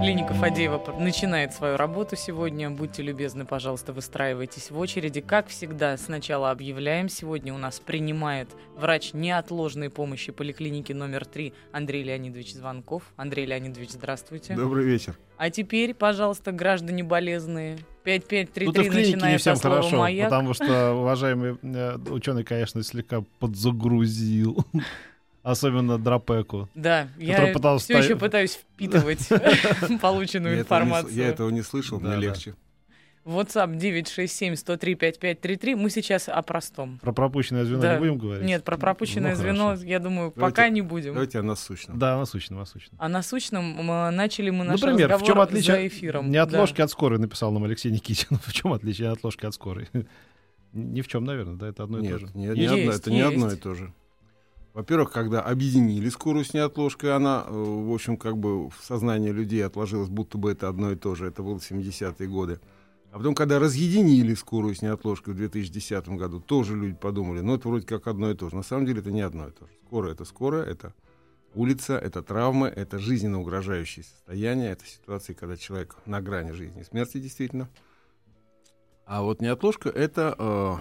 Клиника 0.00 0.32
Фадеева 0.32 0.82
начинает 0.98 1.52
свою 1.52 1.76
работу 1.76 2.16
сегодня. 2.16 2.70
Будьте 2.70 3.02
любезны, 3.02 3.44
пожалуйста, 3.44 3.92
выстраивайтесь 3.92 4.70
в 4.70 4.78
очереди. 4.78 5.20
Как 5.20 5.48
всегда, 5.48 5.98
сначала 5.98 6.50
объявляем. 6.50 7.10
Сегодня 7.10 7.52
у 7.52 7.58
нас 7.58 7.80
принимает 7.80 8.48
врач 8.78 9.12
неотложной 9.12 9.90
помощи 9.90 10.32
поликлиники 10.32 10.94
номер 10.94 11.26
3 11.26 11.52
Андрей 11.72 12.02
Леонидович 12.02 12.54
Звонков. 12.54 13.02
Андрей 13.16 13.44
Леонидович, 13.44 13.90
здравствуйте. 13.90 14.54
Добрый 14.54 14.86
вечер. 14.86 15.18
А 15.36 15.50
теперь, 15.50 15.92
пожалуйста, 15.92 16.50
граждане 16.50 17.04
болезные, 17.04 17.76
5533 18.04 18.66
Тут 18.66 18.76
и 18.78 18.80
в 18.80 18.92
клинике 18.92 19.12
начиная 19.16 19.32
не 19.32 19.38
всем 19.38 19.56
со 19.56 19.62
хорошо, 19.62 19.98
«Маяк». 19.98 20.30
потому 20.30 20.54
что 20.54 20.94
уважаемый 20.94 21.58
э, 21.62 21.98
ученый, 22.10 22.44
конечно, 22.44 22.82
слегка 22.82 23.22
подзагрузил. 23.38 24.64
Особенно 25.42 25.98
Драпеку. 25.98 26.68
Да, 26.74 27.08
я 27.18 27.52
пытался 27.52 27.84
все 27.84 27.98
еще 27.98 28.16
пытаюсь 28.16 28.54
впитывать 28.56 29.28
полученную 30.02 30.54
Я 30.56 30.60
этого, 30.60 30.78
не, 30.80 30.84
с- 30.84 30.88
информацию. 30.88 31.14
я 31.14 31.28
этого 31.28 31.50
не 31.50 31.62
слышал, 31.62 32.00
мне 32.00 32.16
легче. 32.16 32.54
WhatsApp 33.24 33.76
967-103-5533. 33.76 35.76
Мы 35.76 35.90
сейчас 35.90 36.28
о 36.28 36.40
простом. 36.42 36.98
Про 37.00 37.12
пропущенное 37.12 37.64
звено 37.64 37.80
Да. 37.82 37.94
не 37.94 37.98
будем 38.00 38.18
говорить? 38.18 38.46
Нет, 38.46 38.64
про 38.64 38.76
пропущенное 38.78 39.32
Ну, 39.32 39.36
звено, 39.36 39.64
хорошо. 39.68 39.84
я 39.84 39.98
думаю, 39.98 40.32
Давайте- 40.34 40.54
пока 40.56 40.68
не 40.68 40.80
будем. 40.80 41.12
Давайте 41.12 41.38
о 41.38 41.42
насущном. 41.42 41.98
Да, 41.98 42.18
насущно, 42.18 42.56
насущно. 42.56 42.96
А 42.98 43.08
насущном 43.08 43.78
м, 43.88 44.16
начали 44.16 44.50
мы 44.50 44.64
наш 44.64 44.80
Например, 44.80 45.08
в 45.08 45.12
разговор 45.12 45.26
чем 45.26 45.40
отличие 45.40 45.76
за 45.76 45.86
эфиром. 45.86 46.30
Не 46.30 46.38
от 46.38 46.50
Да. 46.50 46.60
ложки 46.60 46.80
от 46.80 46.90
скорой, 46.90 47.18
написал 47.18 47.52
нам 47.52 47.64
Алексей 47.64 47.90
Никитин. 47.90 48.38
В 48.44 48.52
чем 48.52 48.72
отличие 48.72 49.08
от 49.10 49.22
ложки 49.22 49.46
от 49.46 49.54
скорой? 49.54 49.88
Ни 50.72 51.02
в 51.02 51.08
чем, 51.08 51.24
наверное, 51.24 51.56
да, 51.56 51.68
это 51.68 51.84
одно 51.84 51.98
и 51.98 52.02
то 52.02 52.08
Нет, 52.08 52.20
же. 52.20 52.28
не, 52.34 52.46
не 52.46 52.60
Есть, 52.62 52.72
одно, 52.72 52.92
это 52.92 53.10
не 53.10 53.18
есть. 53.18 53.32
одно 53.32 53.52
и 53.52 53.56
то 53.56 53.74
же. 53.74 53.92
Во-первых, 54.72 55.10
когда 55.10 55.40
объединили 55.40 56.08
скорую 56.08 56.44
с 56.44 56.54
неотложкой, 56.54 57.14
она, 57.16 57.44
э, 57.46 57.52
в 57.52 57.92
общем, 57.92 58.16
как 58.16 58.38
бы 58.38 58.68
в 58.68 58.74
сознании 58.82 59.30
людей 59.30 59.64
отложилась, 59.64 60.08
будто 60.08 60.38
бы 60.38 60.52
это 60.52 60.68
одно 60.68 60.92
и 60.92 60.96
то 60.96 61.14
же. 61.16 61.26
Это 61.26 61.42
было 61.42 61.58
70-е 61.58 62.28
годы. 62.28 62.60
А 63.10 63.18
потом, 63.18 63.34
когда 63.34 63.58
разъединили 63.58 64.34
скорую 64.34 64.76
с 64.76 64.82
неотложкой 64.82 65.34
в 65.34 65.36
2010 65.36 66.10
году, 66.10 66.40
тоже 66.40 66.76
люди 66.76 66.94
подумали, 66.94 67.40
ну, 67.40 67.56
это 67.56 67.68
вроде 67.68 67.84
как 67.84 68.06
одно 68.06 68.30
и 68.30 68.34
то 68.34 68.48
же. 68.48 68.54
На 68.54 68.62
самом 68.62 68.86
деле 68.86 69.00
это 69.00 69.10
не 69.10 69.22
одно 69.22 69.48
и 69.48 69.50
то 69.50 69.66
же. 69.66 69.72
Скорая— 69.86 70.12
это 70.14 70.24
скорая, 70.24 70.64
это 70.64 70.94
улица, 71.54 71.98
это 71.98 72.22
травмы, 72.22 72.68
это 72.68 73.00
жизненно 73.00 73.40
угрожающие 73.40 74.04
состояния, 74.04 74.70
это 74.70 74.86
ситуации, 74.86 75.32
когда 75.32 75.56
человек 75.56 75.96
на 76.06 76.20
грани 76.20 76.52
жизни 76.52 76.82
и 76.82 76.84
смерти 76.84 77.18
действительно. 77.18 77.68
А 79.04 79.22
вот 79.22 79.40
неотложка— 79.40 79.88
это 79.90 80.36
э, 80.38 80.76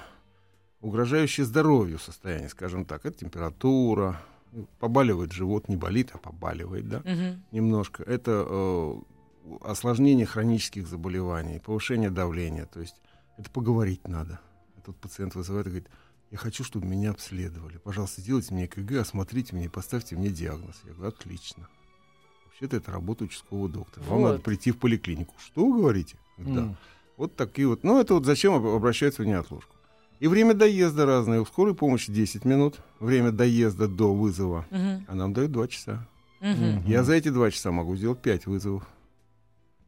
угрожающее 0.81 1.45
здоровью 1.45 1.99
состояние, 1.99 2.49
скажем 2.49 2.85
так. 2.85 3.05
Это 3.05 3.19
температура, 3.19 4.21
ну, 4.51 4.67
побаливает 4.79 5.31
живот, 5.31 5.67
не 5.67 5.75
болит, 5.75 6.11
а 6.13 6.17
побаливает, 6.17 6.87
да, 6.89 6.99
Мгм. 7.05 7.43
немножко. 7.51 8.03
Это 8.03 8.45
э, 8.49 8.95
осложнение 9.61 10.25
хронических 10.25 10.87
заболеваний, 10.87 11.59
повышение 11.59 12.09
давления. 12.09 12.65
То 12.65 12.79
есть 12.81 12.95
это 13.37 13.49
поговорить 13.49 14.07
надо. 14.07 14.39
Этот 14.77 14.95
пациент 14.97 15.35
вызывает 15.35 15.67
и 15.67 15.69
говорит, 15.69 15.89
я 16.31 16.37
хочу, 16.37 16.63
чтобы 16.63 16.85
меня 16.87 17.11
обследовали. 17.11 17.77
Пожалуйста, 17.77 18.21
сделайте 18.21 18.53
мне 18.53 18.67
КГ, 18.67 18.99
осмотрите 19.01 19.55
меня 19.55 19.65
и 19.65 19.69
поставьте 19.69 20.15
мне 20.15 20.29
диагноз. 20.29 20.81
Я 20.85 20.93
говорю, 20.93 21.09
отлично. 21.09 21.67
Вообще-то 22.45 22.77
это 22.77 22.91
работа 22.91 23.23
участкового 23.23 23.67
доктора. 23.69 24.03
Вам 24.05 24.21
Вот. 24.21 24.27
надо 24.31 24.39
прийти 24.43 24.71
в 24.71 24.77
поликлинику. 24.77 25.33
Что 25.39 25.65
вы 25.65 25.79
говорите? 25.79 26.17
Да. 26.37 26.61
М. 26.61 26.77
Вот 27.17 27.35
такие 27.35 27.67
вот. 27.67 27.83
Ну, 27.83 27.99
это 27.99 28.13
вот 28.13 28.25
зачем 28.25 28.53
об- 28.53 28.65
обращаются 28.65 29.23
в 29.23 29.25
неотложку. 29.25 29.75
И 30.19 30.27
время 30.27 30.53
доезда 30.53 31.05
разное. 31.05 31.39
У 31.41 31.45
скорой 31.45 31.73
помощи 31.73 32.11
10 32.11 32.45
минут. 32.45 32.79
Время 32.99 33.31
доезда 33.31 33.87
до 33.87 34.13
вызова. 34.13 34.65
Мгм. 34.69 35.05
А 35.07 35.15
нам 35.15 35.33
дают 35.33 35.51
2 35.51 35.67
часа. 35.67 36.07
Мгм. 36.41 36.83
Я 36.85 37.03
за 37.03 37.13
эти 37.13 37.29
2 37.29 37.51
часа 37.51 37.71
могу 37.71 37.95
сделать 37.95 38.21
5 38.21 38.45
вызовов. 38.45 38.87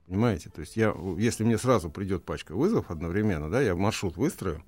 Понимаете? 0.08 0.50
То 0.50 0.62
есть 0.62 0.76
я, 0.76 0.94
если 1.18 1.44
мне 1.44 1.58
сразу 1.58 1.90
придет 1.90 2.24
пачка 2.24 2.56
вызовов 2.56 2.92
одновременно, 2.92 3.50
да, 3.50 3.62
я 3.62 3.76
маршрут 3.76 4.18
выстрою, 4.18 4.62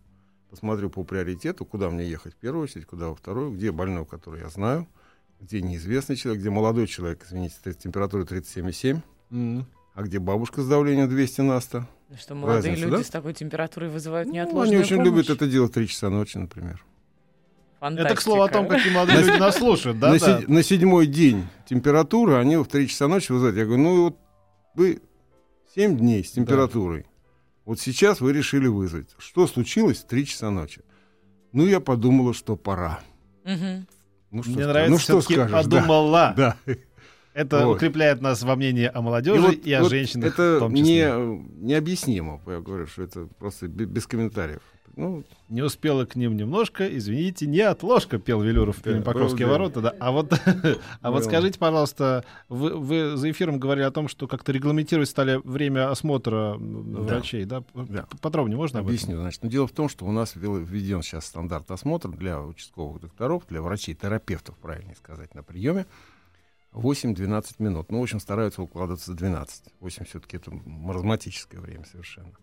посмотрю 0.49 0.89
по 0.89 1.03
приоритету, 1.03 1.65
куда 1.65 1.89
мне 1.89 2.09
ехать 2.09 2.33
в 2.33 2.37
первую 2.37 2.63
очередь, 2.63 2.85
куда 2.85 3.09
во 3.09 3.15
вторую, 3.15 3.51
где 3.51 3.71
больной, 3.71 4.05
который 4.05 4.41
я 4.41 4.49
знаю, 4.49 4.87
где 5.41 5.61
неизвестный 5.61 6.15
человек, 6.15 6.41
где 6.41 6.49
молодой 6.49 6.87
человек, 6.87 7.25
извините, 7.25 7.55
с 7.65 7.75
температурой 7.75 8.25
37,7, 8.25 9.01
М. 9.31 9.65
а 9.93 10.03
где 10.03 10.19
бабушка 10.19 10.61
с 10.61 10.67
давлением 10.67 11.09
200 11.09 11.41
на 11.41 11.59
100. 11.59 11.85
Ну 12.09 12.17
Что 12.17 12.35
молодые 12.35 12.71
Разница, 12.71 12.87
люди 12.89 12.97
да? 12.97 13.03
с 13.03 13.09
такой 13.09 13.33
температурой 13.33 13.89
вызывают 13.89 14.27
Ну, 14.27 14.33
неотложную 14.35 14.67
они 14.69 14.77
очень 14.85 14.95
помощь. 14.97 15.05
любят 15.11 15.29
это 15.29 15.47
делать 15.47 15.73
3 15.73 15.87
часа 15.87 16.09
ночи, 16.09 16.37
например. 16.37 16.83
Фантастика. 17.79 18.07
Это, 18.13 18.15
к 18.19 18.21
слову, 18.23 18.41
о 18.43 18.47
том, 18.49 18.67
какие 18.67 18.93
молодые 18.93 19.19
люди 19.23 19.37
нас 19.37 19.57
слушают. 19.57 19.99
Да, 19.99 20.09
на, 20.13 20.19
да. 20.19 20.39
се- 20.41 20.47
на 20.47 20.63
седьмой 20.63 21.05
день 21.07 21.47
температура, 21.67 22.37
они 22.39 22.55
в 22.57 22.65
3 22.65 22.87
часа 22.87 23.07
ночи 23.07 23.31
вызывают. 23.31 23.57
Я 23.57 23.65
говорю, 23.65 23.81
ну 23.83 24.03
вот 24.05 24.17
вы 24.75 25.01
7 25.75 25.97
дней 25.97 26.23
с 26.23 26.31
температурой. 26.31 27.05
Вот 27.65 27.79
сейчас 27.79 28.21
вы 28.21 28.31
решили 28.33 28.67
вызвать. 28.67 29.09
Что 29.17 29.47
случилось 29.47 29.99
в 29.99 30.07
3 30.07 30.25
часа 30.25 30.49
ночи? 30.49 30.81
Ну, 31.51 31.65
я 31.65 31.79
подумала, 31.79 32.33
что 32.33 32.55
пора. 32.55 32.99
Мгм. 33.43 33.87
Ну, 34.31 34.43
что, 34.43 34.51
Мне 34.51 34.61
ска- 34.63 34.67
нравится, 34.67 34.91
ну, 34.91 34.97
что 34.97 35.21
скажешь? 35.21 35.51
Да, 35.51 35.61
подумала. 35.63 36.33
Да. 36.37 36.57
Это 37.33 37.65
Вот. 37.67 37.77
укрепляет 37.77 38.21
нас 38.21 38.43
во 38.43 38.55
мнении 38.55 38.85
о 38.85 38.99
И 38.99 39.01
молодежи 39.01 39.41
вот- 39.41 39.65
и, 39.65 39.73
о 39.73 39.81
вот 39.81 39.89
женщинах 39.89 40.33
Это 40.33 40.57
в 40.57 40.59
том 40.59 40.75
числе. 40.75 41.11
не, 41.11 41.65
необъяснимо. 41.67 42.41
Я 42.47 42.59
говорю, 42.59 42.85
что 42.87 43.03
это 43.03 43.27
просто 43.39 43.67
бе- 43.67 43.85
без 43.85 44.05
комментариев. 44.07 44.61
Ну, 44.95 45.23
Не 45.49 45.63
успела 45.63 46.05
к 46.05 46.15
ним 46.15 46.37
немножко, 46.37 46.87
извините, 46.87 47.47
не 47.47 47.61
отложка, 47.61 48.19
пел 48.19 48.41
Велюров 48.41 48.77
в 48.77 48.83
Да, 48.83 49.01
«Покровские 49.01 49.47
был, 49.47 49.53
ворота». 49.53 49.81
Да. 49.81 49.95
А 49.99 50.11
вот, 50.11 50.31
а 51.01 51.09
вот 51.11 51.23
скажите, 51.25 51.57
пожалуйста, 51.57 52.23
вы, 52.47 52.75
вы 52.77 53.17
за 53.17 53.31
эфиром 53.31 53.59
говорили 53.59 53.85
о 53.85 53.91
том, 53.91 54.07
что 54.07 54.27
как-то 54.27 54.51
регламентировать 54.51 55.09
стали 55.09 55.41
время 55.43 55.89
осмотра 55.89 56.55
врачей, 56.59 57.45
да? 57.45 57.63
Да. 57.73 58.05
Подробнее 58.21 58.55
можно 58.57 58.79
об 58.79 58.85
этом? 58.85 58.95
Объясню. 58.95 59.17
Значит, 59.17 59.41
ну, 59.41 59.49
дело 59.49 59.65
в 59.65 59.71
том, 59.71 59.89
что 59.89 60.05
у 60.05 60.11
нас 60.11 60.33
введен 60.35 61.01
сейчас 61.01 61.25
стандарт 61.25 61.71
осмотра 61.71 62.11
для 62.11 62.39
участковых 62.39 63.01
докторов, 63.01 63.43
для 63.49 63.63
врачей-терапевтов, 63.63 64.55
правильнее 64.57 64.95
сказать, 64.95 65.33
на 65.33 65.41
приеме. 65.41 65.87
8-12 66.73 67.55
минут. 67.59 67.91
Ну, 67.91 67.99
в 67.99 68.03
общем, 68.03 68.19
стараются 68.19 68.61
укладываться 68.61 69.11
в 69.11 69.15
12. 69.15 69.65
8 69.79 70.05
все-таки 70.05 70.37
это 70.37 70.51
маразматическое 70.51 71.61
время 71.61 71.85
совершенно. 71.85 72.33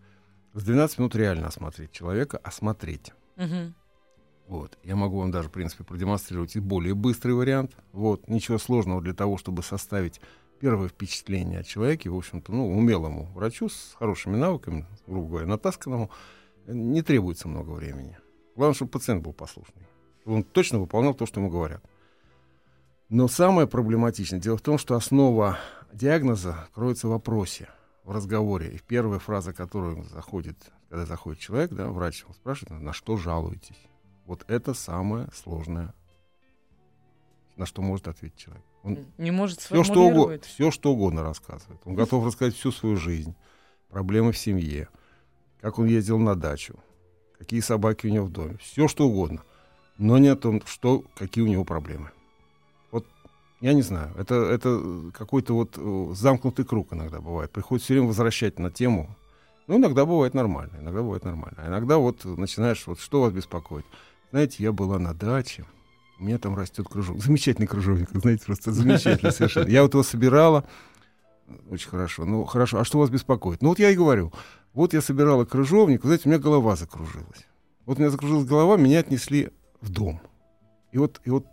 В 0.53 0.63
12 0.63 0.99
минут 0.99 1.15
реально 1.15 1.47
осмотреть 1.47 1.91
человека, 1.91 2.37
осмотреть. 2.37 3.13
Мгм. 3.35 3.75
Вот. 4.47 4.77
Я 4.83 4.95
могу 4.95 5.19
вам 5.19 5.31
даже, 5.31 5.49
в 5.49 5.51
принципе, 5.51 5.83
продемонстрировать 5.83 6.55
и 6.55 6.59
более 6.59 6.93
быстрый 6.93 7.31
вариант. 7.31 7.75
Вот. 7.93 8.27
Ничего 8.27 8.57
сложного 8.57 9.01
для 9.01 9.13
того, 9.13 9.37
чтобы 9.37 9.63
составить 9.63 10.19
первое 10.59 10.89
впечатление 10.89 11.59
о 11.59 11.63
человеке, 11.63 12.09
в 12.09 12.17
общем-то, 12.17 12.51
ну, 12.51 12.69
умелому 12.69 13.31
врачу 13.33 13.69
с 13.69 13.95
хорошими 13.97 14.35
навыками, 14.37 14.85
грубо 15.07 15.29
говоря, 15.29 15.47
натасканному, 15.47 16.11
не 16.67 17.01
требуется 17.01 17.47
много 17.47 17.71
времени. 17.71 18.17
Главное, 18.55 18.75
чтобы 18.75 18.91
пациент 18.91 19.23
был 19.23 19.33
послушный. 19.33 19.87
Он 20.25 20.43
точно 20.43 20.79
выполнял 20.79 21.13
то, 21.13 21.25
что 21.25 21.39
ему 21.39 21.49
говорят. 21.49 21.83
Но 23.11 23.27
самое 23.27 23.67
проблематичное 23.67 24.39
дело 24.39 24.55
в 24.55 24.61
том, 24.61 24.77
что 24.77 24.95
основа 24.95 25.59
диагноза 25.91 26.69
кроется 26.73 27.07
в 27.07 27.11
вопросе, 27.11 27.67
в 28.05 28.11
разговоре. 28.11 28.69
И 28.69 28.79
первая 28.79 29.19
фраза, 29.19 29.51
которую 29.51 30.05
заходит, 30.05 30.55
когда 30.87 31.05
заходит 31.05 31.41
человек, 31.41 31.71
да, 31.73 31.89
врач 31.89 32.21
его 32.21 32.33
спрашивает, 32.33 32.81
на 32.81 32.93
что 32.93 33.17
жалуетесь. 33.17 33.75
Вот 34.25 34.45
это 34.47 34.73
самое 34.73 35.27
сложное, 35.33 35.93
на 37.57 37.65
что 37.65 37.81
может 37.81 38.07
ответить 38.07 38.37
человек. 38.37 38.63
Он 38.81 38.99
Не 39.17 39.31
может 39.31 39.59
все 39.59 39.83
что, 39.83 40.07
угодно, 40.07 40.39
все, 40.39 40.71
что 40.71 40.93
угодно 40.93 41.21
рассказывает. 41.21 41.81
Он 41.83 41.95
готов 41.95 42.25
рассказать 42.25 42.55
всю 42.55 42.71
свою 42.71 42.95
жизнь, 42.95 43.35
проблемы 43.89 44.31
в 44.31 44.37
семье, 44.37 44.87
как 45.59 45.79
он 45.79 45.87
ездил 45.87 46.17
на 46.17 46.35
дачу, 46.35 46.79
какие 47.37 47.59
собаки 47.59 48.07
у 48.07 48.09
него 48.09 48.27
в 48.27 48.31
доме, 48.31 48.55
все 48.61 48.87
что 48.87 49.05
угодно, 49.05 49.43
но 49.97 50.17
не 50.17 50.29
о 50.29 50.37
том, 50.37 50.61
что, 50.65 51.03
какие 51.17 51.43
у 51.43 51.47
него 51.47 51.65
проблемы. 51.65 52.09
Я 53.61 53.73
не 53.73 53.83
знаю, 53.83 54.11
это, 54.17 54.35
это 54.35 55.11
какой-то 55.13 55.53
вот 55.53 55.77
э, 55.77 56.13
замкнутый 56.15 56.65
круг 56.65 56.93
иногда 56.93 57.21
бывает. 57.21 57.51
Приходится 57.51 57.85
все 57.85 57.93
время 57.93 58.07
возвращать 58.07 58.57
на 58.57 58.71
тему. 58.71 59.15
Ну, 59.67 59.77
иногда 59.77 60.05
бывает 60.05 60.33
нормально, 60.33 60.77
иногда 60.79 61.01
бывает 61.01 61.23
нормально. 61.23 61.57
А 61.59 61.67
иногда 61.67 61.97
вот 61.97 62.25
начинаешь, 62.25 62.85
вот 62.87 62.99
что 62.99 63.21
вас 63.21 63.31
беспокоит? 63.31 63.85
Знаете, 64.31 64.63
я 64.63 64.71
была 64.71 64.97
на 64.97 65.13
даче, 65.13 65.65
у 66.19 66.23
меня 66.23 66.39
там 66.39 66.55
растет 66.55 66.87
кружок. 66.87 67.21
Замечательный 67.21 67.67
кружовник, 67.67 68.09
знаете, 68.11 68.45
просто 68.45 68.71
замечательный 68.71 69.31
совершенно. 69.31 69.67
Я 69.69 69.83
вот 69.83 69.93
его 69.93 70.03
собирала, 70.03 70.65
очень 71.69 71.89
хорошо. 71.89 72.25
Ну, 72.25 72.45
хорошо, 72.45 72.79
а 72.79 72.83
что 72.83 72.97
вас 72.97 73.11
беспокоит? 73.11 73.61
Ну, 73.61 73.69
вот 73.69 73.79
я 73.79 73.91
и 73.91 73.95
говорю, 73.95 74.33
вот 74.73 74.93
я 74.93 75.01
собирала 75.01 75.45
крыжовник, 75.45 76.03
знаете, 76.03 76.23
у 76.25 76.29
меня 76.29 76.39
голова 76.39 76.75
закружилась. 76.75 77.47
Вот 77.85 77.97
у 77.97 78.01
меня 78.01 78.09
закружилась 78.09 78.45
голова, 78.45 78.77
меня 78.77 78.99
отнесли 78.99 79.51
в 79.81 79.91
дом. 79.91 80.19
И 80.91 80.97
вот, 80.97 81.21
и 81.25 81.29
вот 81.29 81.45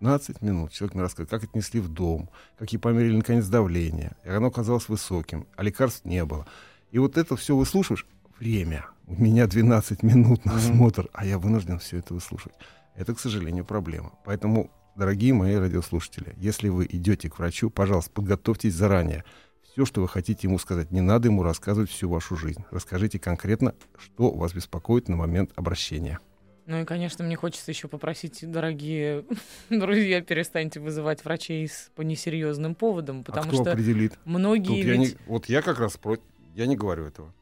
15 0.00 0.42
минут 0.42 0.72
человек 0.72 0.94
мне 0.94 1.02
рассказывает, 1.02 1.30
как 1.30 1.44
отнесли 1.44 1.80
в 1.80 1.88
дом, 1.88 2.30
как 2.58 2.72
ей 2.72 2.78
померили 2.78 3.16
наконец 3.16 3.46
давление, 3.46 4.16
и 4.24 4.28
оно 4.28 4.46
оказалось 4.46 4.88
высоким, 4.88 5.46
а 5.56 5.62
лекарств 5.62 6.04
не 6.04 6.24
было. 6.24 6.46
И 6.90 6.98
вот 6.98 7.16
это 7.16 7.36
все 7.36 7.56
выслушиваешь, 7.56 8.06
время. 8.38 8.86
У 9.06 9.20
меня 9.20 9.46
12 9.46 10.02
минут 10.02 10.44
на 10.44 10.56
осмотр, 10.56 11.08
а 11.12 11.26
я 11.26 11.38
вынужден 11.38 11.78
все 11.78 11.98
это 11.98 12.14
выслушать. 12.14 12.52
Это, 12.94 13.14
к 13.14 13.20
сожалению, 13.20 13.64
проблема. 13.64 14.12
Поэтому, 14.24 14.70
дорогие 14.96 15.34
мои 15.34 15.56
радиослушатели, 15.56 16.34
если 16.36 16.68
вы 16.68 16.86
идете 16.88 17.28
к 17.28 17.38
врачу, 17.38 17.70
пожалуйста, 17.70 18.10
подготовьтесь 18.12 18.74
заранее. 18.74 19.24
Все, 19.64 19.84
что 19.84 20.00
вы 20.00 20.08
хотите 20.08 20.46
ему 20.46 20.58
сказать, 20.58 20.90
не 20.90 21.00
надо 21.00 21.28
ему 21.28 21.42
рассказывать 21.42 21.90
всю 21.90 22.08
вашу 22.08 22.36
жизнь. 22.36 22.64
Расскажите 22.70 23.18
конкретно, 23.18 23.74
что 23.96 24.30
вас 24.30 24.52
беспокоит 24.52 25.08
на 25.08 25.16
момент 25.16 25.50
обращения. 25.56 26.20
Ну 26.68 26.82
и, 26.82 26.84
конечно, 26.84 27.24
мне 27.24 27.34
хочется 27.34 27.70
еще 27.70 27.88
попросить, 27.88 28.40
дорогие 28.42 29.24
друзья, 29.70 30.20
перестаньте 30.20 30.80
вызывать 30.80 31.24
врачей 31.24 31.66
с, 31.66 31.90
по 31.94 32.02
несерьезным 32.02 32.74
поводам, 32.74 33.24
потому 33.24 33.46
а 33.46 33.48
кто 33.48 33.62
что 33.62 33.72
определит? 33.72 34.18
многие 34.26 34.66
Тут 34.66 34.76
я 34.76 34.92
ведь... 34.92 35.00
не, 35.00 35.16
вот 35.26 35.46
я 35.46 35.62
как 35.62 35.78
раз 35.80 35.96
против, 35.96 36.24
я 36.54 36.66
не 36.66 36.76
говорю 36.76 37.06
этого. 37.06 37.32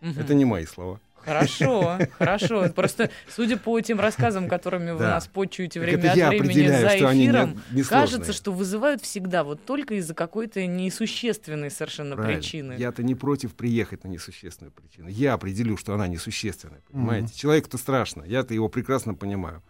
Мгм. 0.00 0.18
Это 0.18 0.34
не 0.34 0.44
мои 0.44 0.66
слова. 0.66 1.00
Хорошо, 1.24 1.98
хорошо. 2.18 2.68
Просто, 2.74 3.10
судя 3.28 3.56
по 3.56 3.80
тем 3.80 4.00
рассказам, 4.00 4.48
которыми 4.48 4.92
вы 4.92 5.00
нас 5.00 5.26
почуете 5.26 5.80
время 5.80 6.10
от 6.10 6.28
времени 6.28 6.68
за 6.68 6.96
эфиром, 6.98 7.60
кажется, 7.88 8.32
что 8.32 8.52
вызывают 8.52 9.02
всегда 9.02 9.44
вот 9.44 9.64
только 9.64 9.94
из-за 9.94 10.14
какой-то 10.14 10.66
несущественной 10.66 11.70
совершенно 11.70 12.16
причины. 12.16 12.74
Я-то 12.78 13.02
не 13.02 13.14
против 13.14 13.54
приехать 13.54 14.04
на 14.04 14.08
несущественную 14.08 14.72
причину. 14.72 15.08
Я 15.08 15.34
определю, 15.34 15.76
что 15.76 15.94
она 15.94 16.06
несущественная, 16.06 16.82
понимаете? 16.90 17.34
Человеку-то 17.34 17.78
страшно, 17.78 18.22
я-то 18.24 18.54
его 18.54 18.68
прекрасно 18.68 19.14
понимаю. 19.14 19.62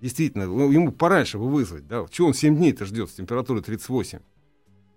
Действительно, 0.00 0.46
ну, 0.46 0.72
ему 0.72 0.90
пораньше 0.90 1.38
бы 1.38 1.48
вызвать, 1.48 1.86
да? 1.86 2.04
Чего 2.10 2.26
он 2.26 2.34
7 2.34 2.56
дней-то 2.56 2.86
ждет 2.86 3.08
с 3.08 3.14
температурой 3.14 3.62
38 3.62 4.18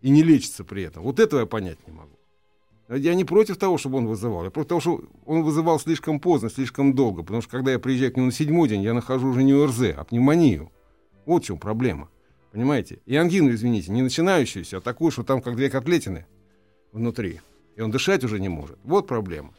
и 0.01 0.09
не 0.09 0.23
лечится 0.23 0.63
при 0.63 0.81
этом? 0.81 1.03
Вот 1.03 1.19
этого 1.19 1.41
я 1.41 1.45
понять 1.45 1.77
не 1.85 1.93
могу. 1.93 2.19
Я 2.87 3.15
не 3.15 3.25
против 3.25 3.57
того, 3.57 3.77
чтобы 3.77 3.97
он 3.97 4.07
вызывал. 4.07 4.43
Я 4.43 4.51
против 4.51 4.69
того, 4.69 4.81
что 4.81 5.01
он 5.25 5.43
вызывал 5.43 5.79
слишком 5.79 6.19
поздно, 6.19 6.49
слишком 6.49 6.93
долго. 6.93 7.23
Потому 7.23 7.41
что 7.41 7.51
когда 7.51 7.71
я 7.71 7.79
приезжаю 7.79 8.13
к 8.13 8.15
нему 8.17 8.27
на 8.27 8.31
седьмой 8.31 8.69
день, 8.69 8.83
я 8.83 8.93
нахожу 8.93 9.29
уже 9.29 9.43
не 9.43 9.53
ОРЗ, 9.53 9.93
а 9.97 10.03
пневмонию. 10.03 10.71
Вот 11.25 11.43
в 11.43 11.47
чем 11.47 11.57
проблема. 11.57 12.09
Понимаете? 12.51 12.99
И 13.05 13.15
ангину, 13.15 13.51
извините, 13.51 13.91
не 13.91 14.01
начинающуюся, 14.01 14.77
а 14.77 14.81
такую, 14.81 15.11
что 15.11 15.23
там 15.23 15.41
как 15.41 15.55
две 15.55 15.69
котлетины 15.69 16.25
внутри. 16.91 17.41
И 17.75 17.81
он 17.81 17.91
дышать 17.91 18.23
уже 18.23 18.39
не 18.39 18.49
может. 18.49 18.77
Вот 18.83 19.07
проблема. 19.07 19.53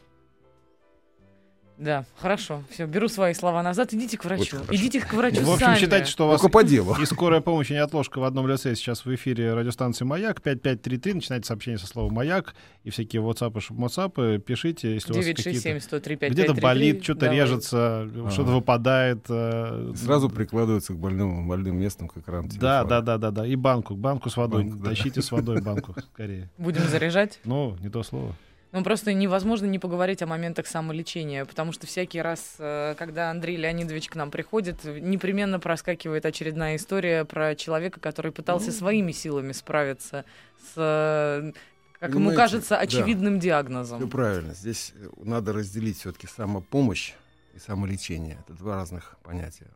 Да, 1.77 2.05
хорошо. 2.17 2.63
Все, 2.71 2.85
беру 2.87 3.07
свои 3.07 3.33
слова 3.33 3.61
назад. 3.61 3.93
Идите 3.93 4.17
к 4.17 4.25
врачу. 4.25 4.57
Идите 4.71 4.99
к 4.99 5.13
врачу 5.13 5.41
В 5.41 5.51
общем, 5.51 5.67
сами. 5.67 5.77
считайте, 5.77 6.09
что 6.09 6.25
у 6.25 6.29
вас 6.29 6.41
по 6.41 6.63
делу. 6.63 6.95
и 6.99 7.05
скорая 7.05 7.39
помощь, 7.39 7.69
и 7.69 7.73
неотложка 7.75 8.19
в 8.19 8.23
одном 8.23 8.47
лице 8.47 8.75
сейчас 8.75 9.05
в 9.05 9.13
эфире 9.13 9.53
радиостанции 9.53 10.03
«Маяк». 10.03 10.41
5533. 10.41 11.13
Начинайте 11.13 11.47
сообщение 11.47 11.77
со 11.77 11.85
слова 11.85 12.11
«Маяк». 12.11 12.55
И 12.83 12.89
всякие 12.89 13.21
WhatsApp 13.21 13.51
и 13.57 13.73
WhatsApp 13.73 14.39
пишите, 14.39 14.95
если 14.95 15.13
у 15.13 15.15
вас 15.17 15.25
какие-то... 15.25 15.43
967 15.51 15.79
103 15.79 16.15
Где-то 16.29 16.53
болит, 16.55 17.03
что-то 17.03 17.21
Давай. 17.21 17.35
режется, 17.37 18.09
что-то 18.31 18.51
выпадает. 18.51 19.25
э, 19.29 19.93
Сразу 19.95 20.29
прикладывается 20.29 20.93
к 20.93 20.97
больным, 20.97 21.47
больным 21.47 21.77
местам, 21.79 22.07
как 22.07 22.23
экран 22.23 22.49
Да, 22.59 22.85
да, 22.85 23.01
да, 23.01 23.17
да, 23.17 23.29
да. 23.31 23.45
И 23.45 23.55
банку, 23.55 23.95
банку 23.95 24.29
с 24.29 24.37
водой. 24.37 24.63
Банку, 24.63 24.79
да. 24.79 24.89
Тащите 24.89 25.21
с 25.21 25.31
водой 25.31 25.61
банку 25.61 25.93
скорее. 26.13 26.49
Будем 26.57 26.81
заряжать? 26.87 27.39
Ну, 27.45 27.77
не 27.81 27.89
то 27.89 28.01
слово. 28.03 28.35
Ну, 28.73 28.83
просто 28.83 29.13
невозможно 29.13 29.65
не 29.65 29.79
поговорить 29.79 30.21
о 30.21 30.27
моментах 30.27 30.67
самолечения, 30.67 31.45
потому 31.45 31.71
что 31.71 31.87
всякий 31.87 32.21
раз, 32.21 32.55
э, 32.59 32.95
когда 32.97 33.31
Андрей 33.31 33.55
Леонидович 33.55 34.09
к 34.09 34.15
нам 34.15 34.29
приходит, 34.29 34.83
непременно 34.83 35.59
проскакивает 35.59 36.25
очередная 36.25 36.75
история 36.75 37.23
про 37.23 37.55
человека, 37.55 37.99
который 37.99 38.31
пытался 38.31 38.71
своими 38.71 39.13
силами 39.13 39.53
справиться 39.53 40.25
с, 40.57 40.73
э, 40.75 41.53
как 41.99 42.13
ему 42.13 42.33
кажется, 42.33 42.71
да. 42.71 42.79
очевидным 42.81 43.39
Все 43.39 43.47
диагнозом. 43.49 44.09
правильно. 44.09 44.53
Здесь 44.53 44.93
э, 44.95 45.09
надо 45.23 45.53
разделить 45.53 45.99
все-таки 45.99 46.27
самопомощь 46.27 47.13
и 47.55 47.59
самолечение. 47.59 48.37
Это 48.45 48.53
два 48.53 48.75
разных 48.75 49.15
понятия. 49.23 49.67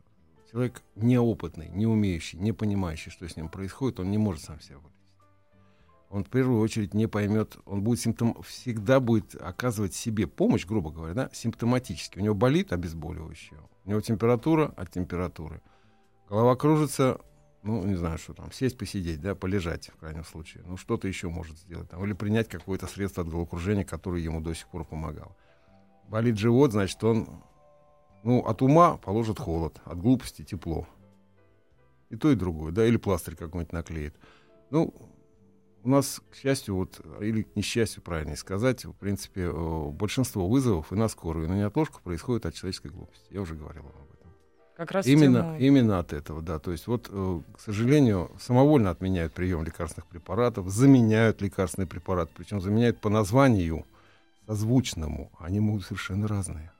Человек 0.50 0.82
неопытный, 0.96 1.68
не 1.70 1.86
умеющий, 1.86 2.38
не 2.38 2.52
понимающий, 2.52 3.10
что 3.10 3.26
с 3.26 3.36
ним 3.36 3.48
происходит, 3.48 4.00
он 4.00 4.10
не 4.10 4.18
может 4.18 4.44
сам 4.44 4.60
себя 4.60 4.76
вылечить. 4.76 5.01
Он 6.12 6.24
в 6.24 6.28
первую 6.28 6.60
очередь 6.60 6.92
не 6.92 7.06
поймет, 7.06 7.56
он 7.64 7.82
будет 7.82 7.98
симптом, 7.98 8.36
всегда 8.42 9.00
будет 9.00 9.34
оказывать 9.40 9.94
себе 9.94 10.26
помощь, 10.26 10.66
грубо 10.66 10.90
говоря, 10.90 11.14
да, 11.14 11.30
симптоматически. 11.32 12.18
У 12.18 12.22
него 12.22 12.34
болит 12.34 12.70
обезболивающее, 12.74 13.58
у 13.86 13.88
него 13.88 14.00
температура 14.02 14.74
от 14.76 14.90
температуры. 14.90 15.62
Голова 16.28 16.54
кружится, 16.54 17.18
ну, 17.62 17.82
не 17.86 17.94
знаю, 17.94 18.18
что 18.18 18.34
там, 18.34 18.52
сесть, 18.52 18.76
посидеть, 18.76 19.22
да, 19.22 19.34
полежать, 19.34 19.88
в 19.88 19.96
крайнем 20.00 20.24
случае. 20.24 20.64
Ну, 20.66 20.76
что-то 20.76 21.08
еще 21.08 21.30
может 21.30 21.56
сделать. 21.56 21.88
Там, 21.88 22.04
или 22.04 22.12
принять 22.12 22.46
какое-то 22.46 22.86
средство 22.86 23.22
от 23.22 23.30
головокружения, 23.30 23.84
которое 23.84 24.20
ему 24.20 24.42
до 24.42 24.54
сих 24.54 24.68
пор 24.68 24.84
помогало. 24.84 25.34
Болит 26.08 26.36
живот, 26.36 26.72
значит, 26.72 27.02
он, 27.02 27.26
ну, 28.22 28.40
от 28.40 28.60
ума 28.60 28.98
положит 28.98 29.38
холод, 29.38 29.80
от 29.86 29.98
глупости 29.98 30.44
тепло. 30.44 30.86
И 32.10 32.16
то, 32.16 32.30
и 32.30 32.34
другое, 32.34 32.70
да, 32.70 32.84
или 32.84 32.98
пластырь 32.98 33.34
какой-нибудь 33.34 33.72
наклеит. 33.72 34.14
Ну, 34.68 34.94
у 35.84 35.88
нас, 35.88 36.20
к 36.30 36.36
счастью, 36.36 36.76
вот, 36.76 37.00
или 37.20 37.42
к 37.42 37.56
несчастью, 37.56 38.02
правильнее 38.02 38.36
сказать, 38.36 38.84
в 38.84 38.92
принципе, 38.92 39.42
э, 39.52 39.90
большинство 39.90 40.48
вызовов 40.48 40.92
и 40.92 40.94
на 40.94 41.08
скорую, 41.08 41.46
и 41.46 41.48
на 41.48 41.58
неотложку 41.58 42.00
происходит 42.02 42.46
от 42.46 42.54
человеческой 42.54 42.90
глупости. 42.90 43.26
Я 43.30 43.40
уже 43.40 43.54
говорил 43.54 43.82
вам 43.82 43.92
об 43.92 44.12
этом. 44.12 44.30
Как 44.76 44.92
раз 44.92 45.06
Именно, 45.06 45.38
тему- 45.38 45.58
именно 45.58 45.98
от 45.98 46.12
этого, 46.12 46.40
да. 46.42 46.58
То 46.58 46.72
есть 46.72 46.86
вот, 46.86 47.08
э, 47.10 47.40
к 47.56 47.60
сожалению, 47.60 48.30
самовольно 48.40 48.90
отменяют 48.90 49.32
прием 49.32 49.64
лекарственных 49.64 50.06
препаратов, 50.06 50.68
заменяют 50.68 51.42
лекарственные 51.42 51.88
препараты, 51.88 52.32
причем 52.36 52.60
заменяют 52.60 52.98
по 53.00 53.08
названию 53.10 53.84
созвучному. 54.46 55.30
Они 55.38 55.60
могут 55.60 55.84
совершенно 55.84 56.28
разные. 56.28 56.70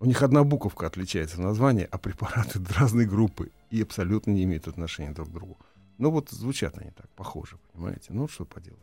У 0.00 0.04
них 0.04 0.20
одна 0.22 0.42
буковка 0.42 0.88
отличается 0.88 1.36
в 1.36 1.40
названии, 1.40 1.86
а 1.90 1.96
препараты 1.96 2.60
разной 2.76 3.06
группы 3.06 3.50
и 3.70 3.82
абсолютно 3.82 4.32
не 4.32 4.44
имеют 4.44 4.68
отношения 4.68 5.12
друг 5.12 5.28
к 5.28 5.32
другу. 5.32 5.56
Но 5.98 6.10
вот 6.10 6.30
звучат 6.30 6.78
они 6.78 6.90
так, 6.90 7.08
похоже, 7.10 7.58
понимаете? 7.72 8.06
Ну, 8.12 8.28
что 8.28 8.44
поделаешь. 8.44 8.80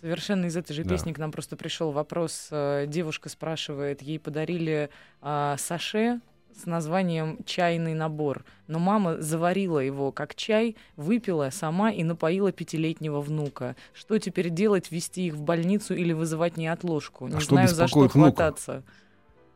Совершенно 0.00 0.46
из 0.46 0.56
этой 0.56 0.72
же 0.72 0.82
Да. 0.84 0.90
песни 0.90 1.12
к 1.12 1.18
нам 1.18 1.30
просто 1.32 1.56
пришел 1.56 1.90
вопрос. 1.92 2.48
э, 2.50 2.86
Девушка 2.86 3.28
спрашивает, 3.28 4.00
ей 4.02 4.18
подарили 4.18 4.88
а, 5.20 5.56
саше 5.58 6.20
с 6.56 6.64
названием 6.66 7.38
«Чайный 7.44 7.94
набор», 7.94 8.44
но 8.66 8.78
мама 8.78 9.20
заварила 9.20 9.78
его 9.78 10.10
как 10.10 10.34
чай, 10.34 10.76
выпила 10.96 11.50
сама 11.50 11.90
и 11.90 12.02
напоила 12.02 12.50
пятилетнего 12.50 13.20
внука. 13.20 13.76
Что 13.92 14.18
теперь 14.18 14.50
делать, 14.50 14.90
вести 14.90 15.26
их 15.26 15.34
в 15.34 15.42
больницу 15.42 15.94
или 15.94 16.12
вызывать 16.12 16.56
неотложку? 16.56 17.28
Не 17.28 17.36
А 17.36 17.40
что 17.40 17.54
знаю, 17.54 17.68
за 17.68 17.86
что 17.88 18.00
внука? 18.00 18.12
хвататься. 18.12 18.82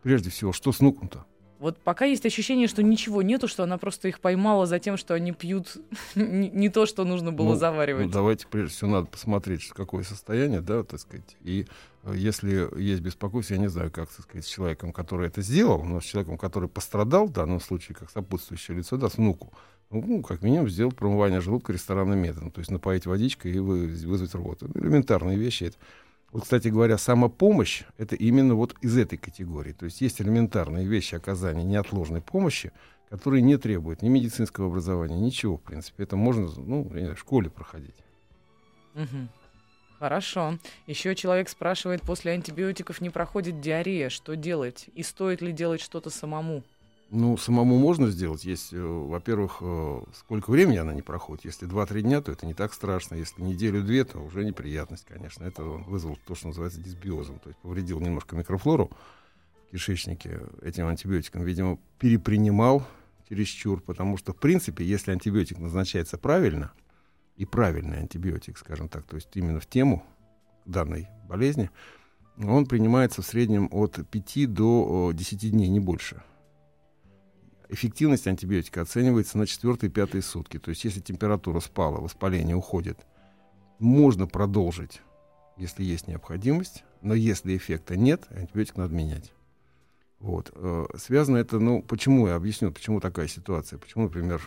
Прежде 0.02 0.30
всего, 0.30 0.52
что 0.52 0.72
с 0.72 0.80
внуком-то? 0.80 1.24
Вот 1.64 1.78
пока 1.78 2.04
есть 2.04 2.26
ощущение, 2.26 2.68
что 2.68 2.82
ничего 2.82 3.22
нету, 3.22 3.48
что 3.48 3.62
она 3.62 3.78
просто 3.78 4.08
их 4.08 4.20
поймала 4.20 4.66
за 4.66 4.78
тем, 4.78 4.98
что 4.98 5.14
они 5.14 5.32
пьют 5.32 5.78
не 6.14 6.68
то, 6.68 6.84
что 6.84 7.06
нужно 7.06 7.32
было 7.32 7.52
Ну, 7.52 7.54
заваривать. 7.54 8.04
Ну, 8.04 8.12
давайте, 8.12 8.46
прежде 8.46 8.74
всего, 8.74 8.90
надо 8.90 9.06
посмотреть, 9.06 9.68
какое 9.68 10.02
состояние, 10.02 10.60
да, 10.60 10.82
так 10.82 11.00
сказать. 11.00 11.38
И 11.40 11.66
э, 12.02 12.12
если 12.16 12.68
есть 12.78 13.00
беспокойство, 13.00 13.54
я 13.54 13.60
не 13.60 13.68
знаю, 13.68 13.90
как, 13.90 14.10
так 14.10 14.26
сказать, 14.26 14.44
с 14.44 14.48
человеком, 14.48 14.92
который 14.92 15.26
это 15.28 15.40
сделал, 15.40 15.82
но 15.84 16.02
с 16.02 16.04
человеком, 16.04 16.36
который 16.36 16.68
пострадал, 16.68 17.28
в 17.28 17.32
данном 17.32 17.62
случае, 17.62 17.94
как 17.94 18.10
сопутствующее 18.10 18.76
лицо, 18.76 18.98
да, 18.98 19.08
с 19.08 19.16
внуку, 19.16 19.50
ну, 19.90 20.04
ну, 20.06 20.22
как 20.22 20.42
минимум, 20.42 20.68
сделать 20.68 20.94
промывание 20.94 21.40
желудка 21.40 21.72
ресторанным 21.72 22.18
методом, 22.18 22.50
то 22.50 22.58
есть 22.58 22.70
напоить 22.70 23.06
водичкой 23.06 23.52
и 23.52 23.58
вы- 23.58 23.86
вызвать 23.86 24.34
рвоту. 24.34 24.68
Ну, 24.74 24.82
элементарные 24.82 25.38
вещи 25.38 25.64
это. 25.64 25.78
Вот, 26.34 26.42
кстати 26.42 26.66
говоря, 26.66 26.98
самопомощь— 26.98 27.84
это 27.96 28.16
именно 28.16 28.56
вот 28.56 28.74
из 28.80 28.98
этой 28.98 29.16
категории. 29.16 29.70
То 29.70 29.84
есть 29.84 30.00
есть 30.00 30.20
элементарные 30.20 30.84
вещи 30.84 31.14
оказания 31.14 31.62
неотложной 31.62 32.22
помощи, 32.22 32.72
которые 33.08 33.40
не 33.40 33.56
требуют 33.56 34.02
ни 34.02 34.08
медицинского 34.08 34.66
образования, 34.66 35.16
ничего, 35.16 35.58
в 35.58 35.60
принципе. 35.60 36.02
Это 36.02 36.16
можно, 36.16 36.48
ну, 36.56 36.82
в 36.90 37.16
школе 37.16 37.50
проходить. 37.50 37.94
Мгм. 38.94 39.28
Хорошо. 40.00 40.58
Еще 40.88 41.14
человек 41.14 41.48
спрашивает, 41.48 42.02
после 42.02 42.32
антибиотиков 42.32 43.00
не 43.00 43.10
проходит 43.10 43.60
диарея, 43.60 44.08
что 44.08 44.34
делать? 44.34 44.86
И 44.96 45.04
стоит 45.04 45.40
ли 45.40 45.52
делать 45.52 45.80
что-то 45.80 46.10
самому? 46.10 46.64
Ну, 47.16 47.36
самому 47.36 47.78
можно 47.78 48.10
сделать. 48.10 48.44
Есть, 48.44 48.72
э, 48.72 48.82
во-первых, 48.82 49.58
э, 49.60 50.00
сколько 50.14 50.50
времени 50.50 50.78
она 50.78 50.92
не 50.92 51.00
проходит. 51.00 51.44
Если 51.44 51.64
2-3 51.64 52.02
дня, 52.02 52.20
то 52.20 52.32
это 52.32 52.44
не 52.44 52.54
так 52.54 52.74
страшно. 52.74 53.14
Если 53.14 53.40
неделю-две, 53.40 54.04
то 54.04 54.18
уже 54.18 54.44
неприятность, 54.44 55.04
конечно. 55.06 55.44
Это 55.44 55.62
вызвал 55.62 56.18
то, 56.26 56.34
что 56.34 56.48
называется 56.48 56.80
дисбиозом. 56.80 57.38
То 57.38 57.50
есть 57.50 57.60
повредил 57.60 58.00
немножко 58.00 58.34
микрофлору 58.34 58.90
в 59.68 59.70
кишечнике 59.70 60.40
этим 60.60 60.88
антибиотиком. 60.88 61.44
Видимо, 61.44 61.78
перепринимал 62.00 62.84
чересчур, 63.28 63.80
потому 63.80 64.16
что, 64.16 64.32
в 64.32 64.36
принципе, 64.36 64.84
если 64.84 65.12
антибиотик 65.12 65.58
назначается 65.60 66.18
правильно, 66.18 66.72
и 67.36 67.44
правильный 67.44 67.98
антибиотик, 67.98 68.58
скажем 68.58 68.88
так, 68.88 69.04
то 69.04 69.14
есть 69.14 69.28
именно 69.34 69.60
в 69.60 69.66
тему 69.66 70.04
данной 70.64 71.06
болезни, 71.28 71.70
он 72.38 72.66
принимается 72.66 73.22
в 73.22 73.26
среднем 73.26 73.68
от 73.70 74.00
5 74.10 74.52
до 74.52 75.12
э, 75.12 75.16
10 75.16 75.50
дней, 75.52 75.68
не 75.68 75.78
больше. 75.78 76.22
Эффективность 77.68 78.26
антибиотика 78.26 78.82
оценивается 78.82 79.38
на 79.38 79.46
четвертые 79.46 79.90
и 79.90 79.92
пятые 79.92 80.22
сутки. 80.22 80.58
То 80.58 80.70
есть 80.70 80.84
если 80.84 81.00
температура 81.00 81.60
спала, 81.60 82.00
воспаление 82.00 82.56
уходит, 82.56 82.98
можно 83.78 84.26
продолжить, 84.26 85.02
если 85.56 85.84
есть 85.84 86.08
необходимость, 86.08 86.84
но 87.00 87.14
если 87.14 87.56
эффекта 87.56 87.96
нет, 87.96 88.24
антибиотик 88.30 88.76
надо 88.76 88.94
менять. 88.94 89.32
Вот. 90.18 90.50
Э, 90.54 90.86
связано 90.96 91.36
это, 91.36 91.58
ну, 91.58 91.82
почему, 91.82 92.26
я 92.28 92.36
объясню, 92.36 92.72
почему 92.72 93.00
такая 93.00 93.28
ситуация, 93.28 93.78
почему, 93.78 94.04
например, 94.04 94.42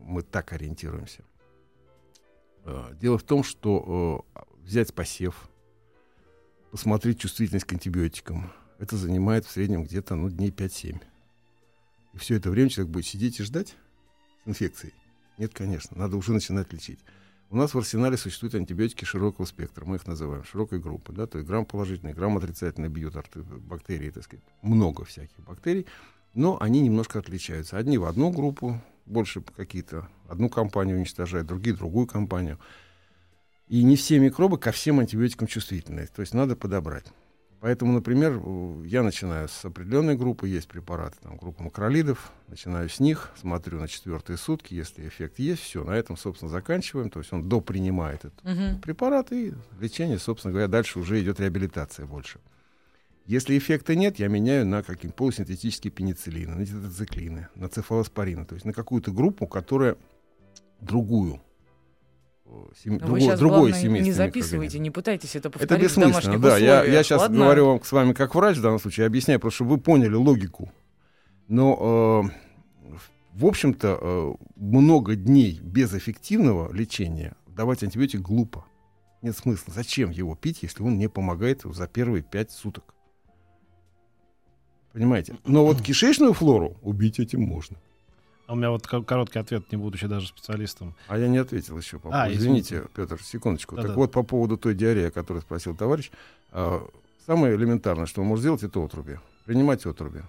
мы 0.00 0.22
так 0.22 0.52
ориентируемся. 0.52 1.24
Э, 2.64 2.92
дело 3.00 3.18
в 3.18 3.22
том, 3.22 3.44
что 3.44 4.24
э, 4.34 4.40
взять 4.64 4.92
посев, 4.92 5.48
посмотреть 6.70 7.20
чувствительность 7.20 7.66
к 7.66 7.72
антибиотикам, 7.72 8.52
это 8.78 8.96
занимает 8.96 9.44
в 9.44 9.50
среднем 9.50 9.84
где-то 9.84 10.16
ну, 10.16 10.28
дней 10.30 10.50
5-7. 10.50 11.00
И 12.14 12.18
все 12.18 12.36
это 12.36 12.50
время 12.50 12.70
человек 12.70 12.92
будет 12.92 13.06
сидеть 13.06 13.40
и 13.40 13.42
ждать 13.42 13.76
с 14.44 14.48
инфекцией? 14.48 14.94
Нет, 15.38 15.52
конечно, 15.52 15.96
надо 15.98 16.16
уже 16.16 16.32
начинать 16.32 16.72
лечить. 16.72 17.00
У 17.50 17.56
нас 17.56 17.74
в 17.74 17.78
арсенале 17.78 18.16
существуют 18.16 18.54
антибиотики 18.54 19.04
широкого 19.04 19.44
спектра, 19.46 19.84
мы 19.84 19.96
их 19.96 20.06
называем 20.06 20.44
широкой 20.44 20.80
группы, 20.80 21.12
да, 21.12 21.26
то 21.26 21.38
есть 21.38 21.48
грамм 21.48 21.66
положительный, 21.66 22.12
грамм 22.12 22.36
отрицательный 22.36 22.88
бьют 22.88 23.14
бактерии, 23.34 24.10
так 24.10 24.24
сказать, 24.24 24.44
много 24.62 25.04
всяких 25.04 25.38
бактерий, 25.44 25.86
но 26.34 26.60
они 26.60 26.80
немножко 26.80 27.18
отличаются. 27.18 27.76
Одни 27.76 27.98
в 27.98 28.04
одну 28.04 28.30
группу, 28.30 28.80
больше 29.06 29.40
какие-то, 29.40 30.08
одну 30.28 30.48
компанию 30.48 30.96
уничтожают, 30.96 31.46
другие 31.46 31.76
другую 31.76 32.06
компанию. 32.06 32.58
И 33.68 33.82
не 33.82 33.96
все 33.96 34.18
микробы 34.18 34.58
ко 34.58 34.72
всем 34.72 35.00
антибиотикам 35.00 35.46
чувствительны, 35.46 36.08
то 36.08 36.22
есть 36.22 36.34
надо 36.34 36.56
подобрать. 36.56 37.06
Поэтому, 37.64 37.94
например, 37.94 38.42
я 38.84 39.02
начинаю 39.02 39.48
с 39.48 39.64
определенной 39.64 40.18
группы, 40.18 40.46
есть 40.46 40.68
препараты, 40.68 41.16
там, 41.22 41.38
группа 41.38 41.62
макролидов, 41.62 42.30
начинаю 42.46 42.90
с 42.90 43.00
них, 43.00 43.30
смотрю 43.40 43.80
на 43.80 43.88
четвертые 43.88 44.36
сутки, 44.36 44.74
если 44.74 45.08
эффект 45.08 45.38
есть, 45.38 45.62
все, 45.62 45.82
на 45.82 45.92
этом, 45.92 46.18
собственно, 46.18 46.50
заканчиваем, 46.50 47.08
то 47.08 47.20
есть 47.20 47.32
он 47.32 47.48
допринимает 47.48 48.26
этот 48.26 48.38
угу. 48.44 48.80
препарат, 48.82 49.32
и 49.32 49.54
лечение, 49.80 50.18
собственно 50.18 50.52
говоря, 50.52 50.68
дальше 50.68 50.98
уже 50.98 51.18
идет 51.22 51.40
реабилитация 51.40 52.04
больше. 52.04 52.38
Если 53.24 53.56
эффекта 53.56 53.96
нет, 53.96 54.18
я 54.18 54.28
меняю 54.28 54.66
на 54.66 54.82
какие-то 54.82 55.16
полусинтетические 55.16 55.90
пенициллины, 55.90 56.54
на 56.54 56.66
тетрациклины, 56.66 57.48
на 57.54 57.70
цефалоспорины, 57.70 58.44
то 58.44 58.56
есть 58.56 58.66
на 58.66 58.74
какую-то 58.74 59.10
группу, 59.10 59.46
которая 59.46 59.96
другую 60.82 61.40
сем... 62.82 62.98
другое, 62.98 63.20
сейчас, 63.20 63.38
другое 63.38 63.72
семейство. 63.72 64.06
Не 64.06 64.12
записывайте, 64.12 64.78
не 64.78 64.90
пытайтесь 64.90 65.36
это 65.36 65.50
повторить 65.50 65.70
Это 65.70 65.82
бессмысленно, 65.82 66.38
да. 66.38 66.58
Я, 66.58 66.84
я 66.84 67.02
сейчас 67.02 67.22
Ладно? 67.22 67.38
говорю 67.38 67.66
вам 67.66 67.82
с 67.82 67.92
вами 67.92 68.12
как 68.12 68.34
врач 68.34 68.56
в 68.58 68.62
данном 68.62 68.78
случае, 68.78 69.06
объясняю, 69.06 69.40
просто 69.40 69.56
чтобы 69.56 69.72
вы 69.72 69.78
поняли 69.78 70.14
логику. 70.14 70.72
Но, 71.48 72.30
э, 72.84 72.98
в 73.34 73.46
общем-то, 73.46 73.98
э, 74.00 74.34
много 74.56 75.16
дней 75.16 75.60
без 75.62 75.92
эффективного 75.94 76.72
лечения 76.72 77.34
давать 77.46 77.82
антибиотик 77.82 78.20
глупо. 78.20 78.64
Нет 79.22 79.36
смысла. 79.36 79.72
Зачем 79.74 80.10
его 80.10 80.34
пить, 80.34 80.62
если 80.62 80.82
он 80.82 80.98
не 80.98 81.08
помогает 81.08 81.62
за 81.64 81.86
первые 81.86 82.22
пять 82.22 82.50
суток? 82.50 82.94
Понимаете? 84.92 85.36
Но 85.44 85.64
вот 85.64 85.80
кишечную 85.80 86.34
флору 86.34 86.76
убить 86.82 87.18
этим 87.18 87.42
можно. 87.42 87.78
А 88.46 88.52
у 88.52 88.56
меня 88.56 88.70
вот 88.70 88.86
короткий 88.86 89.38
ответ, 89.38 89.70
не 89.72 89.78
будучи 89.78 90.06
даже 90.06 90.28
специалистом. 90.28 90.94
А 91.08 91.18
я 91.18 91.28
не 91.28 91.38
ответил 91.38 91.78
еще. 91.78 91.98
По 91.98 92.10
а, 92.10 92.30
извините, 92.30 92.76
извините, 92.76 92.88
Петр, 92.94 93.22
секундочку. 93.22 93.76
Да, 93.76 93.82
так 93.82 93.90
да. 93.92 93.96
вот, 93.96 94.12
по 94.12 94.22
поводу 94.22 94.56
той 94.58 94.74
диареи, 94.74 95.06
о 95.06 95.10
которой 95.10 95.40
спросил 95.40 95.74
товарищ. 95.74 96.10
Э, 96.52 96.80
самое 97.26 97.56
элементарное, 97.56 98.06
что 98.06 98.20
он 98.20 98.28
может 98.28 98.42
сделать, 98.42 98.62
это 98.62 98.84
отруби. 98.84 99.18
Принимать 99.46 99.86
отруби 99.86 100.22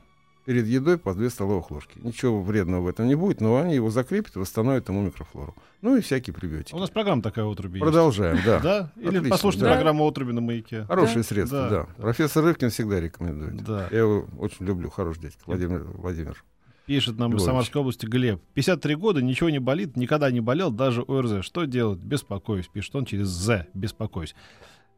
перед 0.45 0.67
едой 0.67 0.97
по 0.97 1.13
2 1.13 1.29
столовых 1.29 1.71
ложки. 1.71 1.97
Ничего 2.01 2.41
вредного 2.41 2.81
в 2.81 2.87
этом 2.87 3.07
не 3.07 3.15
будет, 3.15 3.41
но 3.41 3.57
они 3.57 3.75
его 3.75 3.89
закрепят 3.89 4.35
восстановят 4.35 4.87
ему 4.87 5.01
микрофлору. 5.01 5.55
Ну 5.81 5.97
и 5.97 6.01
всякие 6.01 6.33
прибиотики. 6.33 6.75
У 6.75 6.79
нас 6.79 6.89
программа 6.89 7.21
такая 7.21 7.45
отруби 7.45 7.79
Продолжаем, 7.79 8.35
есть. 8.35 8.45
да. 8.45 8.59
Да? 8.59 8.91
Или 8.95 9.07
Отлично, 9.07 9.29
послушайте 9.29 9.65
да. 9.65 9.73
программу 9.73 10.07
отруби 10.07 10.31
на 10.31 10.41
маяке. 10.41 10.85
Хорошее 10.85 11.17
да? 11.17 11.23
средство, 11.23 11.69
да. 11.69 11.69
да. 11.69 11.87
Профессор 11.97 12.43
Рывкин 12.45 12.69
всегда 12.69 12.99
рекомендует. 12.99 13.63
Да. 13.63 13.87
Я 13.91 13.99
его 13.99 14.27
очень 14.37 14.65
люблю, 14.65 14.89
хороший 14.89 15.21
дядька, 15.21 15.41
Владимир 15.45 15.83
Владимир. 15.83 16.43
Пишет 16.85 17.17
нам 17.17 17.35
из 17.35 17.43
Самарской 17.43 17.81
области 17.81 18.05
Глеб. 18.05 18.41
53 18.53 18.95
года, 18.95 19.21
ничего 19.21 19.49
не 19.49 19.59
болит, 19.59 19.97
никогда 19.97 20.29
не 20.29 20.39
болел, 20.39 20.71
даже 20.71 21.01
ОРЗ. 21.01 21.43
Что 21.43 21.65
делать? 21.65 21.99
Беспокоюсь. 21.99 22.67
Пишет 22.67 22.95
он 22.95 23.05
через 23.05 23.27
З. 23.27 23.67
Беспокоюсь. 23.73 24.35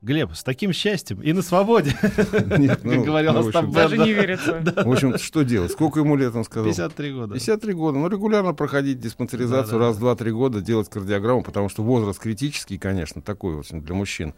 Глеб, 0.04 0.36
с 0.36 0.44
таким 0.44 0.74
счастьем 0.74 1.20
и 1.22 1.34
на 1.34 1.42
свободе. 1.42 1.96
Нет, 2.58 2.82
ну, 2.84 2.92
как 2.92 3.04
говорил 3.04 3.34
ну, 3.34 3.48
Остап 3.48 3.72
Даже 3.72 3.98
не 3.98 4.14
верится. 4.14 4.62
В 4.86 4.92
общем, 4.92 5.18
что 5.18 5.42
делать? 5.42 5.72
Сколько 5.72 6.02
ему 6.02 6.16
лет, 6.16 6.36
он 6.36 6.44
сказал? 6.44 6.66
53 6.66 7.14
года. 7.14 7.34
53 7.34 7.74
года. 7.74 7.98
Ну, 7.98 8.08
регулярно 8.08 8.54
проходить 8.54 9.00
диспансеризацию 9.00 9.80
раз, 9.80 9.98
два, 9.98 10.16
три 10.16 10.32
года, 10.32 10.62
делать 10.62 10.88
кардиограмму, 10.88 11.42
потому 11.42 11.68
что 11.70 11.82
возраст 11.82 12.20
критический, 12.20 12.78
конечно, 12.78 13.24
такой 13.24 13.56
вот 13.56 13.66
для 13.72 13.96
мужчин. 13.96 14.36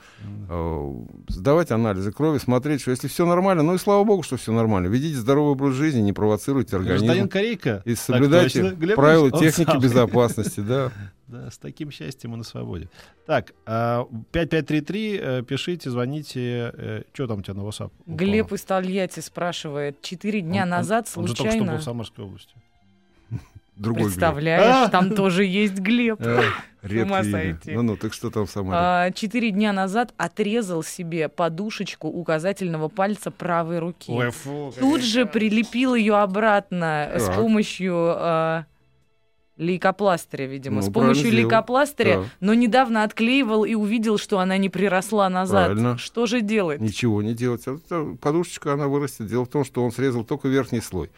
Э, 0.50 0.94
сдавать 1.28 1.72
анализы 1.72 2.14
крови, 2.14 2.38
смотреть, 2.38 2.82
что 2.82 2.92
если 2.92 3.10
все 3.10 3.26
нормально, 3.26 3.62
ну 3.62 3.76
и 3.76 3.78
слава 3.78 4.06
богу, 4.06 4.24
что 4.24 4.38
все 4.38 4.54
нормально. 4.54 4.88
Ведите 4.88 5.18
здоровый 5.18 5.52
образ 5.52 5.74
жизни, 5.76 6.00
не 6.00 6.14
провоцируйте 6.14 6.78
организм. 6.78 7.06
Гражданин 7.06 7.28
Корейка. 7.28 7.82
И 7.84 7.96
соблюдайте 7.96 8.78
правила 8.96 9.30
техники 9.30 9.78
безопасности, 9.78 10.62
да. 10.62 10.92
Да, 11.30 11.52
с 11.52 11.60
таким 11.60 11.92
счастьем 11.92 12.34
и 12.34 12.38
на 12.38 12.44
свободе. 12.44 12.90
Так, 13.28 13.54
5533, 13.66 15.20
а, 15.20 15.40
э, 15.40 15.44
пишите, 15.44 15.92
звоните. 15.92 16.72
Э, 16.74 17.04
что 17.14 17.28
там 17.28 17.40
у 17.40 17.42
тебя 17.44 17.54
на 17.54 17.62
WhatsApp? 17.62 17.92
Упало? 18.06 18.18
Глеб 18.18 18.52
из 18.52 18.64
Тольятти 18.64 19.20
спрашивает. 19.20 20.02
Четыре 20.02 20.42
дня 20.42 20.64
он, 20.64 20.70
назад 20.70 21.08
он, 21.16 21.28
случайно... 21.28 21.28
Он 21.28 21.28
же 21.28 21.36
только 21.36 21.64
что 21.64 21.72
был 21.72 21.78
в 21.78 21.84
Самарской 21.84 22.26
области. 22.26 22.56
Другой 23.76 24.06
Представляешь, 24.06 24.90
Глеб. 24.90 24.92
там 24.92 25.16
тоже 25.16 25.46
есть 25.46 25.76
Глеб. 25.76 26.20
Редкий. 26.82 27.74
Ну-ну, 27.74 27.96
так 27.96 28.14
что 28.14 28.32
там 28.32 28.46
в 28.46 28.50
Самаре? 28.50 28.78
А, 28.78 29.12
четыре 29.12 29.52
дня 29.52 29.72
назад 29.72 30.14
отрезал 30.18 30.82
себе 30.82 31.30
подушечку 31.30 32.08
указательного 32.08 32.88
пальца 32.88 33.32
правой 33.32 33.80
руки. 33.80 34.12
Ой, 34.12 34.32
фу, 34.32 34.74
Тут 34.80 35.02
же 35.02 35.26
прилепил 35.26 35.94
ее 35.94 36.16
обратно 36.16 37.12
с 37.16 37.30
помощью 37.36 37.96
а, 38.18 38.66
лейкопластыря, 39.60 40.46
видимо, 40.46 40.78
ну, 40.78 40.82
с 40.82 40.92
помощью 40.92 41.32
лейкопластыря, 41.32 42.22
да. 42.22 42.26
но 42.40 42.54
недавно 42.54 43.04
отклеивал 43.04 43.66
и 43.66 43.76
увидел, 43.76 44.18
что 44.18 44.40
она 44.40 44.58
не 44.58 44.70
приросла 44.70 45.30
назад. 45.30 45.68
Правильно. 45.68 45.98
Что 45.98 46.26
же 46.26 46.42
делать? 46.42 46.82
Ничего 46.82 47.22
не 47.22 47.34
делать. 47.34 47.66
Подушечка, 48.22 48.74
она 48.74 48.88
вырастет. 48.88 49.28
Дело 49.28 49.46
в 49.46 49.50
том, 49.50 49.66
что 49.66 49.84
он 49.84 49.92
срезал 49.92 50.24
только 50.24 50.48
верхний 50.48 50.82
слой. 50.82 51.12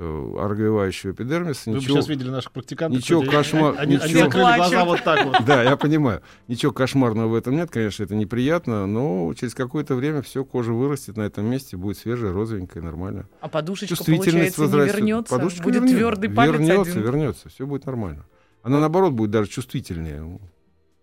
Э, 0.00 0.46
развивающего 0.48 1.10
эпидермиса. 1.10 1.70
Вы 1.70 1.78
ничего, 1.78 1.96
сейчас 1.96 2.06
видели 2.06 2.30
наших 2.30 2.52
практикантов. 2.52 3.00
Ничего 3.00 3.22
кошмар... 3.22 3.74
Они, 3.78 3.96
ничего... 3.96 4.20
они 4.20 4.30
глаза 4.30 4.84
вот 4.84 5.02
так 5.02 5.24
вот. 5.26 5.36
Да, 5.44 5.64
я 5.64 5.76
понимаю. 5.76 6.22
Ничего 6.46 6.70
кошмарного 6.70 7.26
в 7.26 7.34
этом 7.34 7.56
нет, 7.56 7.68
конечно, 7.68 8.04
это 8.04 8.14
неприятно, 8.14 8.86
но 8.86 9.34
через 9.34 9.56
какое-то 9.56 9.96
время 9.96 10.22
все, 10.22 10.44
кожа 10.44 10.72
вырастет 10.72 11.16
на 11.16 11.22
этом 11.22 11.46
месте, 11.46 11.76
будет 11.76 11.98
свежая, 11.98 12.32
розовенькая, 12.32 12.80
нормально. 12.80 13.26
А 13.40 13.48
подушечка, 13.48 13.96
получается, 14.04 14.62
не 14.66 14.86
вернется? 14.86 15.34
Подушечка 15.34 15.64
будет 15.64 15.74
вернется, 15.74 15.96
твердый 15.96 16.30
палец 16.30 16.52
Вернется, 16.52 16.92
один. 16.92 17.02
вернется, 17.02 17.48
все 17.48 17.66
будет 17.66 17.84
нормально. 17.86 18.24
Она, 18.62 18.78
наоборот, 18.78 19.14
будет 19.14 19.32
даже 19.32 19.50
чувствительнее. 19.50 20.38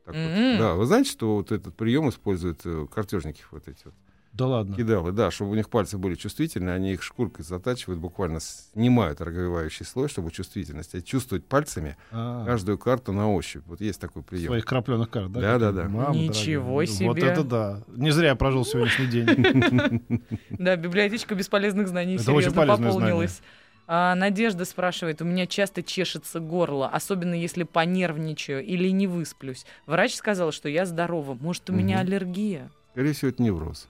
Так 0.05 0.15
mm-hmm. 0.15 0.51
вот. 0.51 0.59
Да, 0.59 0.73
вы 0.75 0.85
знаете, 0.85 1.09
что 1.09 1.35
вот 1.35 1.51
этот 1.51 1.75
прием 1.75 2.07
используют 2.07 2.61
э, 2.63 2.87
картежники 2.93 3.43
вот 3.51 3.67
эти 3.67 3.83
вот? 3.83 3.93
Да 4.35 4.47
ладно. 4.47 4.75
Кидалы, 4.75 5.13
да, 5.13 5.31
чтобы 5.31 5.51
у 5.51 5.55
них 5.55 5.69
пальцы 5.69 5.97
были 5.97 6.15
чувствительны, 6.15 6.71
они 6.71 6.91
их 6.91 7.03
шкуркой 7.03 7.45
затачивают, 7.45 8.01
буквально 8.01 8.39
снимают 8.41 9.21
роговевающий 9.21 9.85
слой, 9.85 10.09
чтобы 10.09 10.29
чувствительность, 10.29 10.93
и 10.93 11.01
чувствовать 11.01 11.45
пальцами 11.45 11.95
А-а-а. 12.11 12.45
каждую 12.45 12.77
карту 12.77 13.13
на 13.13 13.31
ощупь. 13.31 13.63
Вот 13.65 13.79
есть 13.79 14.01
такой 14.01 14.23
прием. 14.23 14.47
Своих 14.47 14.65
крапленых 14.65 15.09
карт, 15.09 15.31
да? 15.31 15.39
Да, 15.39 15.59
да, 15.59 15.71
да. 15.71 15.83
Мама, 15.87 16.15
Ничего 16.15 16.81
дорогая. 16.81 16.85
себе. 16.87 17.07
Вот 17.07 17.17
это 17.19 17.43
да. 17.45 17.83
Не 17.95 18.11
зря 18.11 18.29
я 18.29 18.35
прожил 18.35 18.65
сегодняшний 18.65 19.07
день. 19.07 20.21
Да, 20.49 20.75
библиотечка 20.75 21.33
бесполезных 21.35 21.87
знаний 21.87 22.17
серьезно 22.17 22.65
пополнилась. 22.65 23.41
А, 23.87 24.15
Надежда 24.15 24.65
спрашивает, 24.65 25.21
у 25.21 25.25
меня 25.25 25.45
часто 25.45 25.83
чешется 25.83 26.39
горло, 26.39 26.87
особенно 26.89 27.35
если 27.35 27.63
понервничаю 27.63 28.63
или 28.63 28.89
не 28.89 29.07
высплюсь. 29.07 29.65
Врач 29.85 30.15
сказал, 30.15 30.51
что 30.51 30.67
я 30.69 30.85
здорова. 30.85 31.35
Может, 31.35 31.69
у 31.69 31.73
меня 31.73 31.99
аллергия? 31.99 32.69
Скорее 32.91 33.13
всего, 33.13 33.29
это 33.29 33.43
невроз. 33.43 33.87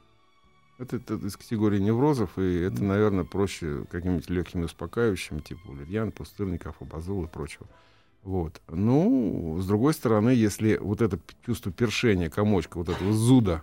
Это, 0.78 0.98
это 0.98 1.16
из 1.16 1.38
категории 1.38 1.80
неврозов, 1.80 2.38
и 2.38 2.60
это, 2.60 2.84
наверное, 2.84 3.24
проще 3.24 3.86
какими-нибудь 3.90 4.30
легкими 4.30 4.64
успокаивающими, 4.66 5.40
типа 5.40 5.62
валерьян, 5.68 6.12
пустырников, 6.12 6.82
абазол 6.82 7.24
и 7.24 7.28
прочего. 7.28 7.68
Вот. 8.24 8.62
Ну, 8.68 9.58
с 9.62 9.68
другой 9.68 9.94
стороны, 9.94 10.32
если 10.32 10.78
вот 10.78 11.02
это 11.02 11.20
чувство 11.46 11.72
першения, 11.72 12.30
комочка, 12.30 12.78
вот 12.78 12.90
этого 12.90 13.14
зуда 13.14 13.62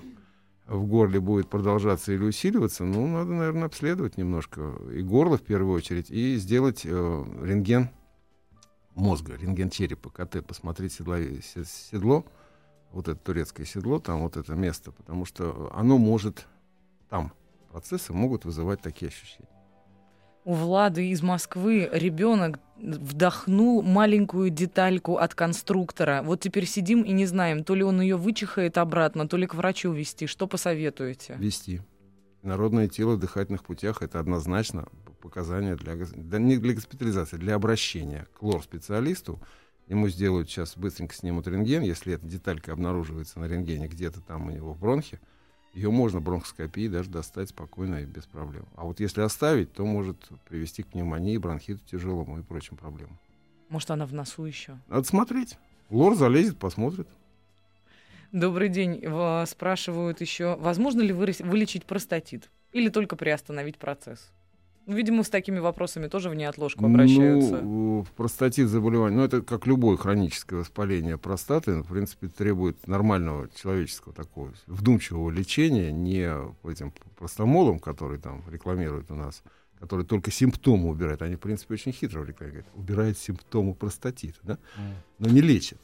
в 0.66 0.86
горле 0.86 1.20
будет 1.20 1.50
продолжаться 1.50 2.12
или 2.12 2.22
усиливаться, 2.22 2.84
ну, 2.84 3.06
надо, 3.06 3.32
наверное, 3.32 3.64
обследовать 3.64 4.16
немножко 4.16 4.72
и 4.94 5.02
горло 5.02 5.36
в 5.36 5.42
первую 5.42 5.74
очередь, 5.74 6.10
и 6.10 6.36
сделать 6.36 6.82
э, 6.84 7.24
рентген 7.42 7.90
мозга, 8.94 9.36
рентген 9.36 9.68
черепа, 9.68 10.10
КТ, 10.10 10.46
посмотреть 10.46 10.94
седло, 10.94 11.16
седло, 11.42 12.24
вот 12.92 13.08
это 13.08 13.18
турецкое 13.18 13.66
седло, 13.66 13.98
там 13.98 14.20
вот 14.22 14.36
это 14.36 14.54
место, 14.54 14.92
потому 14.92 15.24
что 15.24 15.70
оно 15.74 15.98
может 15.98 16.46
там 17.12 17.30
процессы 17.70 18.14
могут 18.14 18.46
вызывать 18.46 18.80
такие 18.80 19.08
ощущения. 19.08 19.50
У 20.44 20.54
Влады 20.54 21.10
из 21.10 21.22
Москвы 21.22 21.86
ребенок 21.92 22.58
вдохнул 22.78 23.82
маленькую 23.82 24.48
детальку 24.48 25.18
от 25.18 25.34
конструктора. 25.34 26.22
Вот 26.24 26.40
теперь 26.40 26.64
сидим 26.64 27.02
и 27.02 27.12
не 27.12 27.26
знаем, 27.26 27.64
то 27.64 27.74
ли 27.74 27.84
он 27.84 28.00
ее 28.00 28.16
вычихает 28.16 28.78
обратно, 28.78 29.28
то 29.28 29.36
ли 29.36 29.46
к 29.46 29.54
врачу 29.54 29.92
вести. 29.92 30.26
Что 30.26 30.46
посоветуете? 30.46 31.36
Вести. 31.38 31.82
Народное 32.40 32.88
тело 32.88 33.16
в 33.16 33.18
дыхательных 33.18 33.62
путях 33.62 34.00
это 34.00 34.18
однозначно 34.18 34.88
показания 35.20 35.76
для, 35.76 35.94
для 35.94 36.38
не 36.38 36.56
для 36.56 36.72
госпитализации, 36.72 37.36
для 37.36 37.56
обращения 37.56 38.26
к 38.32 38.42
лор-специалисту. 38.42 39.38
Ему 39.86 40.08
сделают 40.08 40.48
сейчас 40.48 40.78
быстренько 40.78 41.14
снимут 41.14 41.46
рентген, 41.46 41.82
если 41.82 42.14
эта 42.14 42.24
деталька 42.24 42.72
обнаруживается 42.72 43.38
на 43.38 43.44
рентгене 43.44 43.86
где-то 43.86 44.22
там 44.22 44.46
у 44.46 44.50
него 44.50 44.72
в 44.72 44.80
бронхе, 44.80 45.20
ее 45.74 45.90
можно 45.90 46.20
бронхоскопией 46.20 46.88
даже 46.88 47.08
достать 47.10 47.48
спокойно 47.48 48.02
и 48.02 48.04
без 48.04 48.26
проблем. 48.26 48.66
А 48.76 48.84
вот 48.84 49.00
если 49.00 49.22
оставить, 49.22 49.72
то 49.72 49.86
может 49.86 50.16
привести 50.48 50.82
к 50.82 50.88
пневмонии, 50.88 51.36
бронхиту 51.38 51.80
тяжелому 51.90 52.38
и 52.38 52.42
прочим 52.42 52.76
проблемам. 52.76 53.18
Может, 53.68 53.90
она 53.90 54.04
в 54.04 54.12
носу 54.12 54.44
еще? 54.44 54.78
Надо 54.88 55.04
смотреть. 55.04 55.56
Лор 55.88 56.14
залезет, 56.14 56.58
посмотрит. 56.58 57.08
Добрый 58.32 58.68
день. 58.68 59.02
Спрашивают 59.46 60.20
еще, 60.20 60.56
возможно 60.56 61.00
ли 61.00 61.12
вылечить 61.12 61.84
простатит 61.84 62.50
или 62.72 62.88
только 62.88 63.16
приостановить 63.16 63.78
процесс? 63.78 64.30
Ну, 64.86 64.96
видимо, 64.96 65.22
с 65.22 65.30
такими 65.30 65.58
вопросами 65.58 66.08
тоже 66.08 66.28
в 66.28 66.34
неотложку 66.34 66.84
обращаются. 66.84 67.60
Ну, 67.60 68.04
простатит 68.16 68.68
заболевание, 68.68 69.18
ну, 69.18 69.24
это 69.24 69.42
как 69.42 69.66
любое 69.66 69.96
хроническое 69.96 70.58
воспаление 70.58 71.18
простаты, 71.18 71.82
в 71.82 71.88
принципе, 71.88 72.28
требует 72.28 72.86
нормального 72.88 73.48
человеческого 73.54 74.12
такого 74.12 74.52
вдумчивого 74.66 75.30
лечения, 75.30 75.92
не 75.92 76.32
этим 76.68 76.92
простомолом, 77.16 77.78
который 77.78 78.18
там 78.18 78.42
рекламируют 78.50 79.10
у 79.10 79.14
нас, 79.14 79.42
который 79.78 80.04
только 80.04 80.32
симптомы 80.32 80.88
убирает. 80.88 81.22
Они, 81.22 81.36
в 81.36 81.40
принципе, 81.40 81.74
очень 81.74 81.92
хитро 81.92 82.24
рекламируют. 82.24 82.66
Убирает 82.74 83.18
симптомы 83.18 83.74
простатита, 83.74 84.38
да? 84.42 84.58
но 85.18 85.28
не 85.28 85.40
лечит. 85.40 85.78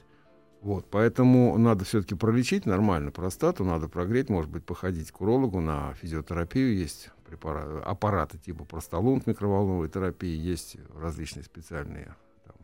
Вот, 0.60 0.86
поэтому 0.90 1.56
надо 1.56 1.84
все-таки 1.84 2.16
пролечить 2.16 2.66
нормально 2.66 3.12
простату, 3.12 3.64
надо 3.64 3.86
прогреть, 3.86 4.28
может 4.28 4.50
быть, 4.50 4.64
походить 4.64 5.12
к 5.12 5.20
урологу 5.20 5.60
на 5.60 5.94
физиотерапию, 5.94 6.76
есть 6.76 7.10
препараты, 7.28 7.78
аппараты 7.84 8.38
типа 8.38 8.64
простолунт 8.64 9.26
микроволновой 9.26 9.88
терапии, 9.88 10.36
есть 10.36 10.76
различные 10.94 11.44
специальные 11.44 12.14
там, 12.44 12.56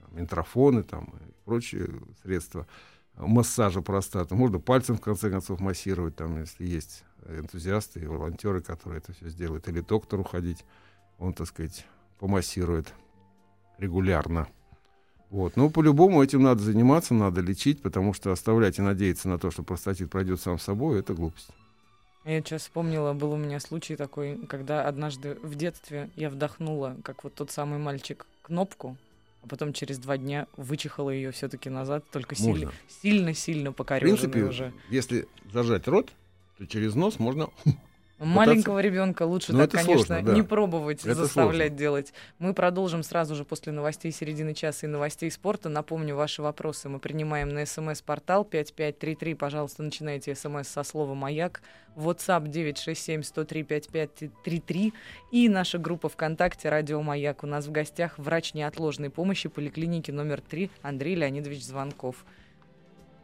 там, 0.00 0.18
интрофоны 0.18 0.82
там, 0.82 1.12
и 1.20 1.32
прочие 1.44 1.90
средства 2.22 2.66
массажа 3.16 3.82
простаты. 3.82 4.34
Можно 4.34 4.58
пальцем, 4.58 4.96
в 4.96 5.00
конце 5.00 5.30
концов, 5.30 5.60
массировать, 5.60 6.16
там, 6.16 6.40
если 6.40 6.66
есть 6.66 7.04
энтузиасты 7.28 8.00
и 8.00 8.06
волонтеры, 8.06 8.62
которые 8.62 8.98
это 8.98 9.12
все 9.12 9.28
сделают, 9.28 9.68
или 9.68 9.80
доктору 9.80 10.24
ходить, 10.24 10.64
он, 11.18 11.34
так 11.34 11.46
сказать, 11.46 11.86
помассирует 12.18 12.94
регулярно. 13.78 14.48
Вот. 15.28 15.56
Но 15.56 15.70
по-любому 15.70 16.22
этим 16.22 16.42
надо 16.42 16.62
заниматься, 16.62 17.14
надо 17.14 17.40
лечить, 17.40 17.82
потому 17.82 18.14
что 18.14 18.32
оставлять 18.32 18.78
и 18.78 18.82
надеяться 18.82 19.28
на 19.28 19.38
то, 19.38 19.50
что 19.50 19.62
простатит 19.62 20.10
пройдет 20.10 20.40
сам 20.40 20.58
собой, 20.58 20.98
это 20.98 21.14
глупость. 21.14 21.50
Я 22.30 22.42
сейчас 22.42 22.62
вспомнила, 22.62 23.12
был 23.12 23.32
у 23.32 23.36
меня 23.36 23.58
случай 23.58 23.96
такой, 23.96 24.38
когда 24.46 24.86
однажды 24.86 25.34
в 25.42 25.56
детстве 25.56 26.10
я 26.14 26.30
вдохнула, 26.30 26.96
как 27.02 27.24
вот 27.24 27.34
тот 27.34 27.50
самый 27.50 27.80
мальчик, 27.80 28.24
кнопку, 28.42 28.96
а 29.42 29.48
потом 29.48 29.72
через 29.72 29.98
два 29.98 30.16
дня 30.16 30.46
вычихала 30.56 31.10
ее 31.10 31.32
все-таки 31.32 31.68
назад, 31.70 32.04
только 32.12 32.36
сильно-сильно 33.02 33.72
покореженной 33.72 34.44
уже. 34.44 34.72
Если 34.90 35.26
зажать 35.52 35.88
рот, 35.88 36.12
то 36.56 36.68
через 36.68 36.94
нос 36.94 37.18
можно 37.18 37.50
Маленького 38.20 38.80
ребенка 38.80 39.22
лучше 39.22 39.52
Но 39.52 39.66
так, 39.66 39.70
конечно, 39.70 39.94
сложно, 39.94 40.22
да. 40.22 40.34
не 40.34 40.42
пробовать 40.42 41.00
это 41.00 41.14
заставлять 41.14 41.68
сложно. 41.68 41.78
делать. 41.78 42.12
Мы 42.38 42.52
продолжим 42.52 43.02
сразу 43.02 43.34
же 43.34 43.44
после 43.44 43.72
новостей 43.72 44.12
середины 44.12 44.52
часа 44.52 44.86
и 44.86 44.90
новостей 44.90 45.30
спорта. 45.30 45.70
Напомню 45.70 46.14
ваши 46.14 46.42
вопросы. 46.42 46.90
Мы 46.90 46.98
принимаем 46.98 47.48
на 47.48 47.64
смс-портал 47.64 48.44
5533. 48.44 49.34
Пожалуйста, 49.34 49.82
начинайте 49.82 50.34
смс 50.34 50.68
со 50.68 50.82
слова 50.82 51.14
«Маяк». 51.14 51.62
WhatsApp 51.96 52.44
967-103-5533. 52.44 54.92
И 55.30 55.48
наша 55.48 55.78
группа 55.78 56.08
ВКонтакте 56.08 56.68
«Радио 56.68 57.02
Маяк». 57.02 57.42
У 57.42 57.46
нас 57.46 57.66
в 57.66 57.72
гостях 57.72 58.18
врач 58.18 58.54
неотложной 58.54 59.10
помощи 59.10 59.48
поликлиники 59.48 60.10
номер 60.10 60.40
3 60.40 60.70
Андрей 60.82 61.14
Леонидович 61.14 61.64
Звонков. 61.64 62.24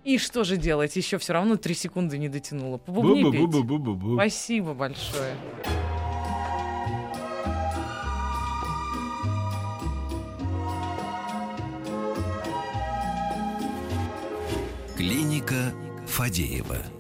И 0.07 0.19
что 0.19 0.45
же 0.45 0.57
делать? 0.57 0.95
Еще 0.95 1.19
все 1.19 1.33
равно 1.33 1.57
три 1.57 1.75
секунды 1.75 2.17
не 2.17 2.29
дотянула. 2.29 2.79
Побубни 2.79 3.25
бу 3.25 3.31
-бу 3.31 3.47
-бу 3.49 3.63
-бу 3.65 3.79
-бу 3.79 3.97
-бу. 3.97 4.15
Спасибо 4.15 4.73
большое. 4.73 5.35
Клиника 14.97 15.75
Фадеева. 16.07 16.96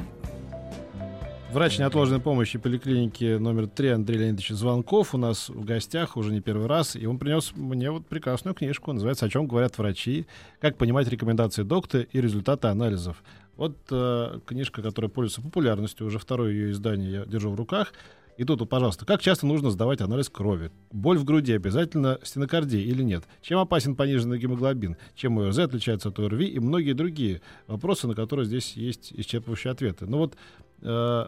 Врач 1.56 1.78
неотложной 1.78 2.20
помощи 2.20 2.58
поликлиники 2.58 3.38
номер 3.38 3.66
3 3.66 3.88
Андрей 3.88 4.18
Леонидович 4.18 4.50
Звонков 4.50 5.14
у 5.14 5.16
нас 5.16 5.48
в 5.48 5.64
гостях 5.64 6.18
уже 6.18 6.30
не 6.30 6.42
первый 6.42 6.66
раз. 6.66 6.96
И 6.96 7.06
он 7.06 7.18
принес 7.18 7.52
мне 7.56 7.90
вот 7.90 8.06
прекрасную 8.06 8.54
книжку. 8.54 8.92
Называется 8.92 9.24
«О 9.24 9.30
чем 9.30 9.46
говорят 9.46 9.78
врачи. 9.78 10.26
Как 10.60 10.76
понимать 10.76 11.08
рекомендации 11.08 11.62
доктора 11.62 12.02
и 12.12 12.20
результаты 12.20 12.68
анализов». 12.68 13.24
Вот 13.56 13.74
э, 13.90 14.38
книжка, 14.44 14.82
которая 14.82 15.08
пользуется 15.08 15.40
популярностью, 15.40 16.06
уже 16.06 16.18
второе 16.18 16.52
ее 16.52 16.72
издание 16.72 17.10
я 17.10 17.24
держу 17.24 17.50
в 17.50 17.54
руках. 17.54 17.94
И 18.36 18.44
тут, 18.44 18.68
пожалуйста, 18.68 19.06
как 19.06 19.22
часто 19.22 19.46
нужно 19.46 19.70
сдавать 19.70 20.02
анализ 20.02 20.28
крови? 20.28 20.70
Боль 20.92 21.16
в 21.16 21.24
груди 21.24 21.54
обязательно 21.54 22.18
стенокардия 22.22 22.82
или 22.82 23.02
нет? 23.02 23.24
Чем 23.40 23.60
опасен 23.60 23.96
пониженный 23.96 24.38
гемоглобин? 24.38 24.98
Чем 25.14 25.38
ОРЗ 25.38 25.60
отличается 25.60 26.10
от 26.10 26.18
ОРВИ? 26.18 26.48
И 26.48 26.58
многие 26.58 26.92
другие 26.92 27.40
вопросы, 27.66 28.06
на 28.06 28.14
которые 28.14 28.44
здесь 28.44 28.74
есть 28.74 29.10
исчерпывающие 29.12 29.70
ответы. 29.70 30.04
Ну 30.04 30.18
вот 30.18 30.36
э, 30.82 31.26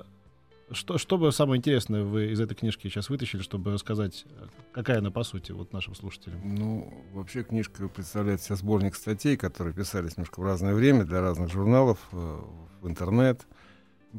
что, 0.72 0.98
что 0.98 1.18
бы 1.18 1.32
самое 1.32 1.58
интересное 1.58 2.02
вы 2.02 2.32
из 2.32 2.40
этой 2.40 2.54
книжки 2.54 2.88
сейчас 2.88 3.08
вытащили, 3.08 3.42
чтобы 3.42 3.72
рассказать, 3.72 4.24
какая 4.72 4.98
она 4.98 5.10
по 5.10 5.22
сути 5.22 5.52
вот 5.52 5.72
нашим 5.72 5.94
слушателям? 5.94 6.40
Ну, 6.42 6.92
вообще 7.12 7.42
книжка 7.42 7.88
представляет 7.88 8.42
себя 8.42 8.56
сборник 8.56 8.94
статей, 8.94 9.36
которые 9.36 9.74
писались 9.74 10.16
немножко 10.16 10.40
в 10.40 10.44
разное 10.44 10.74
время 10.74 11.04
для 11.04 11.20
разных 11.20 11.50
журналов, 11.50 11.98
э, 12.12 12.40
в 12.80 12.88
интернет, 12.88 13.46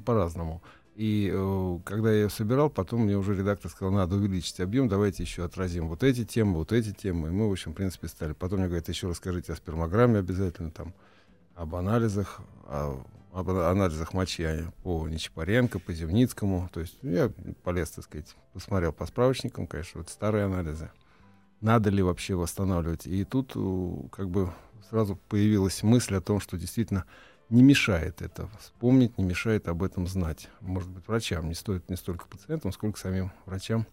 по-разному. 0.06 0.62
И 0.96 1.32
э, 1.34 1.80
когда 1.86 2.12
я 2.12 2.24
ее 2.24 2.30
собирал, 2.30 2.70
потом 2.70 3.02
мне 3.02 3.18
уже 3.18 3.36
редактор 3.36 3.72
сказал, 3.72 3.94
надо 3.94 4.16
увеличить 4.16 4.60
объем, 4.60 4.90
давайте 4.90 5.24
еще 5.24 5.46
отразим 5.46 5.88
вот 5.88 6.04
эти 6.04 6.26
темы, 6.26 6.56
вот 6.56 6.74
эти 6.74 6.94
темы. 6.94 7.30
И 7.30 7.32
мы, 7.32 7.48
в 7.48 7.52
общем, 7.52 7.72
в 7.72 7.76
принципе, 7.76 8.08
стали. 8.08 8.34
Потом 8.34 8.60
мне 8.60 8.68
говорят, 8.68 8.90
еще 8.90 9.08
расскажите 9.08 9.54
о 9.54 9.56
спермограмме 9.56 10.20
обязательно, 10.20 10.72
там, 10.72 10.94
об 11.56 11.76
анализах, 11.76 12.42
о 12.66 13.02
об 13.32 13.50
анализах 13.50 14.14
мочи 14.14 14.44
а 14.44 14.72
по 14.84 15.08
Нечапаренко, 15.08 15.80
по 15.80 15.94
Земницкому. 15.94 16.70
То 16.74 16.80
есть 16.82 16.98
я 17.02 17.32
полез, 17.64 17.92
так 17.92 18.06
сказать, 18.06 18.36
посмотрел 18.54 18.92
по 18.92 19.06
справочникам, 19.06 19.68
конечно, 19.68 20.02
вот 20.02 20.10
старые 20.10 20.46
анализы. 20.46 20.92
Надо 21.62 21.90
ли 21.90 22.02
вообще 22.02 22.36
восстанавливать? 22.36 23.06
И 23.06 23.24
тут 23.26 23.54
как 24.12 24.30
бы 24.30 24.52
сразу 24.90 25.16
появилась 25.16 25.84
мысль 25.84 26.16
о 26.16 26.22
том, 26.22 26.40
что 26.40 26.58
действительно 26.58 27.06
не 27.50 27.64
мешает 27.64 28.22
это 28.22 28.50
вспомнить, 28.60 29.18
не 29.18 29.24
мешает 29.26 29.68
об 29.68 29.84
этом 29.84 30.08
знать. 30.08 30.50
Может 30.62 30.90
быть, 30.90 31.08
врачам 31.08 31.48
не 31.48 31.56
стоит 31.56 31.90
не 31.90 31.96
столько 31.96 32.28
пациентам, 32.28 32.72
сколько 32.72 33.00
самим 33.00 33.32
врачам 33.46 33.86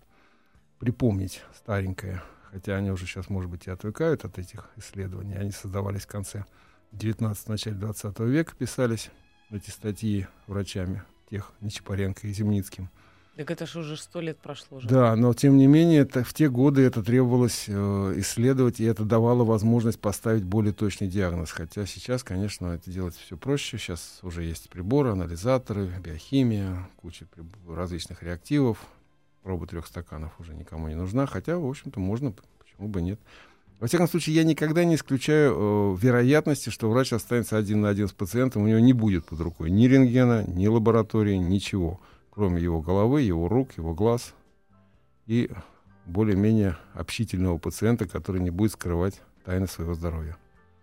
припомнить 0.78 1.42
старенькое. 1.56 2.22
Хотя 2.52 2.76
они 2.76 2.90
уже 2.90 3.06
сейчас, 3.06 3.28
может 3.28 3.50
быть, 3.50 3.66
и 3.66 3.70
отвыкают 3.70 4.24
от 4.24 4.38
этих 4.38 4.70
исследований. 4.76 5.34
Они 5.34 5.50
создавались 5.50 6.02
в 6.02 6.08
конце 6.08 6.44
19 6.92 7.48
начале 7.48 7.76
20 7.76 8.18
века, 8.20 8.54
писались 8.56 9.10
эти 9.50 9.70
статьи 9.70 10.26
врачами, 10.46 11.02
тех 11.30 11.52
Нечапаренко 11.60 12.26
и 12.26 12.32
Земницким. 12.32 12.90
Так 13.36 13.50
это 13.50 13.66
же 13.66 13.80
уже 13.80 13.98
сто 13.98 14.22
лет 14.22 14.38
прошло. 14.38 14.80
Же. 14.80 14.88
Да, 14.88 15.14
но 15.14 15.34
тем 15.34 15.58
не 15.58 15.66
менее, 15.66 16.00
это, 16.00 16.24
в 16.24 16.32
те 16.32 16.48
годы 16.48 16.80
это 16.82 17.02
требовалось 17.02 17.66
э, 17.68 18.14
исследовать, 18.16 18.80
и 18.80 18.84
это 18.84 19.04
давало 19.04 19.44
возможность 19.44 20.00
поставить 20.00 20.42
более 20.42 20.72
точный 20.72 21.06
диагноз. 21.06 21.50
Хотя 21.50 21.84
сейчас, 21.84 22.24
конечно, 22.24 22.68
это 22.68 22.90
делать 22.90 23.14
все 23.14 23.36
проще. 23.36 23.76
Сейчас 23.76 24.20
уже 24.22 24.42
есть 24.42 24.70
приборы, 24.70 25.10
анализаторы, 25.10 25.86
биохимия, 26.02 26.88
куча 26.96 27.26
различных 27.68 28.22
реактивов. 28.22 28.78
Проба 29.42 29.66
трех 29.66 29.86
стаканов 29.86 30.32
уже 30.40 30.54
никому 30.54 30.88
не 30.88 30.94
нужна. 30.94 31.26
Хотя, 31.26 31.58
в 31.58 31.66
общем-то, 31.66 32.00
можно, 32.00 32.32
почему 32.58 32.88
бы 32.88 33.02
нет. 33.02 33.20
Во 33.78 33.86
всяком 33.86 34.08
случае, 34.08 34.36
я 34.36 34.44
никогда 34.44 34.84
не 34.84 34.94
исключаю 34.94 35.52
э, 35.54 35.96
вероятности, 36.00 36.70
что 36.70 36.90
врач 36.90 37.12
останется 37.12 37.58
один 37.58 37.82
на 37.82 37.90
один 37.90 38.08
с 38.08 38.12
пациентом, 38.12 38.62
у 38.62 38.66
него 38.66 38.78
не 38.78 38.94
будет 38.94 39.26
под 39.26 39.40
рукой 39.40 39.70
ни 39.70 39.86
рентгена, 39.86 40.44
ни 40.46 40.66
лаборатории, 40.66 41.36
ничего, 41.36 42.00
кроме 42.30 42.62
его 42.62 42.80
головы, 42.80 43.20
его 43.20 43.48
рук, 43.48 43.76
его 43.76 43.94
глаз 43.94 44.34
и 45.26 45.50
более-менее 46.06 46.76
общительного 46.94 47.58
пациента, 47.58 48.08
который 48.08 48.40
не 48.40 48.50
будет 48.50 48.72
скрывать 48.72 49.20
тайны 49.44 49.66
своего 49.66 49.94
здоровья. 49.94 50.36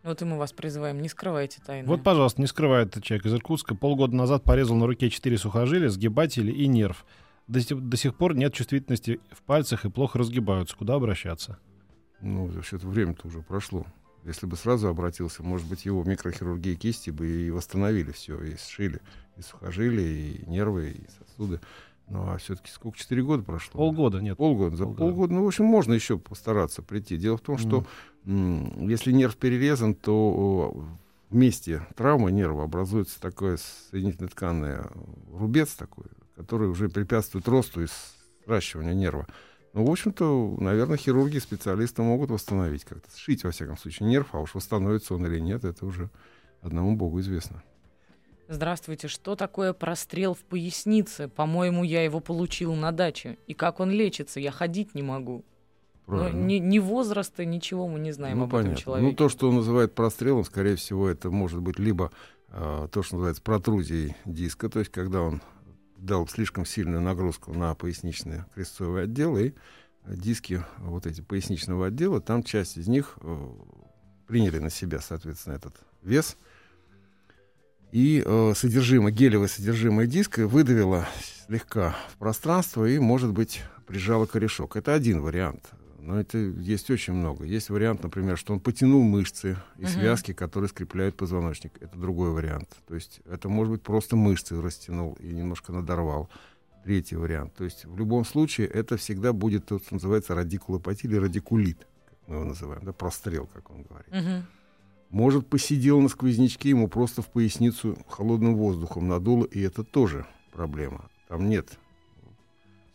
Вот 0.03 0.21
и 0.21 0.25
мы 0.25 0.37
вас 0.37 0.51
призываем, 0.51 1.01
не 1.01 1.07
скрывайте 1.07 1.61
тайны. 1.65 1.87
Вот, 1.87 2.03
пожалуйста, 2.03 2.41
не 2.41 2.47
скрывает 2.47 2.89
этот 2.89 3.05
человек 3.05 3.25
из 3.25 3.33
Иркутска. 3.33 3.73
Полгода 3.73 4.13
назад 4.15 4.43
порезал 4.43 4.75
на 4.75 4.85
руке 4.85 5.09
четыре 5.09 5.37
сухожилия, 5.37 5.89
сгибатели 5.89 6.51
и 6.51 6.67
нерв. 6.67 7.05
До, 7.47 7.59
до 7.75 7.97
сих 7.97 8.15
пор 8.15 8.35
нет 8.35 8.53
чувствительности 8.53 9.21
в 9.31 9.41
пальцах 9.43 9.85
и 9.85 9.89
плохо 9.89 10.19
разгибаются. 10.19 10.75
Куда 10.75 10.95
обращаться? 10.95 11.57
Ну, 12.23 12.45
вообще-то 12.47 12.87
время-то 12.87 13.27
уже 13.27 13.41
прошло. 13.41 13.85
Если 14.23 14.45
бы 14.45 14.55
сразу 14.55 14.87
обратился, 14.87 15.43
может 15.43 15.67
быть, 15.67 15.85
его 15.85 16.03
микрохирургии 16.05 16.75
кисти 16.75 17.09
бы 17.09 17.27
и 17.27 17.51
восстановили 17.51 18.11
все, 18.13 18.41
и 18.41 18.55
сшили 18.55 19.01
и 19.37 19.41
сухожилия, 19.41 20.07
и 20.07 20.45
нервы, 20.49 20.91
и 20.91 21.05
сосуды. 21.19 21.59
Ну, 22.07 22.29
а 22.29 22.37
все-таки 22.37 22.69
сколько? 22.71 22.97
Четыре 22.97 23.23
года 23.23 23.43
прошло? 23.43 23.77
Полгода 23.77 24.19
нет. 24.21 24.37
Полгода. 24.37 24.75
За 24.77 24.85
Полгода. 24.85 24.99
полгода. 25.03 25.33
Ну, 25.33 25.43
в 25.43 25.47
общем, 25.47 25.65
можно 25.65 25.93
еще 25.93 26.17
постараться 26.17 26.81
прийти. 26.81 27.17
Дело 27.17 27.37
в 27.37 27.41
том, 27.41 27.57
что 27.57 27.85
м, 28.25 28.87
если 28.87 29.11
нерв 29.11 29.35
перерезан, 29.35 29.93
то 29.93 30.13
о, 30.15 30.85
в 31.29 31.35
месте 31.35 31.85
травмы 31.95 32.31
нерва 32.31 32.63
образуется 32.63 33.19
такое 33.19 33.57
соединительно 33.91 34.29
тканное 34.29 34.89
рубец 35.33 35.73
такой, 35.73 36.05
который 36.35 36.69
уже 36.69 36.87
препятствует 36.87 37.47
росту 37.49 37.83
и 37.83 37.87
сращиванию 38.45 38.95
нерва. 38.95 39.27
Ну, 39.73 39.85
в 39.85 39.91
общем-то, 39.91 40.57
наверное, 40.59 40.97
хирурги, 40.97 41.39
специалисты 41.39 42.03
могут 42.03 42.29
восстановить 42.29 42.85
как-то, 42.85 43.09
сшить, 43.17 43.43
во 43.43 43.51
всяком 43.51 43.75
случае, 43.77 44.07
нерв, 44.07 44.29
а 44.33 44.39
уж 44.39 44.53
восстановится 44.53 45.15
он 45.15 45.25
или 45.25 45.39
нет, 45.39 45.63
это 45.63 45.85
уже 45.85 46.11
одному 46.61 46.95
богу 46.95 47.19
известно. 47.19 47.63
Здравствуйте, 48.47 49.07
что 49.07 49.35
такое 49.35 49.73
прострел 49.73 50.35
в 50.35 50.43
пояснице? 50.43 51.27
По-моему, 51.27 51.83
я 51.83 52.03
его 52.03 52.19
получил 52.19 52.75
на 52.75 52.91
даче. 52.91 53.39
И 53.47 53.53
как 53.55 53.79
он 53.79 53.89
лечится? 53.89 54.39
Я 54.39 54.51
ходить 54.51 54.93
не 54.93 55.01
могу. 55.01 55.43
Но 56.05 56.17
Правильно. 56.17 56.45
ни, 56.45 56.55
ни 56.55 56.79
возраста, 56.79 57.45
ничего 57.45 57.87
мы 57.87 57.99
не 57.99 58.11
знаем 58.11 58.39
ну, 58.39 58.43
об 58.43 58.51
понятно. 58.51 58.71
этом 58.73 58.83
человеке. 58.83 59.09
Ну, 59.09 59.15
то, 59.15 59.29
что 59.29 59.49
он 59.49 59.55
называет 59.55 59.95
прострелом, 59.95 60.43
скорее 60.43 60.75
всего, 60.75 61.07
это 61.07 61.31
может 61.31 61.61
быть 61.61 61.79
либо 61.79 62.11
э, 62.49 62.87
то, 62.91 63.01
что 63.01 63.15
называется 63.15 63.41
протрузией 63.41 64.15
диска, 64.25 64.69
то 64.69 64.79
есть 64.79 64.91
когда 64.91 65.21
он 65.21 65.41
дал 66.03 66.27
слишком 66.27 66.65
сильную 66.65 67.01
нагрузку 67.01 67.53
на 67.53 67.73
поясничный 67.75 68.43
крестцовый 68.53 69.03
отдел, 69.03 69.37
и 69.37 69.53
диски 70.05 70.63
вот 70.79 71.05
эти 71.05 71.21
поясничного 71.21 71.87
отдела, 71.87 72.19
там 72.19 72.43
часть 72.43 72.77
из 72.77 72.87
них 72.87 73.17
э, 73.21 73.49
приняли 74.27 74.59
на 74.59 74.69
себя, 74.69 74.99
соответственно, 74.99 75.53
этот 75.55 75.75
вес, 76.01 76.37
и 77.91 78.21
э, 78.25 78.53
содержимое, 78.55 79.13
гелевое 79.13 79.47
содержимое 79.47 80.05
диска 80.05 80.47
выдавило 80.47 81.07
слегка 81.47 81.95
в 82.11 82.17
пространство 82.17 82.85
и, 82.85 82.99
может 82.99 83.31
быть, 83.31 83.61
прижало 83.87 84.25
корешок. 84.25 84.75
Это 84.75 84.93
один 84.93 85.21
вариант. 85.21 85.69
Но 86.03 86.19
это 86.19 86.37
есть 86.37 86.89
очень 86.89 87.13
много. 87.13 87.45
Есть 87.45 87.69
вариант, 87.69 88.03
например, 88.03 88.37
что 88.37 88.51
он 88.51 88.59
потянул 88.59 89.01
мышцы 89.03 89.55
и 89.77 89.83
Мгм. 89.83 89.87
связки, 89.89 90.33
которые 90.33 90.67
скрепляют 90.67 91.15
позвоночник. 91.15 91.71
Это 91.81 91.97
другой 91.97 92.31
вариант. 92.31 92.67
То 92.87 92.95
есть 92.95 93.21
это 93.25 93.47
может 93.47 93.71
быть 93.71 93.81
просто 93.83 94.17
мышцы 94.17 94.61
растянул 94.61 95.13
и 95.21 95.27
немножко 95.27 95.71
надорвал. 95.71 96.29
Третий 96.83 97.15
вариант. 97.15 97.53
То 97.55 97.63
есть 97.63 97.85
в 97.85 97.97
любом 97.97 98.25
случае 98.25 98.67
это 98.67 98.97
всегда 98.97 99.31
будет 99.31 99.65
то, 99.65 99.79
что 99.79 99.93
называется 99.93 100.35
радикулопатия 100.35 101.09
или 101.09 101.15
радикулит, 101.17 101.87
как 102.09 102.17
мы 102.27 102.35
его 102.35 102.43
называем, 102.43 102.83
да, 102.83 102.91
прострел, 102.91 103.47
как 103.53 103.71
он 103.71 103.83
говорит. 103.83 104.11
Мгм. 104.11 104.45
Может, 105.09 105.47
посидел 105.47 106.01
на 106.01 106.09
сквознячке, 106.09 106.69
ему 106.69 106.89
просто 106.89 107.21
в 107.21 107.27
поясницу 107.29 107.97
холодным 108.09 108.55
воздухом 108.57 109.07
надуло, 109.07 109.45
и 109.45 109.61
это 109.61 109.85
тоже 109.85 110.25
проблема. 110.51 111.09
Там 111.29 111.47
нет, 111.47 111.79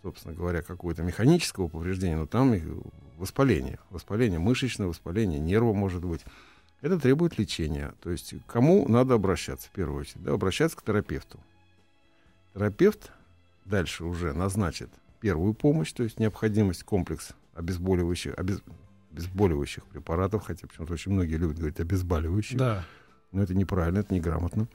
собственно 0.02 0.34
говоря, 0.34 0.62
какого-то 0.62 1.02
механического 1.02 1.68
повреждения, 1.68 2.16
но 2.16 2.26
там 2.26 2.54
воспаление. 3.16 3.78
Воспаление 3.90 4.38
мышечное, 4.38 4.86
воспаление 4.86 5.40
нерва 5.40 5.72
может 5.72 6.04
быть. 6.04 6.22
Это 6.80 6.98
требует 6.98 7.38
лечения. 7.38 7.92
То 8.00 8.10
есть 8.10 8.34
кому 8.46 8.86
надо 8.88 9.14
обращаться 9.14 9.68
в 9.68 9.72
первую 9.72 10.00
очередь? 10.00 10.22
Да, 10.22 10.32
обращаться 10.34 10.76
к 10.76 10.82
терапевту. 10.82 11.40
Терапевт 12.54 13.10
дальше 13.64 14.04
уже 14.04 14.32
назначит 14.32 14.90
первую 15.20 15.54
помощь, 15.54 15.92
то 15.92 16.04
есть 16.04 16.20
необходимость 16.20 16.84
комплекс 16.84 17.30
обезболивающих, 17.54 18.34
обез- 18.34 18.62
обезболивающих 19.12 19.84
препаратов, 19.86 20.44
хотя 20.44 20.66
почему-то 20.68 20.92
очень 20.92 21.12
многие 21.12 21.34
любят 21.34 21.56
говорить 21.58 21.80
обезболивающих, 21.80 22.56
Да. 22.56 22.84
но 23.32 23.42
это 23.42 23.54
неправильно, 23.54 23.98
это 23.98 24.14
неграмотно. 24.14 24.68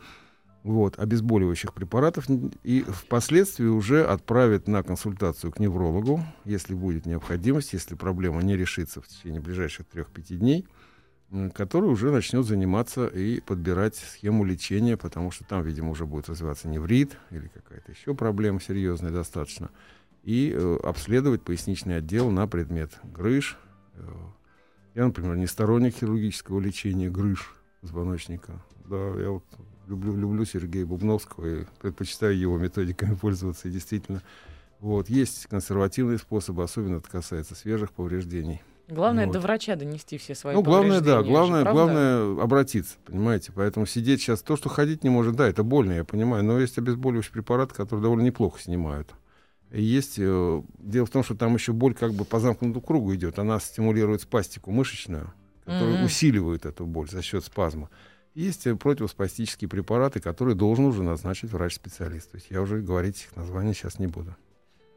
Вот, 0.63 0.97
обезболивающих 0.97 1.73
препаратов 1.73 2.25
и 2.63 2.85
впоследствии 2.87 3.65
уже 3.65 4.05
отправит 4.05 4.69
на 4.69 4.81
консультацию 4.81 5.51
к 5.51 5.59
неврологу, 5.59 6.23
если 6.45 6.73
будет 6.73 7.05
необходимость, 7.05 7.73
если 7.73 7.95
проблема 7.95 8.41
не 8.41 8.55
решится 8.55 9.01
в 9.01 9.07
течение 9.07 9.41
ближайших 9.41 9.85
3-5 9.93 10.37
дней, 10.37 10.65
который 11.53 11.89
уже 11.89 12.11
начнет 12.11 12.45
заниматься 12.45 13.07
и 13.07 13.41
подбирать 13.41 13.97
схему 13.97 14.45
лечения, 14.45 14.95
потому 14.95 15.31
что 15.31 15.43
там, 15.43 15.63
видимо, 15.63 15.89
уже 15.89 16.05
будет 16.05 16.29
развиваться 16.29 16.69
неврит 16.69 17.17
или 17.29 17.49
какая-то 17.49 17.91
еще 17.91 18.13
проблема 18.13 18.61
серьезная 18.61 19.11
достаточно, 19.11 19.69
и 20.23 20.53
э, 20.55 20.77
обследовать 20.83 21.41
поясничный 21.41 21.97
отдел 21.97 22.29
на 22.31 22.47
предмет 22.47 22.97
грыж. 23.03 23.57
Э, 23.95 24.07
я, 24.95 25.07
например, 25.07 25.35
не 25.35 25.47
сторонник 25.47 25.95
хирургического 25.95 26.61
лечения 26.61 27.09
грыж 27.09 27.53
позвоночника. 27.81 28.63
Да, 28.85 29.19
я 29.19 29.31
вот 29.31 29.43
люблю, 29.87 30.15
люблю 30.15 30.45
Сергея 30.45 30.85
Бубновского 30.85 31.61
и 31.61 31.65
предпочитаю 31.81 32.37
его 32.37 32.57
методиками 32.57 33.15
пользоваться. 33.21 33.67
И 33.67 33.71
действительно, 33.71 34.21
вот, 34.79 35.09
есть 35.09 35.47
консервативные 35.47 36.17
способы, 36.17 36.63
особенно 36.63 36.97
это 36.97 37.09
касается 37.09 37.55
свежих 37.55 37.91
повреждений. 37.91 38.61
Главное 38.89 39.25
Вот. 39.27 39.33
до 39.33 39.39
врача 39.39 39.75
донести 39.77 40.17
все 40.17 40.35
свои 40.35 40.53
Ну, 40.53 40.61
главное, 40.61 40.99
да, 40.99 41.17
повреждения 41.17 41.23
же, 41.23 41.31
главное, 41.63 41.71
главное 41.71 42.43
обратиться, 42.43 42.95
понимаете. 43.05 43.53
Поэтому 43.55 43.85
сидеть 43.85 44.21
сейчас, 44.21 44.41
то, 44.41 44.57
что 44.57 44.67
ходить 44.67 45.03
не 45.05 45.09
может, 45.09 45.35
да, 45.37 45.47
это 45.47 45.63
больно, 45.63 45.93
я 45.93 46.03
понимаю, 46.03 46.43
но 46.43 46.59
есть 46.59 46.77
обезболивающие 46.77 47.31
препараты, 47.31 47.73
которые 47.73 48.03
довольно 48.03 48.23
неплохо 48.23 48.59
снимают. 48.59 49.13
И 49.71 49.81
есть, 49.81 50.15
э, 50.17 50.61
дело 50.79 51.05
в 51.05 51.09
том, 51.09 51.23
что 51.23 51.33
там 51.35 51.53
еще 51.55 51.71
боль 51.71 51.95
как 51.95 52.13
бы 52.13 52.25
по 52.25 52.39
замкнутому 52.39 52.81
кругу 52.81 53.15
идет, 53.15 53.39
она 53.39 53.59
стимулирует 53.59 54.21
спастику 54.21 54.71
мышечную, 54.71 55.33
которая 55.65 55.95
Мгм. 55.95 56.03
усиливает 56.05 56.65
эту 56.65 56.85
боль 56.85 57.09
за 57.09 57.21
счет 57.21 57.45
спазма. 57.45 57.89
Есть 58.35 58.67
противоспастические 58.79 59.69
препараты, 59.69 60.19
которые 60.19 60.55
должен 60.55 60.85
уже 60.85 61.03
назначить 61.03 61.51
врач-специалист. 61.51 62.31
То 62.31 62.37
есть 62.37 62.47
я 62.49 62.61
уже 62.61 62.81
говорить 62.81 63.23
их 63.23 63.35
название 63.35 63.73
сейчас 63.73 63.99
не 63.99 64.07
буду. 64.07 64.35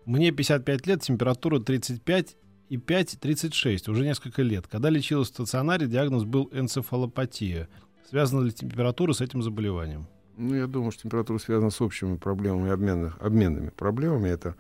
Мне 0.07 0.31
55 0.31 0.87
лет, 0.87 1.03
температура 1.03 1.61
35 1.61 2.37
и 2.69 2.77
5-36, 2.77 3.91
уже 3.91 4.05
несколько 4.05 4.43
лет. 4.43 4.67
Когда 4.69 4.89
лечилась 4.89 5.29
в 5.29 5.35
стационаре, 5.35 5.87
диагноз 5.87 6.25
был 6.25 6.49
энцефалопатия. 6.53 7.69
Связана 8.09 8.45
ли 8.45 8.53
температура 8.53 9.13
с 9.13 9.21
этим 9.21 9.43
заболеванием? 9.43 10.07
Ну, 10.37 10.55
я 10.55 10.67
думаю, 10.67 10.93
что 10.93 11.03
температура 11.03 11.39
связана 11.39 11.71
с 11.71 11.81
общими 11.81 12.17
проблемами, 12.17 12.71
обменных, 12.71 13.19
обменными 13.21 13.71
проблемами. 13.71 14.29
Это 14.29 14.55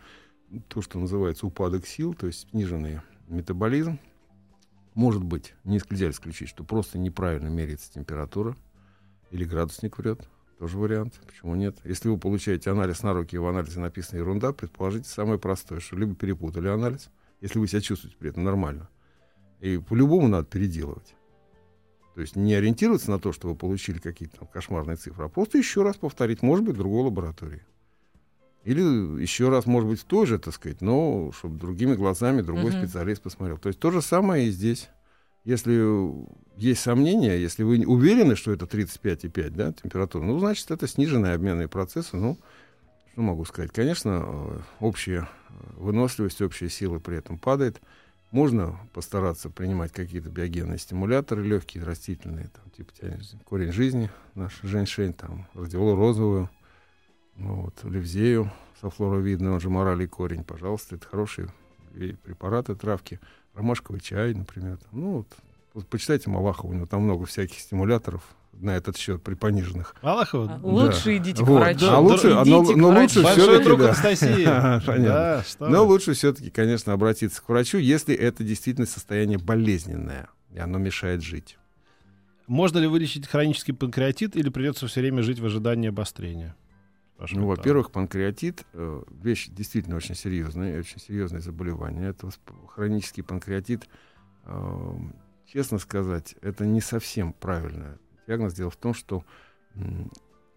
то, 0.68 0.82
что 0.82 0.98
называется 0.98 1.46
упадок 1.46 1.86
сил, 1.86 2.12
то 2.14 2.26
есть 2.26 2.48
сниженный 2.50 3.00
метаболизм. 3.28 3.98
Может 4.96 5.22
быть, 5.22 5.54
не 5.64 5.78
нельзя 5.90 6.08
исключить, 6.08 6.48
что 6.48 6.64
просто 6.64 6.96
неправильно 6.96 7.48
меряется 7.48 7.92
температура 7.92 8.56
или 9.30 9.44
градусник 9.44 9.98
врет. 9.98 10.26
Тоже 10.58 10.78
вариант. 10.78 11.20
Почему 11.26 11.54
нет? 11.54 11.76
Если 11.84 12.08
вы 12.08 12.16
получаете 12.16 12.70
анализ 12.70 13.02
на 13.02 13.12
руки, 13.12 13.36
и 13.36 13.38
в 13.38 13.46
анализе 13.46 13.78
написана 13.78 14.20
ерунда, 14.20 14.54
предположите 14.54 15.06
самое 15.06 15.38
простое, 15.38 15.80
что 15.80 15.96
либо 15.96 16.14
перепутали 16.14 16.68
анализ, 16.68 17.10
если 17.42 17.58
вы 17.58 17.68
себя 17.68 17.82
чувствуете 17.82 18.16
при 18.16 18.30
этом 18.30 18.44
нормально. 18.44 18.88
И 19.60 19.76
по-любому 19.76 20.28
надо 20.28 20.46
переделывать. 20.46 21.14
То 22.14 22.22
есть 22.22 22.34
не 22.34 22.54
ориентироваться 22.54 23.10
на 23.10 23.18
то, 23.18 23.34
что 23.34 23.48
вы 23.50 23.54
получили 23.54 23.98
какие-то 23.98 24.46
кошмарные 24.46 24.96
цифры, 24.96 25.26
а 25.26 25.28
просто 25.28 25.58
еще 25.58 25.82
раз 25.82 25.98
повторить, 25.98 26.40
может 26.40 26.64
быть, 26.64 26.76
в 26.76 26.78
другой 26.78 27.04
лаборатории. 27.04 27.62
Или 28.66 28.82
еще 29.22 29.48
раз, 29.48 29.66
может 29.66 29.88
быть, 29.88 30.00
в 30.00 30.04
той 30.04 30.26
же, 30.26 30.40
так 30.40 30.52
сказать, 30.52 30.80
но 30.80 31.30
чтобы 31.30 31.56
другими 31.56 31.94
глазами 31.94 32.42
другой 32.42 32.72
Мгм. 32.72 32.80
специалист 32.80 33.22
посмотрел. 33.22 33.58
То 33.58 33.68
есть 33.68 33.78
то 33.78 33.92
же 33.92 34.02
самое 34.02 34.48
и 34.48 34.50
здесь. 34.50 34.88
Если 35.44 35.80
есть 36.56 36.80
сомнения, 36.80 37.36
если 37.36 37.62
вы 37.62 37.86
уверены, 37.86 38.34
что 38.34 38.50
это 38.50 38.66
35,5 38.66 39.54
да, 39.54 39.72
температура, 39.72 40.24
ну, 40.24 40.36
значит, 40.40 40.68
это 40.72 40.88
сниженные 40.88 41.34
обменные 41.34 41.68
процессы. 41.68 42.16
Ну, 42.16 42.38
что 43.12 43.22
могу 43.22 43.44
сказать? 43.44 43.70
Конечно, 43.70 44.24
э, 44.26 44.58
общая 44.80 45.28
э, 45.48 45.52
выносливость, 45.76 46.42
общая 46.42 46.68
сила 46.68 46.98
при 46.98 47.18
этом 47.18 47.38
падает. 47.38 47.80
Можно 48.32 48.80
постараться 48.92 49.48
принимать 49.48 49.92
какие-то 49.92 50.28
биогенные 50.28 50.78
стимуляторы 50.78 51.44
легкие, 51.44 51.84
растительные, 51.84 52.48
там, 52.48 52.68
типа 52.76 52.92
тянет 53.00 53.22
корень 53.44 53.70
жизни, 53.70 54.10
наш 54.34 54.58
женьшень, 54.64 55.12
там, 55.12 55.46
радиолу 55.54 55.94
розовую, 55.94 56.50
вот, 57.36 57.74
левзею 57.84 58.50
софлоровидный, 58.80 59.50
он 59.50 59.60
же 59.60 59.70
моралий 59.70 60.06
корень, 60.06 60.44
пожалуйста, 60.44 60.96
это 60.96 61.06
хорошие 61.06 61.48
препараты, 62.24 62.74
травки, 62.74 63.20
ромашковый 63.54 64.00
чай, 64.00 64.34
например. 64.34 64.76
там. 64.76 64.88
Ну, 64.92 65.10
вот, 65.18 65.28
вот 65.74 65.86
почитайте 65.86 66.28
Малахова, 66.30 66.70
у 66.70 66.74
него 66.74 66.86
там 66.86 67.02
много 67.02 67.24
всяких 67.26 67.58
стимуляторов 67.58 68.22
на 68.52 68.76
этот 68.76 68.96
счет 68.96 69.22
при 69.22 69.34
пониженных. 69.34 69.94
Малахова? 70.02 70.60
А, 70.62 70.66
Лучше 70.66 71.16
идите 71.18 71.42
к 71.42 71.46
Вот. 71.46 71.60
врачу. 71.60 71.86
А 71.90 71.98
лучше- 72.00 72.28
Идите 72.28 72.50
но- 72.76 72.92
но 72.92 73.00
лучше 73.00 73.62
друг 73.64 73.78
да. 73.80 73.84
Анастасии. 73.86 74.44
Понятно. 74.86 75.02
Да, 75.04 75.44
что 75.46 75.68
Но 75.68 75.84
вы. 75.86 75.92
лучше 75.92 76.12
все-таки, 76.14 76.50
конечно, 76.50 76.92
обратиться 76.94 77.42
к 77.42 77.48
врачу, 77.48 77.76
если 77.78 78.14
это 78.14 78.44
действительно 78.44 78.86
состояние 78.86 79.38
болезненное, 79.38 80.28
и 80.54 80.58
оно 80.58 80.78
мешает 80.78 81.22
жить. 81.22 81.58
Можно 82.46 82.78
ли 82.78 82.86
вылечить 82.86 83.26
хронический 83.26 83.72
панкреатит 83.72 84.36
или 84.36 84.48
придется 84.48 84.86
все 84.86 85.00
время 85.00 85.22
жить 85.22 85.38
в 85.40 85.44
ожидании 85.46 85.88
обострения? 85.88 86.54
Ну, 87.18 87.46
во-первых, 87.46 87.90
панкреатит 87.90 88.66
э, 88.74 89.02
вещь 89.22 89.48
действительно 89.48 89.96
очень 89.96 90.14
серьезная, 90.14 90.78
очень 90.78 91.00
серьезное 91.00 91.40
заболевание. 91.40 92.10
Это 92.10 92.28
хронический 92.68 93.22
панкреатит. 93.22 93.88
Э, 94.44 94.94
честно 95.46 95.78
сказать, 95.78 96.36
это 96.42 96.66
не 96.66 96.80
совсем 96.80 97.32
правильно. 97.32 97.98
Диагноз 98.26 98.54
дело 98.54 98.70
в 98.70 98.76
том, 98.76 98.92
что 98.92 99.24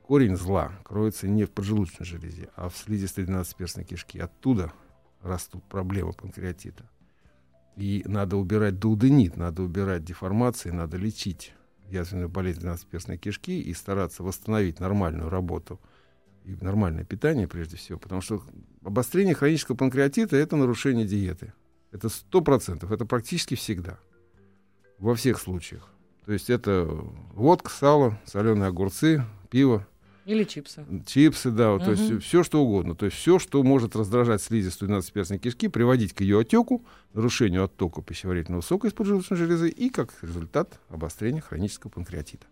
корень 0.03 0.35
зла 0.35 0.73
кроется 0.83 1.27
не 1.27 1.45
в 1.45 1.51
поджелудочной 1.51 2.05
железе, 2.05 2.49
а 2.55 2.69
в 2.69 2.75
слизистой 2.75 3.23
12-перстной 3.23 3.85
кишке. 3.85 4.21
Оттуда 4.23 4.73
растут 5.21 5.63
проблемы 5.63 6.13
панкреатита. 6.13 6.89
И 7.77 8.03
надо 8.05 8.35
убирать 8.35 8.79
дуоденит, 8.79 9.37
надо 9.37 9.63
убирать 9.63 10.03
деформации, 10.03 10.71
надо 10.71 10.97
лечить 10.97 11.53
язвенную 11.89 12.27
болезнь 12.27 12.61
12-перстной 12.61 13.17
кишки 13.17 13.61
и 13.61 13.73
стараться 13.73 14.23
восстановить 14.23 14.79
нормальную 14.79 15.29
работу 15.29 15.79
и 16.45 16.56
нормальное 16.62 17.04
питание 17.04 17.47
прежде 17.47 17.78
всего, 17.78 17.99
потому 17.99 18.21
что 18.21 18.43
обострение 18.84 19.36
хронического 19.36 19.75
панкреатита— 19.75 20.36
это 20.38 20.56
нарушение 20.56 21.06
диеты. 21.06 21.54
Это 21.91 22.10
сто 22.10 22.41
процентов, 22.41 22.91
это 22.91 23.06
практически 23.06 23.56
всегда, 23.56 23.99
во 24.97 25.15
всех 25.15 25.39
случаях. 25.39 25.89
То 26.25 26.34
есть 26.34 26.49
это 26.49 26.86
водка, 27.34 27.71
сало, 27.71 28.19
соленые 28.25 28.67
огурцы, 28.67 29.23
пиво, 29.49 29.88
или 30.30 30.43
чипсы. 30.43 30.86
Чипсы, 31.08 31.49
да, 31.49 31.73
угу. 31.73 31.86
то 31.86 31.91
есть 31.91 32.23
все 32.23 32.43
что 32.43 32.62
угодно. 32.62 32.93
То 32.93 33.06
есть 33.06 33.17
все, 33.17 33.39
что 33.39 33.63
может 33.63 33.95
раздражать 33.95 34.43
слизистую 34.43 34.91
12-перстной 34.91 35.39
кишки, 35.39 35.67
приводить 35.67 36.13
к 36.13 36.21
ее 36.21 36.41
отеку, 36.41 36.86
нарушению 37.13 37.63
оттока 37.63 38.04
пищеварительного 38.04 38.62
сока 38.62 38.88
из 38.88 38.93
поджелудочной 38.93 39.38
железы 39.38 39.69
и, 39.69 39.89
как 39.89 40.13
результат, 40.21 40.80
обострения 40.89 41.41
хронического 41.41 41.89
панкреатита. 41.89 42.45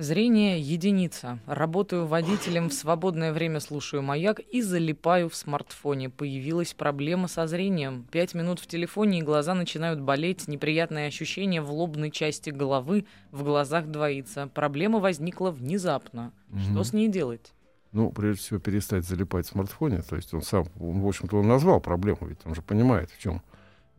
Зрение— 0.00 0.58
единица. 0.62 1.40
Работаю 1.44 2.06
водителем, 2.06 2.70
в 2.70 2.72
свободное 2.72 3.34
время 3.34 3.60
слушаю 3.60 4.02
маяк 4.02 4.40
и 4.40 4.62
залипаю 4.62 5.28
в 5.28 5.34
смартфоне. 5.34 6.08
Появилась 6.08 6.72
проблема 6.72 7.28
со 7.28 7.46
зрением. 7.46 8.06
Пять 8.10 8.32
минут 8.32 8.60
в 8.60 8.66
телефоне, 8.66 9.18
и 9.18 9.22
глаза 9.22 9.52
начинают 9.52 10.00
болеть. 10.00 10.48
Неприятное 10.48 11.06
ощущение 11.06 11.60
в 11.60 11.70
лобной 11.70 12.10
части 12.10 12.48
головы, 12.48 13.04
в 13.30 13.44
глазах 13.44 13.88
двоится. 13.88 14.46
Проблема 14.54 15.00
возникла 15.00 15.50
внезапно. 15.50 16.32
Угу. 16.48 16.60
Что 16.60 16.84
с 16.84 16.94
ней 16.94 17.08
делать? 17.08 17.52
Ну, 17.92 18.10
прежде 18.10 18.40
всего, 18.40 18.58
перестать 18.58 19.04
залипать 19.04 19.44
в 19.44 19.50
смартфоне. 19.50 20.00
То 20.00 20.16
есть 20.16 20.32
он 20.32 20.40
сам, 20.40 20.64
он, 20.80 21.02
в 21.02 21.06
общем-то, 21.06 21.36
он 21.36 21.46
назвал 21.46 21.78
проблему, 21.78 22.20
ведь 22.22 22.38
он 22.46 22.54
же 22.54 22.62
понимает, 22.62 23.10
в 23.10 23.18
чем 23.20 23.42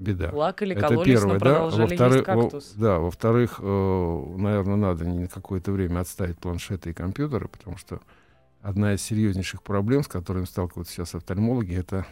беда. 0.01 0.29
Плакали, 0.29 0.73
кололись, 0.73 1.01
Это 1.01 1.05
первое, 1.05 1.33
но 1.33 1.39
продолжали 1.39 1.79
да? 1.79 1.87
Во-вторых, 1.87 2.15
есть 2.15 2.25
кактус. 2.25 2.73
Во, 2.75 2.81
да, 2.81 2.99
во-вторых, 2.99 3.59
э, 3.61 4.23
наверное, 4.37 4.75
надо 4.75 5.05
на 5.05 5.27
какое-то 5.27 5.71
время 5.71 5.99
отставить 5.99 6.37
планшеты 6.39 6.89
и 6.89 6.93
компьютеры, 6.93 7.47
потому 7.47 7.77
что 7.77 8.01
одна 8.61 8.93
из 8.93 9.01
серьезнейших 9.01 9.63
проблем, 9.63 10.03
с 10.03 10.07
которыми 10.07 10.45
сталкиваются 10.45 10.93
сейчас 10.93 11.15
офтальмологи, 11.15 11.75
это 11.75 12.05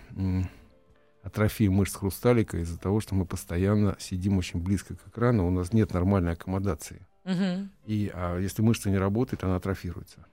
атрофия 1.24 1.70
мышц 1.70 1.96
хрусталика 1.96 2.58
из-за 2.58 2.80
того, 2.80 3.00
что 3.02 3.16
мы 3.16 3.26
постоянно 3.26 3.96
сидим 4.00 4.38
очень 4.38 4.62
близко 4.62 4.96
к 4.96 5.08
экрану, 5.08 5.48
у 5.48 5.52
нас 5.52 5.74
нет 5.74 5.94
нормальной 5.94 6.34
аккомодации. 6.34 7.06
Угу. 7.26 7.70
И 7.86 8.12
а 8.14 8.38
если 8.38 8.62
мышца 8.62 8.90
не 8.90 8.98
работает, 8.98 9.44
она 9.44 9.58
атрофируется. 9.58 10.26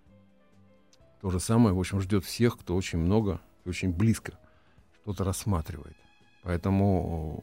То 1.21 1.31
же 1.31 1.41
самое, 1.41 1.75
в 1.75 1.79
общем, 1.79 2.01
ждет 2.01 2.25
всех, 2.25 2.59
кто 2.59 2.77
очень 2.77 2.99
много 2.99 3.41
и 3.65 3.69
очень 3.69 3.93
близко 3.93 4.39
что-то 5.03 5.25
рассматривает. 5.25 5.97
Поэтому 6.47 7.43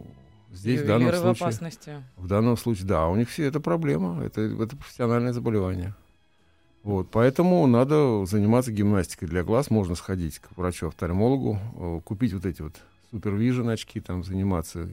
здесь 0.54 0.80
в 0.80 0.88
данном 0.88 1.10
случае... 1.10 1.34
в 1.34 1.42
опасности. 1.42 2.04
В 2.16 2.28
данном 2.28 2.56
случае, 2.56 2.88
да, 2.88 3.10
у 3.10 3.18
них 3.18 3.30
все 3.30 3.44
это 3.44 3.60
проблема, 3.60 4.24
это, 4.24 4.40
это 4.40 4.78
профессиональное 4.78 5.34
заболевание. 5.34 5.94
Вот, 6.84 7.10
поэтому 7.12 7.68
надо 7.68 8.26
заниматься 8.26 8.72
гимнастикой 8.72 9.28
для 9.28 9.44
глаз. 9.44 9.70
Можно 9.70 9.96
сходить 9.96 10.40
к 10.40 10.56
врачу-офтальмологу, 10.56 11.60
э, 11.76 12.02
купить 12.06 12.34
вот 12.34 12.46
эти 12.46 12.62
вот 12.62 12.76
супервижен 13.12 13.68
очки, 13.68 14.00
там 14.00 14.24
заниматься. 14.24 14.90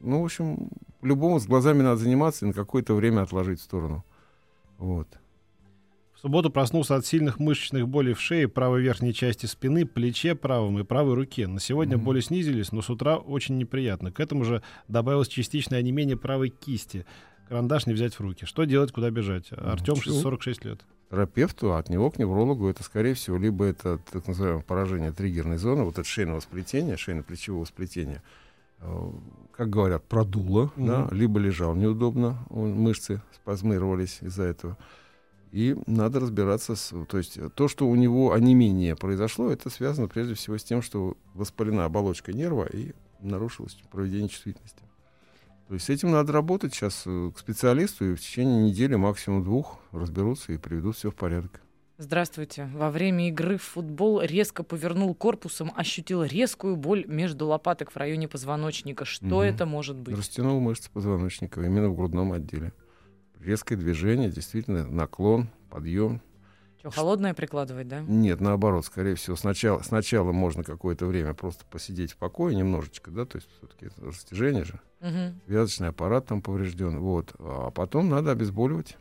Ну, 0.00 0.22
в 0.22 0.24
общем, 0.24 0.68
любому 1.02 1.40
с 1.40 1.46
глазами 1.46 1.82
надо 1.82 1.96
заниматься 1.96 2.44
и 2.44 2.48
на 2.48 2.54
какое-то 2.54 2.94
время 2.94 3.22
отложить 3.22 3.60
в 3.60 3.64
сторону. 3.64 4.04
Вот. 4.78 5.08
В 6.18 6.22
субботу 6.22 6.50
проснулся 6.50 6.96
от 6.96 7.06
сильных 7.06 7.38
мышечных 7.38 7.86
болей 7.86 8.12
в 8.12 8.20
шее, 8.20 8.48
правой 8.48 8.82
верхней 8.82 9.14
части 9.14 9.46
спины, 9.46 9.86
плече 9.86 10.34
правом 10.34 10.76
и 10.80 10.82
правой 10.82 11.14
руке. 11.14 11.46
На 11.46 11.60
сегодня 11.60 11.96
mm-hmm. 11.96 12.02
боли 12.02 12.18
снизились, 12.18 12.72
но 12.72 12.82
с 12.82 12.90
утра 12.90 13.18
очень 13.18 13.56
неприятно. 13.56 14.10
К 14.10 14.18
этому 14.18 14.42
же 14.42 14.60
добавилось 14.88 15.28
частичное 15.28 15.78
онемение 15.78 16.16
правой 16.16 16.48
кисти. 16.48 17.06
Карандаш 17.48 17.86
не 17.86 17.92
взять 17.92 18.14
в 18.14 18.20
руки. 18.20 18.46
Что 18.46 18.64
делать, 18.64 18.90
куда 18.90 19.10
бежать? 19.10 19.52
Артем, 19.52 19.94
46 19.94 20.64
лет. 20.64 20.80
Терапевту, 21.08 21.74
а 21.74 21.78
от 21.78 21.88
него 21.88 22.10
к 22.10 22.18
неврологу 22.18 22.66
это, 22.66 22.82
скорее 22.82 23.14
всего, 23.14 23.38
либо 23.38 23.66
это 23.66 24.00
так 24.10 24.26
называемое 24.26 24.64
поражение 24.64 25.12
триггерной 25.12 25.58
зоны, 25.58 25.84
вот 25.84 26.00
это 26.00 26.08
шейного 26.08 26.40
сплетения, 26.40 26.96
шейно-плечевого 26.96 27.64
сплетения, 27.64 28.24
э, 28.80 29.10
как 29.52 29.70
говорят, 29.70 30.02
продуло, 30.02 30.72
mm-hmm. 30.74 30.86
да, 30.86 31.08
либо 31.12 31.38
лежал 31.38 31.76
неудобно, 31.76 32.38
мышцы 32.50 33.22
спазмировались 33.36 34.18
из-за 34.20 34.42
этого. 34.42 34.76
И 35.52 35.76
надо 35.86 36.20
разбираться 36.20 36.76
с... 36.76 36.94
То 37.06 37.18
есть 37.18 37.38
то, 37.54 37.68
что 37.68 37.86
у 37.88 37.94
него 37.94 38.32
онемение 38.32 38.96
произошло, 38.96 39.50
это 39.50 39.70
связано 39.70 40.08
прежде 40.08 40.34
всего 40.34 40.58
с 40.58 40.64
тем, 40.64 40.82
что 40.82 41.16
воспалена 41.34 41.84
оболочка 41.84 42.32
нерва 42.32 42.66
и 42.66 42.92
нарушилось 43.20 43.78
проведение 43.90 44.28
чувствительности. 44.28 44.82
То 45.68 45.74
есть 45.74 45.86
с 45.86 45.90
этим 45.90 46.10
надо 46.10 46.32
работать 46.32 46.72
сейчас 46.72 47.02
э, 47.06 47.30
к 47.34 47.38
специалисту, 47.38 48.06
и 48.06 48.14
в 48.14 48.20
течение 48.20 48.70
недели, 48.70 48.94
максимум 48.94 49.44
двух, 49.44 49.78
разберутся 49.92 50.52
и 50.52 50.56
приведут 50.56 50.96
все 50.96 51.10
в 51.10 51.14
порядок. 51.14 51.60
Здравствуйте. 51.98 52.70
Во 52.74 52.90
время 52.90 53.28
игры 53.28 53.58
в 53.58 53.62
футбол 53.62 54.22
резко 54.22 54.62
повернул 54.62 55.14
корпусом, 55.14 55.72
ощутил 55.74 56.22
резкую 56.22 56.76
боль 56.76 57.04
между 57.06 57.46
лопаток 57.46 57.90
в 57.90 57.96
районе 57.96 58.28
позвоночника. 58.28 59.04
Что 59.04 59.38
угу. 59.38 59.42
это 59.42 59.66
может 59.66 59.96
быть? 59.96 60.16
Растянул 60.16 60.60
мышцы 60.60 60.90
позвоночника 60.90 61.60
именно 61.60 61.88
в 61.88 61.96
грудном 61.96 62.32
отделе 62.32 62.72
резкое 63.40 63.76
движение, 63.76 64.30
действительно 64.30 64.86
наклон, 64.86 65.48
подъем. 65.70 66.20
Что, 66.78 66.90
холодное 66.90 67.34
прикладывать, 67.34 67.88
да? 67.88 68.00
Нет, 68.00 68.40
наоборот, 68.40 68.84
скорее 68.84 69.16
всего, 69.16 69.34
сначала, 69.34 69.82
сначала 69.82 70.30
можно 70.30 70.62
какое-то 70.62 71.06
время 71.06 71.34
просто 71.34 71.64
посидеть 71.66 72.12
в 72.12 72.16
покое 72.16 72.54
немножечко, 72.54 73.10
да, 73.10 73.24
то 73.24 73.36
есть 73.36 73.48
все-таки 73.58 73.86
это 73.86 74.04
растяжение 74.04 74.64
же, 74.64 74.80
угу. 75.00 75.34
вязочный 75.46 75.88
аппарат 75.88 76.26
там 76.26 76.40
поврежден, 76.40 77.00
вот, 77.00 77.34
а 77.40 77.70
потом 77.70 78.08
надо 78.08 78.30
обезболивать. 78.30 78.96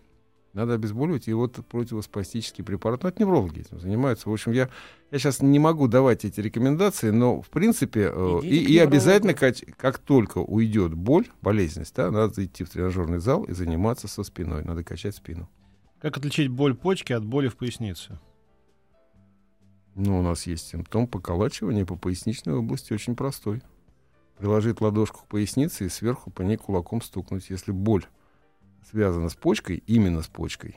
Надо 0.57 0.73
обезболивать, 0.73 1.27
и 1.27 1.33
вот 1.33 1.63
противоспастический 1.67 2.63
препарат. 2.63 3.03
Ну, 3.03 3.09
это 3.09 3.21
неврологи 3.21 3.59
этим 3.59 3.79
занимаются. 3.79 4.27
В 4.27 4.33
общем, 4.33 4.53
я, 4.53 4.71
я 5.11 5.19
сейчас 5.19 5.43
не 5.43 5.59
могу 5.59 5.87
давать 5.87 6.25
эти 6.25 6.41
рекомендации, 6.41 7.11
но, 7.11 7.43
в 7.43 7.49
принципе, 7.49 8.09
э, 8.11 8.39
и, 8.41 8.73
и 8.73 8.79
обязательно, 8.79 9.35
как, 9.35 9.55
как 9.77 9.99
только 9.99 10.39
уйдет 10.39 10.95
боль, 10.95 11.27
болезненность, 11.43 11.93
да, 11.95 12.09
надо 12.09 12.43
идти 12.43 12.63
в 12.63 12.71
тренажерный 12.71 13.19
зал 13.19 13.43
и 13.43 13.53
заниматься 13.53 14.07
со 14.07 14.23
спиной. 14.23 14.63
Надо 14.63 14.83
качать 14.83 15.15
спину. 15.15 15.47
Как 16.01 16.17
отличить 16.17 16.47
боль 16.47 16.73
почки 16.73 17.13
от 17.13 17.23
боли 17.23 17.49
в 17.49 17.55
пояснице? 17.55 18.19
Ну, 19.93 20.17
у 20.17 20.21
нас 20.23 20.47
есть 20.47 20.69
симптом 20.69 21.05
поколачивания 21.05 21.85
по 21.85 21.95
поясничной 21.95 22.55
области 22.55 22.93
очень 22.93 23.15
простой. 23.15 23.61
Приложить 24.39 24.81
ладошку 24.81 25.19
к 25.19 25.27
пояснице 25.27 25.85
и 25.85 25.89
сверху 25.89 26.31
по 26.31 26.41
ней 26.41 26.57
кулаком 26.57 27.03
стукнуть. 27.03 27.51
Если 27.51 27.71
боль 27.71 28.07
связана 28.89 29.29
с 29.29 29.35
почкой, 29.35 29.83
именно 29.87 30.21
с 30.21 30.27
почкой, 30.27 30.75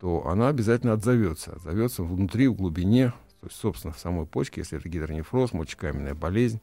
то 0.00 0.26
она 0.28 0.48
обязательно 0.48 0.92
отзовется. 0.92 1.52
Отзовется 1.52 2.02
внутри, 2.02 2.48
в 2.48 2.54
глубине, 2.54 3.12
то 3.40 3.46
есть, 3.46 3.56
собственно, 3.56 3.92
в 3.92 3.98
самой 3.98 4.26
почке, 4.26 4.60
если 4.60 4.78
это 4.78 4.88
гидронефроз, 4.88 5.52
мочекаменная 5.52 6.14
болезнь, 6.14 6.60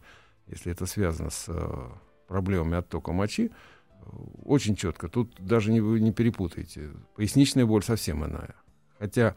если 0.48 0.72
это 0.72 0.86
связано 0.86 1.30
с 1.30 1.46
э, 1.48 1.90
проблемами 2.28 2.78
оттока 2.78 3.12
мочи, 3.12 3.52
э, 3.52 4.06
очень 4.44 4.76
четко. 4.76 5.08
Тут 5.08 5.36
даже 5.40 5.72
не, 5.72 5.80
не 5.80 6.12
перепутаете. 6.12 6.92
Поясничная 7.16 7.66
боль 7.66 7.84
совсем 7.84 8.26
иная. 8.26 8.56
Хотя 9.00 9.36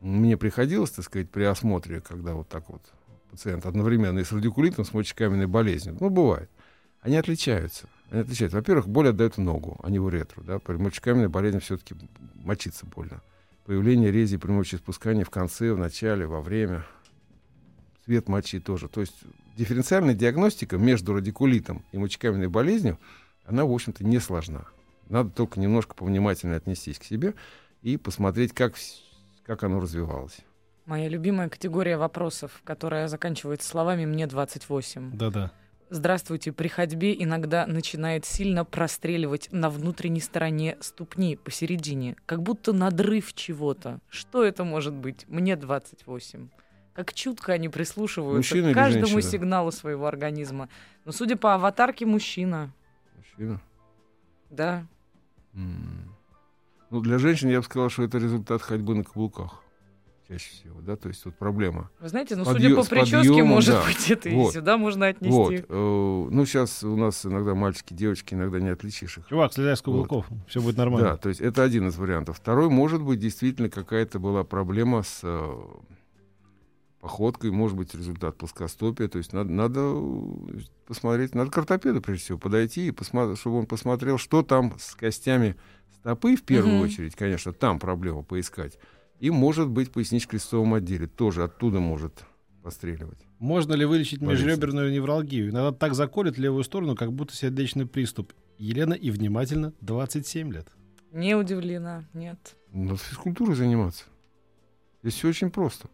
мне 0.00 0.36
приходилось, 0.36 0.90
так 0.90 1.04
сказать, 1.04 1.30
при 1.30 1.44
осмотре, 1.44 2.00
когда 2.00 2.34
вот 2.34 2.48
так 2.48 2.68
вот 2.68 2.82
пациент 3.30 3.66
одновременно 3.66 4.18
и 4.18 4.24
с 4.24 4.32
радикулитом, 4.32 4.84
с 4.84 4.92
мочекаменной 4.92 5.46
болезнью, 5.46 5.96
ну, 6.00 6.08
бывает, 6.08 6.50
они 7.00 7.16
отличаются. 7.16 7.88
Они 8.10 8.22
отличаются. 8.22 8.56
Во-первых, 8.56 8.88
боль 8.88 9.08
отдает 9.08 9.36
в 9.36 9.40
ногу, 9.40 9.78
а 9.82 9.90
не 9.90 9.98
в 9.98 10.04
уретру. 10.04 10.42
Да? 10.42 10.58
При 10.58 10.76
мочекаменной 10.76 11.28
болезни 11.28 11.58
все-таки 11.58 11.94
мочиться 12.34 12.86
больно. 12.86 13.22
Появление 13.66 14.10
рези 14.10 14.38
при 14.38 14.50
мочеиспускании 14.50 15.24
в 15.24 15.30
конце, 15.30 15.72
в 15.74 15.78
начале, 15.78 16.26
во 16.26 16.40
время. 16.40 16.86
Цвет 18.06 18.28
мочи 18.28 18.60
тоже. 18.60 18.88
То 18.88 19.02
есть 19.02 19.14
дифференциальная 19.56 20.14
диагностика 20.14 20.78
между 20.78 21.12
радикулитом 21.12 21.84
и 21.92 21.98
мочекаменной 21.98 22.48
болезнью, 22.48 22.98
она, 23.44 23.66
в 23.66 23.72
общем-то, 23.72 24.04
не 24.04 24.18
сложна. 24.20 24.64
Надо 25.08 25.30
только 25.30 25.60
немножко 25.60 25.94
повнимательнее 25.94 26.56
отнестись 26.56 26.98
к 26.98 27.04
себе 27.04 27.34
и 27.82 27.98
посмотреть, 27.98 28.54
как, 28.54 28.74
как 29.44 29.64
оно 29.64 29.80
развивалось. 29.80 30.38
Моя 30.86 31.08
любимая 31.08 31.50
категория 31.50 31.98
вопросов, 31.98 32.62
которая 32.64 33.08
заканчивается 33.08 33.68
словами 33.68 34.06
«мне 34.06 34.26
28». 34.26 35.10
Да-да. 35.14 35.52
Здравствуйте. 35.90 36.52
При 36.52 36.68
ходьбе 36.68 37.14
иногда 37.22 37.66
начинает 37.66 38.26
сильно 38.26 38.64
простреливать 38.64 39.48
на 39.52 39.70
внутренней 39.70 40.20
стороне 40.20 40.76
ступни, 40.80 41.36
посередине, 41.36 42.16
как 42.26 42.42
будто 42.42 42.72
надрыв 42.72 43.32
чего-то. 43.32 44.00
Что 44.10 44.44
это 44.44 44.64
может 44.64 44.92
быть? 44.94 45.24
Мне 45.28 45.56
28. 45.56 46.48
как 46.92 47.14
чутко 47.14 47.52
они 47.52 47.68
прислушиваются 47.68 48.56
Мужчина 48.56 48.72
к 48.72 48.74
каждому 48.74 49.06
женщина? 49.06 49.30
сигналу 49.32 49.70
своего 49.72 50.06
организма. 50.06 50.68
Но 51.04 51.12
судя 51.12 51.36
по 51.36 51.54
аватарке, 51.54 52.04
мужчина. 52.04 52.72
Мужчина. 53.16 53.60
Да. 54.50 54.84
М. 55.54 56.14
Ну, 56.90 57.00
для 57.00 57.18
женщин 57.18 57.48
я 57.50 57.58
бы 57.58 57.64
сказал, 57.64 57.88
что 57.88 58.02
это 58.02 58.18
результат 58.18 58.62
ходьбы 58.62 58.94
на 58.94 59.04
каблуках. 59.04 59.62
Чаще 60.28 60.50
всего, 60.50 60.82
да, 60.82 60.96
то 60.96 61.08
есть 61.08 61.24
вот 61.24 61.34
проблема. 61.36 61.88
Вы 62.00 62.08
знаете, 62.10 62.36
ну, 62.36 62.44
С 62.44 62.48
судя 62.48 62.76
по 62.76 62.84
прическе, 62.84 63.16
подъёмом, 63.16 63.46
может 63.48 63.74
да. 63.76 63.82
быть, 63.86 64.10
это 64.10 64.28
Вот. 64.28 64.50
и 64.50 64.58
сюда 64.58 64.76
можно 64.76 65.06
отнести. 65.06 65.32
Вот. 65.34 65.54
э, 65.54 66.28
ну, 66.30 66.44
сейчас 66.44 66.84
у 66.84 66.96
нас 66.96 67.24
иногда 67.24 67.54
мальчики, 67.54 67.94
девочки, 67.94 68.34
иногда 68.34 68.60
не 68.60 68.68
отличишь 68.68 69.16
их. 69.16 69.26
Чувак, 69.28 69.54
слезай 69.54 69.74
с 69.74 69.80
каблуков, 69.80 70.26
все 70.46 70.60
будет 70.60 70.76
нормально. 70.76 71.10
Да, 71.12 71.16
то 71.16 71.30
есть 71.30 71.40
это 71.40 71.62
один 71.62 71.88
из 71.88 71.96
вариантов. 71.96 72.36
Второй, 72.36 72.68
может 72.68 73.00
быть, 73.02 73.18
действительно 73.20 73.70
какая-то 73.70 74.18
была 74.18 74.44
проблема 74.44 75.02
с 75.02 75.20
э, 75.22 75.64
походкой, 77.00 77.50
может 77.50 77.78
быть, 77.78 77.94
результат 77.94 78.36
плоскостопия. 78.36 79.08
То 79.08 79.16
есть 79.16 79.32
надо, 79.32 79.50
надо 79.50 79.80
э, 79.94 80.58
посмотреть, 80.86 81.34
надо 81.34 81.50
к 81.50 81.56
ортопеду, 81.56 82.02
прежде 82.02 82.24
всего, 82.24 82.38
подойти, 82.38 82.88
и 82.88 82.90
посма- 82.90 83.34
чтобы 83.34 83.60
он 83.60 83.66
посмотрел, 83.66 84.18
что 84.18 84.42
там 84.42 84.74
с 84.78 84.94
костями 84.94 85.56
стопы, 86.00 86.36
в 86.36 86.42
первую 86.42 86.74
Мгм. 86.76 86.84
очередь, 86.84 87.14
конечно, 87.16 87.54
там 87.54 87.78
проблема 87.78 88.22
поискать. 88.22 88.78
И, 89.20 89.30
может 89.30 89.68
быть, 89.68 89.90
поясничь 89.90 90.24
в 90.24 90.28
крестовом 90.28 90.74
отделе. 90.74 91.06
Тоже 91.06 91.42
оттуда 91.44 91.80
может 91.80 92.24
постреливать. 92.62 93.18
Можно 93.38 93.74
ли 93.74 93.84
вылечить 93.84 94.20
Болезнь. 94.20 94.44
межреберную 94.46 94.92
невралгию? 94.92 95.50
Иногда 95.50 95.72
так 95.72 95.94
заколет 95.94 96.38
левую 96.38 96.64
сторону, 96.64 96.94
как 96.96 97.12
будто 97.12 97.34
сердечный 97.34 97.86
приступ. 97.86 98.32
Елена 98.58 98.94
и 98.94 99.10
внимательно 99.10 99.72
27 99.80 100.52
лет. 100.52 100.68
Не 101.12 101.34
удивлена, 101.34 102.04
нет. 102.12 102.56
Надо 102.72 102.98
физкультурой 102.98 103.54
заниматься. 103.54 104.04
Здесь 105.02 105.14
все 105.14 105.28
очень 105.28 105.50
просто. 105.50 105.88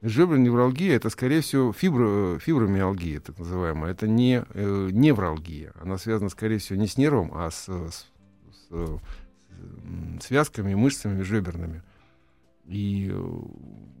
Межреберная 0.00 0.44
невралгия 0.44 0.94
это, 0.96 1.10
скорее 1.10 1.40
всего, 1.40 1.72
фибро, 1.72 2.38
фибромиалгия, 2.38 3.20
так 3.20 3.38
называемая. 3.38 3.90
Это 3.90 4.06
не 4.06 4.44
э, 4.54 4.88
невралгия. 4.92 5.72
Она 5.80 5.98
связана, 5.98 6.28
скорее 6.28 6.58
всего, 6.58 6.78
не 6.78 6.86
с 6.86 6.96
нервом, 6.96 7.30
а 7.34 7.50
с, 7.50 7.64
с- 7.68 8.06
с, 8.52 8.66
э, 8.70 8.98
м, 9.50 10.20
связками 10.22 10.72
и 10.72 10.74
мышцами 10.74 11.16
межреберными. 11.18 11.82
И 12.66 13.10
э, 13.12 13.40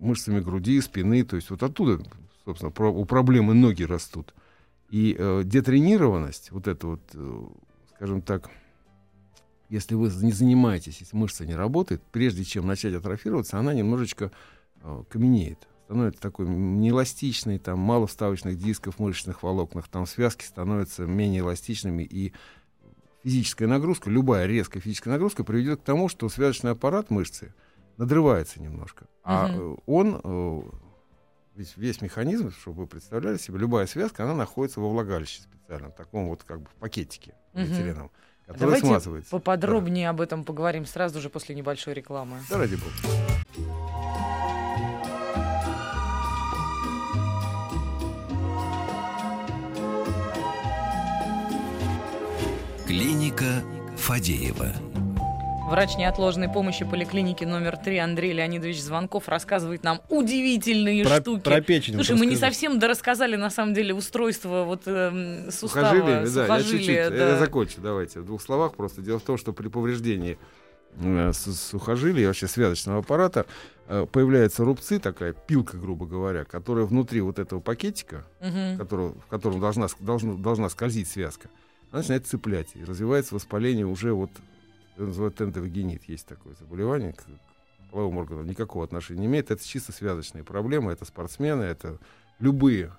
мышцами 0.00 0.40
груди, 0.40 0.80
спины. 0.80 1.24
То 1.24 1.36
есть 1.36 1.50
вот 1.50 1.62
оттуда, 1.62 2.02
собственно, 2.44 2.70
про- 2.70 2.92
у 2.92 3.04
проблемы 3.04 3.54
ноги 3.54 3.82
растут. 3.82 4.34
И 4.90 5.16
э, 5.18 5.42
детренированность, 5.44 6.50
вот 6.50 6.68
это 6.68 6.86
вот, 6.86 7.02
э, 7.14 7.46
скажем 7.96 8.22
так, 8.22 8.50
если 9.68 9.94
вы 9.94 10.10
не 10.22 10.32
занимаетесь, 10.32 10.98
если 11.00 11.16
мышца 11.16 11.44
не 11.46 11.54
работает, 11.54 12.02
прежде 12.12 12.44
чем 12.44 12.66
начать 12.66 12.94
атрофироваться, 12.94 13.58
она 13.58 13.74
немножечко 13.74 14.30
э, 14.82 15.02
каменеет. 15.08 15.66
Становится 15.86 16.20
такой 16.20 16.48
неэластичной, 16.48 17.58
там 17.58 17.78
мало 17.78 18.06
вставочных 18.06 18.58
дисков, 18.58 18.98
мышечных 18.98 19.42
волокнах, 19.42 19.88
там 19.88 20.06
связки 20.06 20.44
становятся 20.44 21.06
менее 21.06 21.40
эластичными, 21.40 22.02
и 22.02 22.32
физическая 23.22 23.68
нагрузка, 23.68 24.10
любая 24.10 24.46
резкая 24.46 24.80
физическая 24.82 25.12
нагрузка 25.12 25.44
приведет 25.44 25.80
к 25.80 25.84
тому, 25.84 26.08
что 26.08 26.28
связочный 26.28 26.70
аппарат 26.70 27.10
мышцы 27.10 27.52
надрывается 27.96 28.60
немножко. 28.60 29.06
А 29.22 29.48
э, 29.50 29.76
он, 29.86 30.20
э, 30.22 30.62
весь, 31.54 31.76
весь 31.76 32.00
механизм, 32.00 32.50
чтобы 32.50 32.82
вы 32.82 32.86
представляли 32.86 33.36
себе, 33.36 33.58
любая 33.58 33.86
связка, 33.86 34.24
она 34.24 34.34
находится 34.34 34.80
во 34.80 34.88
влагалище 34.88 35.42
специальном, 35.42 35.92
таком 35.92 36.28
вот 36.28 36.44
как 36.44 36.60
бы 36.60 36.68
в 36.68 36.74
пакетике 36.74 37.34
полиэтиленовом, 37.52 38.10
который 38.46 38.60
Давайте 38.60 38.86
смазывается. 38.86 39.30
Поподробнее 39.30 40.10
об 40.10 40.20
этом 40.20 40.44
поговорим 40.44 40.86
сразу 40.86 41.20
же 41.20 41.30
после 41.30 41.54
небольшой 41.54 41.94
рекламы. 41.94 42.38
Да, 42.50 42.58
ради 42.58 42.76
бога. 42.76 42.92
Клиника 52.86 53.64
Фадеева. 53.96 54.83
Врач 55.68 55.96
неотложной 55.96 56.48
помощи 56.48 56.84
поликлиники 56.84 57.42
номер 57.44 57.76
3 57.76 57.96
Андрей 57.98 58.32
Леонидович 58.32 58.80
Звонков 58.82 59.28
рассказывает 59.28 59.82
нам 59.82 60.00
удивительные 60.10 61.04
Про, 61.04 61.20
штуки. 61.20 61.42
про 61.42 61.60
печень. 61.62 61.94
Слушай, 61.94 62.16
мы 62.16 62.26
не 62.26 62.36
совсем 62.36 62.78
дорассказали, 62.78 63.36
на 63.36 63.50
самом 63.50 63.74
деле, 63.74 63.94
устройство 63.94 64.64
вот, 64.64 64.82
эм, 64.86 65.50
сустава, 65.50 65.86
Сухожилие, 65.96 66.26
да, 66.34 66.56
я 66.56 66.62
чуть-чуть, 66.62 66.86
да. 67.18 67.28
я 67.30 67.38
закончу, 67.38 67.80
давайте, 67.80 68.20
в 68.20 68.26
двух 68.26 68.42
словах 68.42 68.74
просто. 68.74 69.00
Дело 69.02 69.18
в 69.18 69.22
том, 69.22 69.36
что 69.38 69.52
при 69.52 69.68
повреждении 69.68 70.38
э, 71.02 71.32
с- 71.32 71.52
сухожилия, 71.70 72.28
вообще 72.28 72.46
связочного 72.46 72.98
аппарата, 73.00 73.46
э, 73.88 74.06
появляются 74.12 74.64
рубцы, 74.64 75.00
такая 75.00 75.32
пилка, 75.32 75.76
грубо 75.78 76.06
говоря, 76.06 76.44
которая 76.44 76.84
внутри 76.84 77.20
вот 77.22 77.38
этого 77.40 77.58
пакетика, 77.60 78.24
Мгм. 78.40 78.76
которого, 78.78 79.14
в 79.18 79.26
котором 79.26 79.60
должна, 79.60 79.88
должна, 79.98 80.34
должна 80.34 80.68
скользить 80.68 81.08
связка, 81.08 81.48
она 81.90 82.00
начинает 82.02 82.26
цеплять, 82.26 82.68
и 82.74 82.84
развивается 82.84 83.34
воспаление 83.34 83.86
уже 83.86 84.12
вот, 84.12 84.30
это 84.94 85.04
называют 85.04 85.36
тендовагенит, 85.36 86.04
есть 86.04 86.26
такое 86.26 86.54
заболевание, 86.54 87.12
к, 87.12 87.24
половым 87.90 88.18
органам 88.18 88.46
никакого 88.46 88.84
отношения 88.84 89.20
не 89.20 89.26
имеет, 89.26 89.50
это 89.50 89.64
чисто 89.64 89.92
связочные 89.92 90.44
проблемы, 90.44 90.92
это 90.92 91.04
спортсмены, 91.04 91.62
это 91.62 91.98
любые 92.40 92.92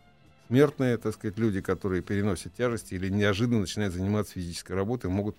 смертные, 0.47 0.97
так 0.97 1.13
сказать, 1.13 1.37
люди, 1.37 1.61
которые 1.61 2.01
переносят 2.01 2.53
тяжести 2.53 2.93
или 2.93 3.09
неожиданно 3.09 3.61
начинают 3.61 3.93
заниматься 3.93 4.33
физической 4.33 4.73
работой, 4.73 5.09
могут... 5.09 5.35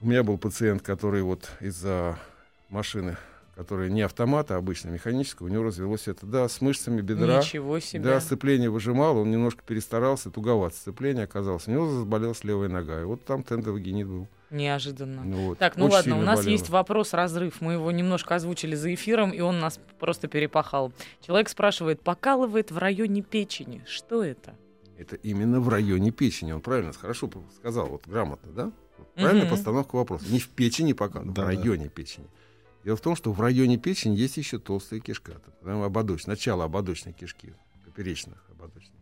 У 0.00 0.06
меня 0.06 0.22
был 0.22 0.38
пациент, 0.38 0.82
который 0.82 1.22
вот 1.22 1.50
из-за 1.60 2.16
машины, 2.68 3.16
которая 3.56 3.88
не 3.90 4.02
автомата, 4.02 4.54
а 4.54 4.58
обычно 4.58 4.90
механическая, 4.90 5.48
у 5.48 5.50
него 5.50 5.64
развелось 5.64 6.06
это, 6.06 6.24
да, 6.24 6.48
с 6.48 6.60
мышцами 6.60 7.00
бедра. 7.00 7.38
Ничего 7.38 7.80
себе. 7.80 8.04
Да, 8.04 8.20
сцепление 8.20 8.70
выжимал, 8.70 9.18
он 9.18 9.30
немножко 9.32 9.62
перестарался, 9.66 10.30
туговато 10.30 10.76
сцепление 10.76 11.24
оказалось. 11.24 11.66
У 11.66 11.72
него 11.72 11.90
заболелась 11.90 12.44
левая 12.44 12.68
нога. 12.68 13.00
И 13.00 13.04
вот 13.04 13.24
там 13.24 13.42
тендовагенит 13.42 14.06
был. 14.06 14.28
Неожиданно. 14.50 15.22
Ну, 15.24 15.46
вот. 15.48 15.58
Так, 15.58 15.76
ну 15.76 15.86
Очень 15.86 15.94
ладно, 15.94 16.18
у 16.18 16.22
нас 16.22 16.38
болело. 16.40 16.52
есть 16.52 16.68
вопрос-разрыв. 16.70 17.60
Мы 17.60 17.74
его 17.74 17.90
немножко 17.92 18.34
озвучили 18.34 18.74
за 18.74 18.94
эфиром, 18.94 19.30
и 19.30 19.40
он 19.40 19.58
нас 19.60 19.78
просто 19.98 20.26
перепахал. 20.28 20.92
Человек 21.26 21.48
спрашивает, 21.50 22.00
покалывает 22.00 22.70
в 22.70 22.78
районе 22.78 23.22
печени. 23.22 23.84
Что 23.86 24.24
это? 24.24 24.54
Это 24.96 25.16
именно 25.16 25.60
в 25.60 25.68
районе 25.68 26.10
печени. 26.10 26.52
Он 26.52 26.60
правильно, 26.62 26.92
хорошо 26.92 27.30
сказал, 27.56 27.86
вот 27.88 28.06
грамотно, 28.06 28.52
да? 28.52 28.72
Правильная 29.14 29.44
Мгм. 29.46 29.50
постановка 29.54 29.96
вопроса. 29.96 30.24
Не 30.30 30.38
в 30.40 30.48
печени 30.48 30.92
пока, 30.92 31.20
но 31.20 31.32
в 31.32 31.34
Да, 31.34 31.42
да. 31.42 31.48
районе 31.48 31.88
печени. 31.88 32.26
Дело 32.84 32.96
в 32.96 33.00
том, 33.00 33.16
что 33.16 33.32
в 33.32 33.40
районе 33.40 33.76
печени 33.76 34.16
есть 34.16 34.36
еще 34.38 34.58
толстая 34.58 35.00
кишка, 35.00 35.40
называемая 35.60 35.86
ободочная, 35.88 36.34
начало 36.34 36.64
ободочной 36.64 37.12
кишки, 37.12 37.52
поперечных 37.84 38.44
ободочной. 38.50 38.96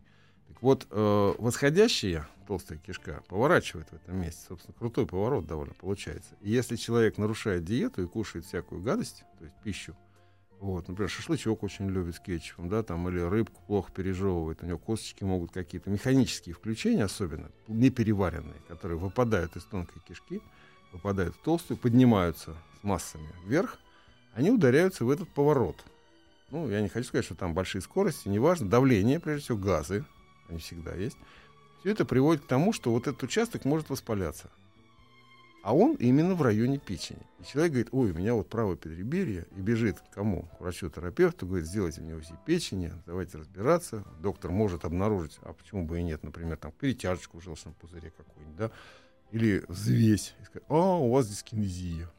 Так 0.49 0.61
вот, 0.61 0.87
э, 0.91 1.33
восходящая 1.37 2.27
толстая 2.47 2.79
кишка 2.79 3.21
поворачивает 3.27 3.89
в 3.89 3.93
этом 3.93 4.19
месте. 4.21 4.45
Собственно, 4.47 4.75
крутой 4.77 5.05
поворот 5.05 5.45
довольно 5.45 5.73
получается. 5.73 6.35
И 6.41 6.49
если 6.49 6.77
человек 6.77 7.17
нарушает 7.17 7.65
диету 7.65 8.03
и 8.03 8.07
кушает 8.07 8.45
всякую 8.45 8.81
гадость, 8.81 9.23
то 9.37 9.45
есть 9.45 9.55
пищу, 9.63 9.95
вот, 10.59 10.87
например, 10.87 11.09
шашлычок 11.09 11.61
очень 11.61 11.87
любит 11.89 12.15
с 12.15 12.19
кетчупом, 12.19 12.67
да, 12.67 12.81
там, 12.81 13.07
или 13.09 13.19
рыбку 13.19 13.61
плохо 13.67 13.91
пережевывает, 13.91 14.63
у 14.63 14.65
него 14.65 14.79
косточки 14.79 15.23
могут 15.23 15.51
какие-то 15.51 15.91
механические 15.91 16.55
включения, 16.55 17.03
особенно 17.03 17.51
непереваренные, 17.67 18.59
которые 18.67 18.97
выпадают 18.97 19.55
из 19.55 19.63
тонкой 19.65 20.01
кишки, 20.07 20.41
попадают 20.91 21.35
в 21.35 21.41
толстую, 21.41 21.77
поднимаются 21.77 22.55
с 22.79 22.83
массами 22.83 23.29
вверх, 23.45 23.77
они 24.33 24.49
ударяются 24.49 25.05
в 25.05 25.11
этот 25.11 25.29
поворот. 25.29 25.83
Ну, 26.49 26.69
я 26.69 26.81
не 26.81 26.87
хочу 26.87 27.07
сказать, 27.07 27.25
что 27.25 27.35
там 27.35 27.53
большие 27.53 27.81
скорости, 27.81 28.27
неважно, 28.29 28.67
давление, 28.67 29.19
прежде 29.19 29.43
всего, 29.43 29.57
газы, 29.57 30.05
они 30.49 30.59
всегда 30.59 30.95
есть. 30.95 31.17
Все 31.79 31.91
это 31.91 32.05
приводит 32.05 32.43
к 32.43 32.47
тому, 32.47 32.73
что 32.73 32.91
вот 32.91 33.07
этот 33.07 33.21
участок 33.23 33.65
может 33.65 33.89
воспаляться. 33.89 34.49
А 35.63 35.75
он 35.75 35.95
именно 35.95 36.33
в 36.33 36.41
районе 36.41 36.77
печени. 36.77 37.19
И 37.39 37.43
человек 37.43 37.73
говорит, 37.73 37.89
ой, 37.91 38.11
у 38.11 38.13
меня 38.13 38.33
вот 38.33 38.47
правое 38.47 38.77
подреберье, 38.77 39.47
и 39.57 39.59
бежит 39.59 39.99
к 39.99 40.13
кому? 40.13 40.43
К 40.57 40.61
врачу-терапевту, 40.61 41.45
говорит, 41.45 41.67
сделайте 41.67 41.99
мне 41.99 42.15
УЗИ 42.15 42.35
печени, 42.45 42.93
давайте 43.05 43.37
разбираться. 43.37 44.05
Доктор 44.21 44.51
может 44.51 44.85
обнаружить, 44.85 45.37
а 45.41 45.51
почему 45.51 45.85
бы 45.85 45.99
и 45.99 46.03
нет, 46.03 46.23
например, 46.23 46.55
там 46.55 46.71
перетяжечку 46.71 47.39
в 47.39 47.43
желчном 47.43 47.73
пузыре 47.73 48.13
какую-нибудь, 48.15 48.55
да, 48.55 48.71
или 49.31 49.65
взвесь. 49.67 50.35
И 50.41 50.45
сказать, 50.45 50.63
а, 50.69 50.99
у 50.99 51.11
вас 51.11 51.27
дискинезия. 51.27 52.09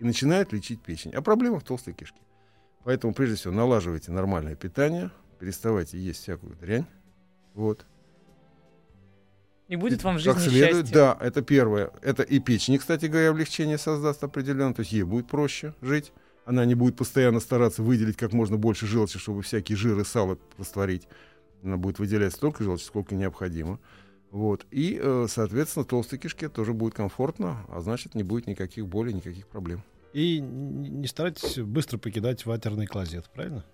И 0.00 0.04
начинает 0.04 0.52
лечить 0.52 0.82
печень. 0.82 1.12
А 1.12 1.22
проблема 1.22 1.60
в 1.60 1.64
толстой 1.64 1.94
кишке. 1.94 2.20
Поэтому, 2.82 3.14
прежде 3.14 3.36
всего, 3.36 3.54
налаживайте 3.54 4.10
нормальное 4.10 4.56
питание, 4.56 5.10
переставайте 5.38 5.98
есть 5.98 6.22
всякую 6.22 6.56
дрянь. 6.56 6.86
Вот. 7.54 7.86
И 9.68 9.76
будет 9.76 10.02
вам 10.02 10.18
в 10.18 10.24
Как 10.24 10.38
жизни 10.38 10.58
следует, 10.58 10.86
счастье. 10.86 10.94
да, 10.94 11.16
это 11.20 11.42
первое. 11.42 11.90
Это 12.02 12.22
и 12.22 12.38
печени, 12.40 12.78
кстати 12.78 13.06
говоря, 13.06 13.30
облегчение 13.30 13.76
создаст 13.78 14.24
определенно. 14.24 14.74
То 14.74 14.80
есть 14.80 14.92
ей 14.92 15.02
будет 15.02 15.28
проще 15.28 15.74
жить. 15.82 16.12
Она 16.46 16.64
не 16.64 16.74
будет 16.74 16.96
постоянно 16.96 17.40
стараться 17.40 17.82
выделить 17.82 18.16
как 18.16 18.32
можно 18.32 18.56
больше 18.56 18.86
желчи, 18.86 19.18
чтобы 19.18 19.42
всякие 19.42 19.76
жиры, 19.76 20.04
сало 20.06 20.38
растворить. 20.56 21.06
Она 21.62 21.76
будет 21.76 21.98
выделять 21.98 22.32
столько 22.32 22.64
желчи, 22.64 22.84
сколько 22.84 23.14
необходимо. 23.14 23.78
Вот. 24.30 24.66
И, 24.70 24.98
э, 25.00 25.26
соответственно, 25.28 25.84
толстой 25.84 26.18
кишке 26.18 26.48
тоже 26.48 26.72
будет 26.72 26.94
комфортно, 26.94 27.66
а 27.68 27.80
значит, 27.80 28.14
не 28.14 28.22
будет 28.22 28.46
никаких 28.46 28.86
болей, 28.86 29.12
никаких 29.12 29.46
проблем. 29.46 29.82
И 30.14 30.40
не 30.40 31.06
старайтесь 31.06 31.58
быстро 31.58 31.98
покидать 31.98 32.46
ватерный 32.46 32.86
клозет, 32.86 33.28
правильно? 33.34 33.64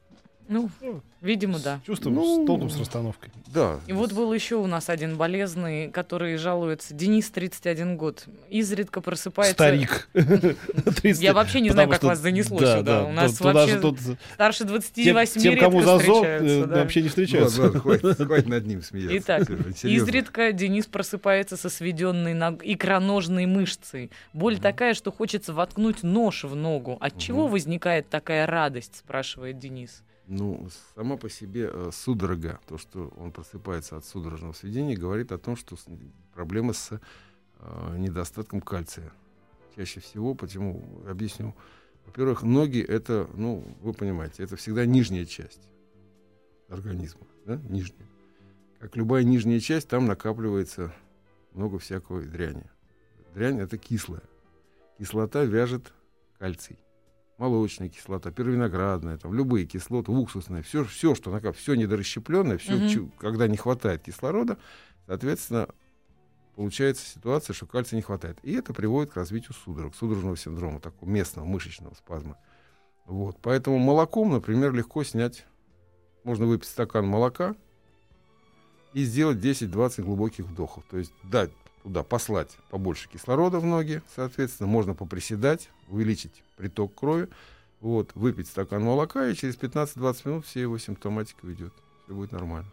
Ну, 0.48 0.70
видимо, 1.20 1.58
да. 1.58 1.80
С 1.82 1.86
чувством, 1.86 2.14
Ну, 2.14 2.44
с 2.44 2.46
толком, 2.46 2.70
с 2.70 2.78
расстановкой. 2.78 3.30
Да. 3.46 3.80
И 3.86 3.92
вот 3.92 4.12
был 4.12 4.32
еще 4.32 4.56
у 4.56 4.66
нас 4.66 4.90
один 4.90 5.16
болезный, 5.16 5.90
который 5.90 6.36
жалуется. 6.36 6.92
Денис, 6.94 7.30
31 7.30 7.96
год. 7.96 8.26
Изредка 8.50 9.00
просыпается... 9.00 9.54
Старик. 9.54 10.08
30 10.12 11.22
Я 11.22 11.32
вообще 11.32 11.60
не 11.60 11.70
знаю, 11.70 11.88
как 11.88 12.02
вас 12.02 12.18
занесло 12.18 12.58
да, 12.58 12.78
сюда. 12.78 13.00
да, 13.00 13.04
У 13.04 13.12
нас 13.12 13.40
вообще 13.40 13.78
старше 14.34 14.64
тем, 14.64 14.74
28 14.74 15.42
тем, 15.42 15.52
редко 15.54 15.64
кому 15.66 15.82
за 15.82 15.98
зоб, 15.98 16.00
встречаются, 16.00 16.54
э, 16.54 16.66
да. 16.66 16.76
вообще 16.76 17.02
не 17.02 17.08
встречаются. 17.08 17.70
Хватит, 17.70 18.46
над 18.46 18.66
ним 18.66 18.82
смеяться. 18.82 19.16
Итак. 19.18 19.50
Изредка 19.82 20.52
Денис 20.52 20.86
просыпается 20.86 21.56
со 21.56 21.70
сведенной 21.70 22.34
икроножной 22.62 23.46
мышцей. 23.46 24.10
Боль 24.32 24.58
такая, 24.58 24.94
что 24.94 25.10
хочется 25.10 25.52
воткнуть 25.54 26.02
нож 26.02 26.44
в 26.44 26.54
ногу. 26.54 26.98
От 27.00 27.18
чего 27.18 27.46
возникает 27.46 28.08
такая 28.08 28.46
радость, 28.46 28.96
спрашивает 28.96 29.58
Денис. 29.58 30.02
Ну, 30.26 30.68
сама 30.94 31.16
по 31.16 31.28
себе 31.28 31.68
э, 31.70 31.90
судорога, 31.92 32.58
то, 32.66 32.78
что 32.78 33.08
он 33.18 33.30
просыпается 33.30 33.96
от 33.96 34.06
судорожного 34.06 34.52
сведения, 34.52 34.96
говорит 34.96 35.32
о 35.32 35.38
том, 35.38 35.54
что 35.54 35.76
проблемы 36.32 36.72
с 36.72 36.98
э, 37.58 37.96
недостатком 37.98 38.62
кальция. 38.62 39.12
Чаще 39.76 40.00
всего, 40.00 40.34
почему, 40.34 40.82
объясню. 41.06 41.54
Во-первых, 42.06 42.42
ноги 42.42 42.80
это, 42.80 43.28
ну, 43.34 43.64
вы 43.82 43.92
понимаете, 43.92 44.42
это 44.42 44.56
всегда 44.56 44.86
нижняя 44.86 45.26
часть 45.26 45.68
организма, 46.68 47.26
да, 47.44 47.56
нижняя. 47.56 48.08
Как 48.78 48.96
любая 48.96 49.24
нижняя 49.24 49.60
часть, 49.60 49.88
там 49.88 50.06
накапливается 50.06 50.94
много 51.52 51.78
всякой 51.78 52.24
дряни. 52.26 52.64
Дрянь 53.34 53.60
это 53.60 53.76
кислая. 53.76 54.22
Кислота 54.98 55.44
вяжет 55.44 55.92
кальций 56.38 56.78
молочная 57.38 57.88
кислота, 57.88 58.30
первиноградная, 58.30 59.18
там, 59.18 59.34
любые 59.34 59.66
кислоты, 59.66 60.12
уксусная, 60.12 60.62
все, 60.62 60.84
все 60.84 61.14
что 61.14 61.30
накап, 61.30 61.56
все 61.56 61.74
недорасщепленное, 61.74 62.58
все, 62.58 62.74
Мгм. 62.76 63.12
когда 63.18 63.48
не 63.48 63.56
хватает 63.56 64.02
кислорода, 64.02 64.58
соответственно, 65.06 65.68
получается 66.54 67.04
ситуация, 67.04 67.54
что 67.54 67.66
кальция 67.66 67.96
не 67.96 68.02
хватает. 68.02 68.38
И 68.42 68.52
это 68.52 68.72
приводит 68.72 69.12
к 69.12 69.16
развитию 69.16 69.52
судорог, 69.54 69.94
судорожного 69.96 70.36
синдрома, 70.36 70.80
такого 70.80 71.08
местного 71.08 71.44
мышечного 71.44 71.94
спазма. 71.94 72.36
Вот. 73.06 73.36
Поэтому 73.42 73.78
молоком, 73.78 74.32
например, 74.32 74.72
легко 74.72 75.02
снять. 75.04 75.44
Можно 76.22 76.46
выпить 76.46 76.68
стакан 76.68 77.06
молока 77.06 77.54
и 78.94 79.02
сделать 79.04 79.38
10-20 79.38 80.02
глубоких 80.02 80.46
вдохов. 80.46 80.84
То 80.88 80.96
есть 80.98 81.12
дать 81.24 81.50
туда 81.84 82.02
послать 82.02 82.56
побольше 82.70 83.08
кислорода 83.08 83.60
в 83.60 83.66
ноги, 83.66 84.02
соответственно, 84.16 84.66
можно 84.66 84.94
поприседать, 84.94 85.68
увеличить 85.88 86.42
приток 86.56 86.94
крови, 86.94 87.28
вот, 87.80 88.10
выпить 88.14 88.48
стакан 88.48 88.82
молока, 88.82 89.28
и 89.28 89.34
через 89.34 89.56
15-20 89.56 90.28
минут 90.28 90.46
все 90.46 90.62
его 90.62 90.78
симптоматика 90.78 91.44
уйдет. 91.44 91.72
Все 92.04 92.14
будет 92.14 92.32
нормально. 92.32 92.68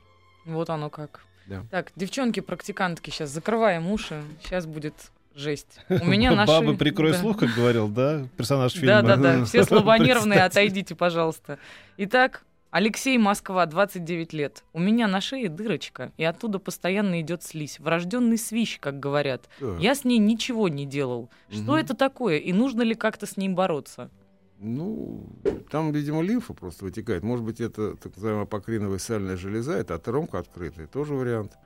Вот 0.45 0.69
оно 0.69 0.89
как. 0.89 1.25
Да. 1.45 1.65
Так, 1.69 1.91
девчонки-практикантки, 1.97 3.09
сейчас 3.09 3.29
закрываем 3.31 3.91
уши. 3.91 4.23
Сейчас 4.41 4.65
будет 4.65 4.93
жесть. 5.35 5.79
У 5.89 6.05
меня 6.05 6.31
наши... 6.33 6.51
Бабы, 6.51 6.77
прикрой 6.77 7.11
да. 7.11 7.17
слух, 7.17 7.37
как 7.37 7.49
говорил, 7.53 7.89
да, 7.89 8.25
персонаж 8.37 8.71
фильма. 8.71 9.01
Да, 9.01 9.17
да, 9.17 9.17
да. 9.17 9.45
Все 9.45 9.65
слабонервные, 9.65 10.39
отойдите, 10.45 10.95
пожалуйста. 10.95 11.59
Итак, 11.97 12.43
Алексей 12.71 13.17
Москва, 13.17 13.65
29 13.65 14.31
лет. 14.31 14.63
У 14.71 14.79
меня 14.79 15.09
на 15.09 15.19
шее 15.19 15.49
дырочка, 15.49 16.13
и 16.15 16.23
оттуда 16.23 16.57
постоянно 16.57 17.19
идет 17.19 17.43
слизь. 17.43 17.79
Врожденный 17.79 18.37
свищ, 18.37 18.79
как 18.79 18.97
говорят. 18.97 19.49
Так, 19.59 19.77
Я 19.81 19.93
с 19.93 20.05
ней 20.05 20.19
ничего 20.19 20.69
не 20.69 20.85
делал. 20.85 21.29
Что 21.49 21.73
Мгм. 21.73 21.75
это 21.75 21.95
такое, 21.95 22.37
и 22.37 22.53
нужно 22.53 22.81
ли 22.83 22.95
как-то 22.95 23.25
с 23.25 23.35
ним 23.35 23.55
бороться? 23.55 24.09
Ну, 24.57 25.27
там, 25.69 25.91
видимо, 25.91 26.21
лимфа 26.21 26.53
просто 26.53 26.85
вытекает. 26.85 27.23
Может 27.23 27.43
быть, 27.43 27.59
это 27.59 27.97
так 27.97 28.15
называемая 28.15 28.43
апокриновая 28.45 28.99
сальная 28.99 29.35
железа, 29.35 29.73
это 29.73 29.95
атеромка 29.95 30.39
открытая, 30.39 30.87
тоже 30.87 31.13
вариант. 31.13 31.57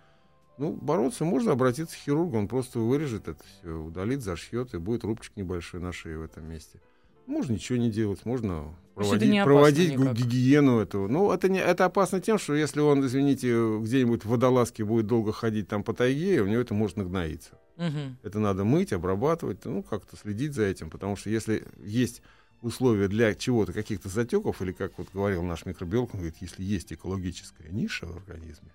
Ну, 0.58 0.72
бороться 0.72 1.24
можно 1.24 1.52
обратиться 1.52 1.96
к 1.96 2.00
хирургу, 2.00 2.36
он 2.38 2.48
просто 2.48 2.80
вырежет 2.80 3.28
это 3.28 3.44
все, 3.44 3.70
удалит, 3.70 4.22
зашьет, 4.24 4.74
и 4.74 4.80
будет 4.80 5.04
рубчик 5.04 5.36
небольшой 5.36 5.82
на 5.82 5.92
шее 5.92 6.18
в 6.18 6.24
этом 6.24 6.50
месте. 6.50 6.80
Можно 7.28 7.54
ничего 7.54 7.78
не 7.78 7.92
делать, 7.92 8.26
можно 8.26 8.74
Это 8.96 9.04
проводить, 9.04 9.44
проводить 9.44 9.98
никак? 9.98 10.16
гигиену 10.16 10.80
этого. 10.80 11.08
Ну, 11.10 11.32
это, 11.32 11.50
не, 11.50 11.60
это 11.60 11.86
опасно 11.86 12.22
тем, 12.22 12.38
что 12.40 12.56
если 12.56 12.80
он, 12.80 13.06
извините, 13.06 13.80
где-нибудь 13.80 14.24
в 14.24 14.30
водолазке 14.30 14.86
будет 14.86 15.06
долго 15.06 15.34
ходить 15.34 15.68
там 15.68 15.84
по 15.84 15.94
тайге, 15.94 16.42
у 16.42 16.48
него 16.48 16.62
это 16.62 16.74
может 16.74 16.96
нагноиться. 16.96 17.60
Мгм. 17.76 18.18
Это 18.24 18.40
надо 18.40 18.64
мыть, 18.64 18.94
обрабатывать, 18.94 19.66
ну, 19.66 19.84
как-то 19.84 20.16
следить 20.16 20.54
за 20.54 20.64
этим, 20.64 20.90
потому 20.90 21.18
что 21.18 21.30
если 21.30 21.66
есть 21.84 22.22
условия 22.62 23.10
для 23.10 23.36
чего-то, 23.36 23.74
каких-то 23.74 24.08
затеков, 24.08 24.62
или, 24.62 24.72
как 24.72 24.98
вот 24.98 25.10
говорил 25.14 25.44
наш 25.44 25.66
микробиолог, 25.66 26.14
он 26.14 26.22
говорит, 26.22 26.38
если 26.40 26.64
есть 26.64 26.94
экологическая 26.94 27.68
ниша 27.70 28.06
в 28.06 28.16
организме, 28.16 28.72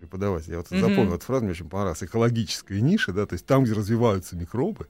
преподаватель, 0.00 0.50
я 0.50 0.58
вот 0.58 0.70
Мгм. 0.70 0.80
запомнил 0.80 1.14
эту 1.14 1.24
фразу, 1.24 1.44
мне 1.44 1.52
очень 1.52 1.68
понравилась, 1.68 2.02
экологическая 2.02 2.80
ниша, 2.82 3.12
да, 3.12 3.24
то 3.24 3.34
есть 3.34 3.46
там, 3.46 3.64
где 3.64 3.72
развиваются 3.72 4.36
микробы, 4.36 4.86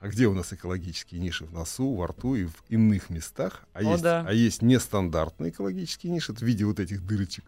а 0.00 0.08
где 0.08 0.26
у 0.26 0.34
нас 0.34 0.52
экологические 0.52 1.20
ниши? 1.20 1.44
В 1.44 1.52
носу, 1.52 1.94
во 1.94 2.06
рту 2.06 2.36
и 2.36 2.44
в 2.44 2.64
иных 2.68 3.10
местах. 3.10 3.64
А, 3.72 3.80
О, 3.80 3.92
есть, 3.92 4.02
да. 4.02 4.24
а 4.26 4.32
есть 4.32 4.62
нестандартные 4.62 5.50
экологические 5.50 6.12
ниши 6.12 6.32
в 6.32 6.42
виде 6.42 6.64
вот 6.64 6.78
этих 6.78 7.04
дырочек, 7.04 7.44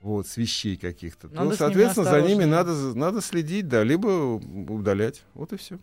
вот, 0.00 0.26
свищей 0.26 0.76
каких-то. 0.76 1.28
Надо 1.28 1.50
то, 1.50 1.56
с 1.56 1.60
ними 1.60 1.68
соответственно, 1.68 2.10
за 2.10 2.22
ними 2.22 2.44
надо, 2.44 2.74
надо 2.94 3.20
следить, 3.20 3.68
да, 3.68 3.82
либо 3.84 4.06
удалять. 4.06 5.22
Вот 5.34 5.52
и 5.52 5.56
все. 5.56 5.78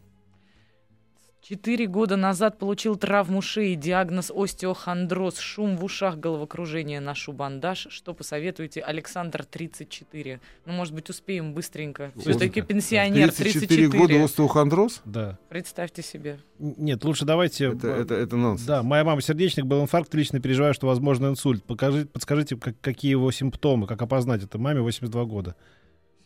Четыре 1.48 1.86
года 1.86 2.16
назад 2.16 2.58
получил 2.58 2.96
травму 2.96 3.40
шеи, 3.40 3.76
диагноз 3.76 4.32
остеохондроз, 4.36 5.38
шум 5.38 5.78
в 5.78 5.84
ушах, 5.84 6.18
головокружение, 6.18 7.00
ношу 7.00 7.34
бандаж. 7.34 7.86
Что 7.92 8.16
посоветуете? 8.16 8.82
Александр, 8.82 9.46
34. 9.46 10.40
Ну, 10.66 10.74
может 10.74 10.96
быть, 10.96 11.08
успеем 11.12 11.54
быстренько. 11.54 12.12
Все-таки 12.18 12.62
пенсионер, 12.62 13.32
34 13.32 13.90
34. 13.90 13.90
года 13.90 14.24
остеохондроз? 14.24 15.04
Да. 15.06 15.38
Представьте 15.48 16.02
себе. 16.02 16.40
Нет, 16.58 17.04
лучше 17.04 17.26
давайте... 17.26 17.66
Это, 17.74 17.90
это, 17.90 18.16
это 18.16 18.36
нонсенс. 18.38 18.66
Да, 18.66 18.82
моя 18.82 19.04
мама 19.04 19.22
сердечник, 19.22 19.66
был 19.66 19.84
инфаркт, 19.84 20.12
лично 20.16 20.40
переживаю, 20.40 20.74
что 20.74 20.88
возможно 20.88 21.28
инсульт. 21.28 21.64
Покажи, 21.64 22.08
подскажите, 22.08 22.56
как- 22.56 22.82
какие 22.82 23.12
его 23.12 23.30
симптомы, 23.32 23.86
как 23.86 24.02
опознать 24.02 24.44
это? 24.44 24.58
Маме 24.58 24.82
82 24.82 25.26
года. 25.26 25.56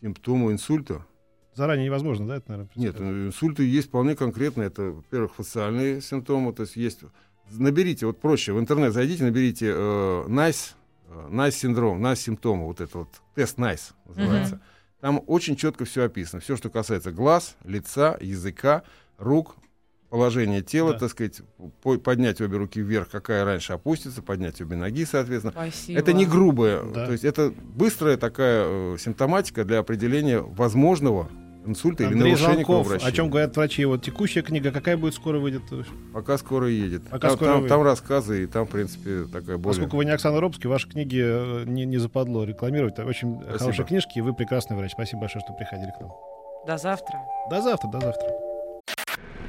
Симптомы 0.00 0.52
инсульта? 0.52 1.04
Заранее 1.54 1.86
невозможно, 1.86 2.26
да, 2.26 2.36
это, 2.36 2.50
наверное? 2.50 2.72
Нет, 2.76 2.96
э, 2.98 3.26
инсульты 3.26 3.64
есть 3.64 3.88
вполне 3.88 4.14
конкретно. 4.14 4.62
Это, 4.62 4.82
во-первых, 4.82 5.34
фациальные 5.34 6.00
симптомы. 6.00 6.52
То 6.52 6.62
есть 6.62 6.76
есть... 6.76 7.00
Наберите, 7.50 8.06
вот 8.06 8.20
проще, 8.20 8.52
в 8.52 8.60
интернет 8.60 8.92
зайдите, 8.92 9.24
наберите 9.24 9.72
э, 9.74 10.24
NICE, 10.28 10.74
э, 11.08 11.28
NICE 11.30 11.50
синдром, 11.50 12.00
NICE 12.00 12.16
симптомы, 12.16 12.66
вот 12.66 12.80
это 12.80 12.98
вот, 12.98 13.08
тест 13.34 13.58
NICE 13.58 13.92
называется. 14.06 14.60
Там 15.00 15.20
очень 15.26 15.56
четко 15.56 15.84
все 15.84 16.04
описано. 16.04 16.40
Все, 16.40 16.56
что 16.56 16.70
касается 16.70 17.10
глаз, 17.10 17.56
лица, 17.64 18.16
языка, 18.20 18.84
рук, 19.18 19.56
положение 20.10 20.60
тела, 20.60 20.92
Да. 20.92 20.98
так 21.00 21.10
сказать, 21.10 21.40
по- 21.82 21.96
поднять 21.98 22.40
обе 22.40 22.56
руки 22.58 22.80
вверх, 22.80 23.08
какая 23.08 23.44
раньше 23.44 23.72
опустится, 23.72 24.22
поднять 24.22 24.60
обе 24.60 24.76
ноги, 24.76 25.04
соответственно. 25.04 25.52
Спасибо. 25.52 25.98
Это 25.98 26.12
не 26.12 26.26
грубая, 26.26 26.82
Да. 26.82 27.06
то 27.06 27.12
есть 27.12 27.24
это 27.24 27.52
быстрая 27.74 28.16
такая 28.16 28.64
э, 28.66 28.96
симптоматика 28.98 29.64
для 29.64 29.78
определения 29.78 30.40
возможного 30.40 31.28
инсульта 31.66 32.04
или 32.04 32.12
Андрей 32.14 32.30
нарушения 32.32 32.52
Звонков, 32.54 32.66
кровообращения. 32.86 33.12
о 33.12 33.16
чем 33.16 33.28
говорят 33.30 33.54
врачи. 33.56 33.84
Вот 33.84 34.02
текущая 34.02 34.40
книга, 34.42 34.72
какая 34.72 34.96
будет 34.96 35.14
скоро 35.14 35.38
выйдет? 35.38 35.62
Пока 36.12 36.38
скоро 36.38 36.66
едет. 36.68 37.02
Пока 37.10 37.28
там, 37.28 37.36
скоро 37.36 37.48
там- 37.48 37.56
выйдет. 37.58 37.68
там 37.68 37.82
рассказы, 37.82 38.42
и 38.44 38.46
там, 38.46 38.66
в 38.66 38.70
принципе, 38.70 39.24
такая 39.30 39.58
более... 39.58 39.62
Поскольку 39.80 39.96
вы 39.98 40.06
не 40.06 40.10
Оксана 40.10 40.40
Робский, 40.40 40.68
ваши 40.70 40.88
книги 40.88 41.20
э, 41.22 41.64
не, 41.66 41.84
не 41.84 41.98
западло 41.98 42.44
рекламировать. 42.44 42.98
Очень 42.98 43.36
Спасибо. 43.42 43.58
хорошие 43.58 43.86
книжки, 43.86 44.18
и 44.18 44.22
вы 44.22 44.32
прекрасный 44.34 44.76
врач. 44.76 44.92
Спасибо 44.92 45.20
большое, 45.20 45.44
что 45.44 45.52
приходили 45.52 45.90
к 45.96 46.00
нам. 46.00 46.10
До 46.66 46.78
завтра. 46.78 47.18
До 47.50 47.60
завтра, 47.60 47.88
до 47.90 48.00
завтра. 48.00 48.49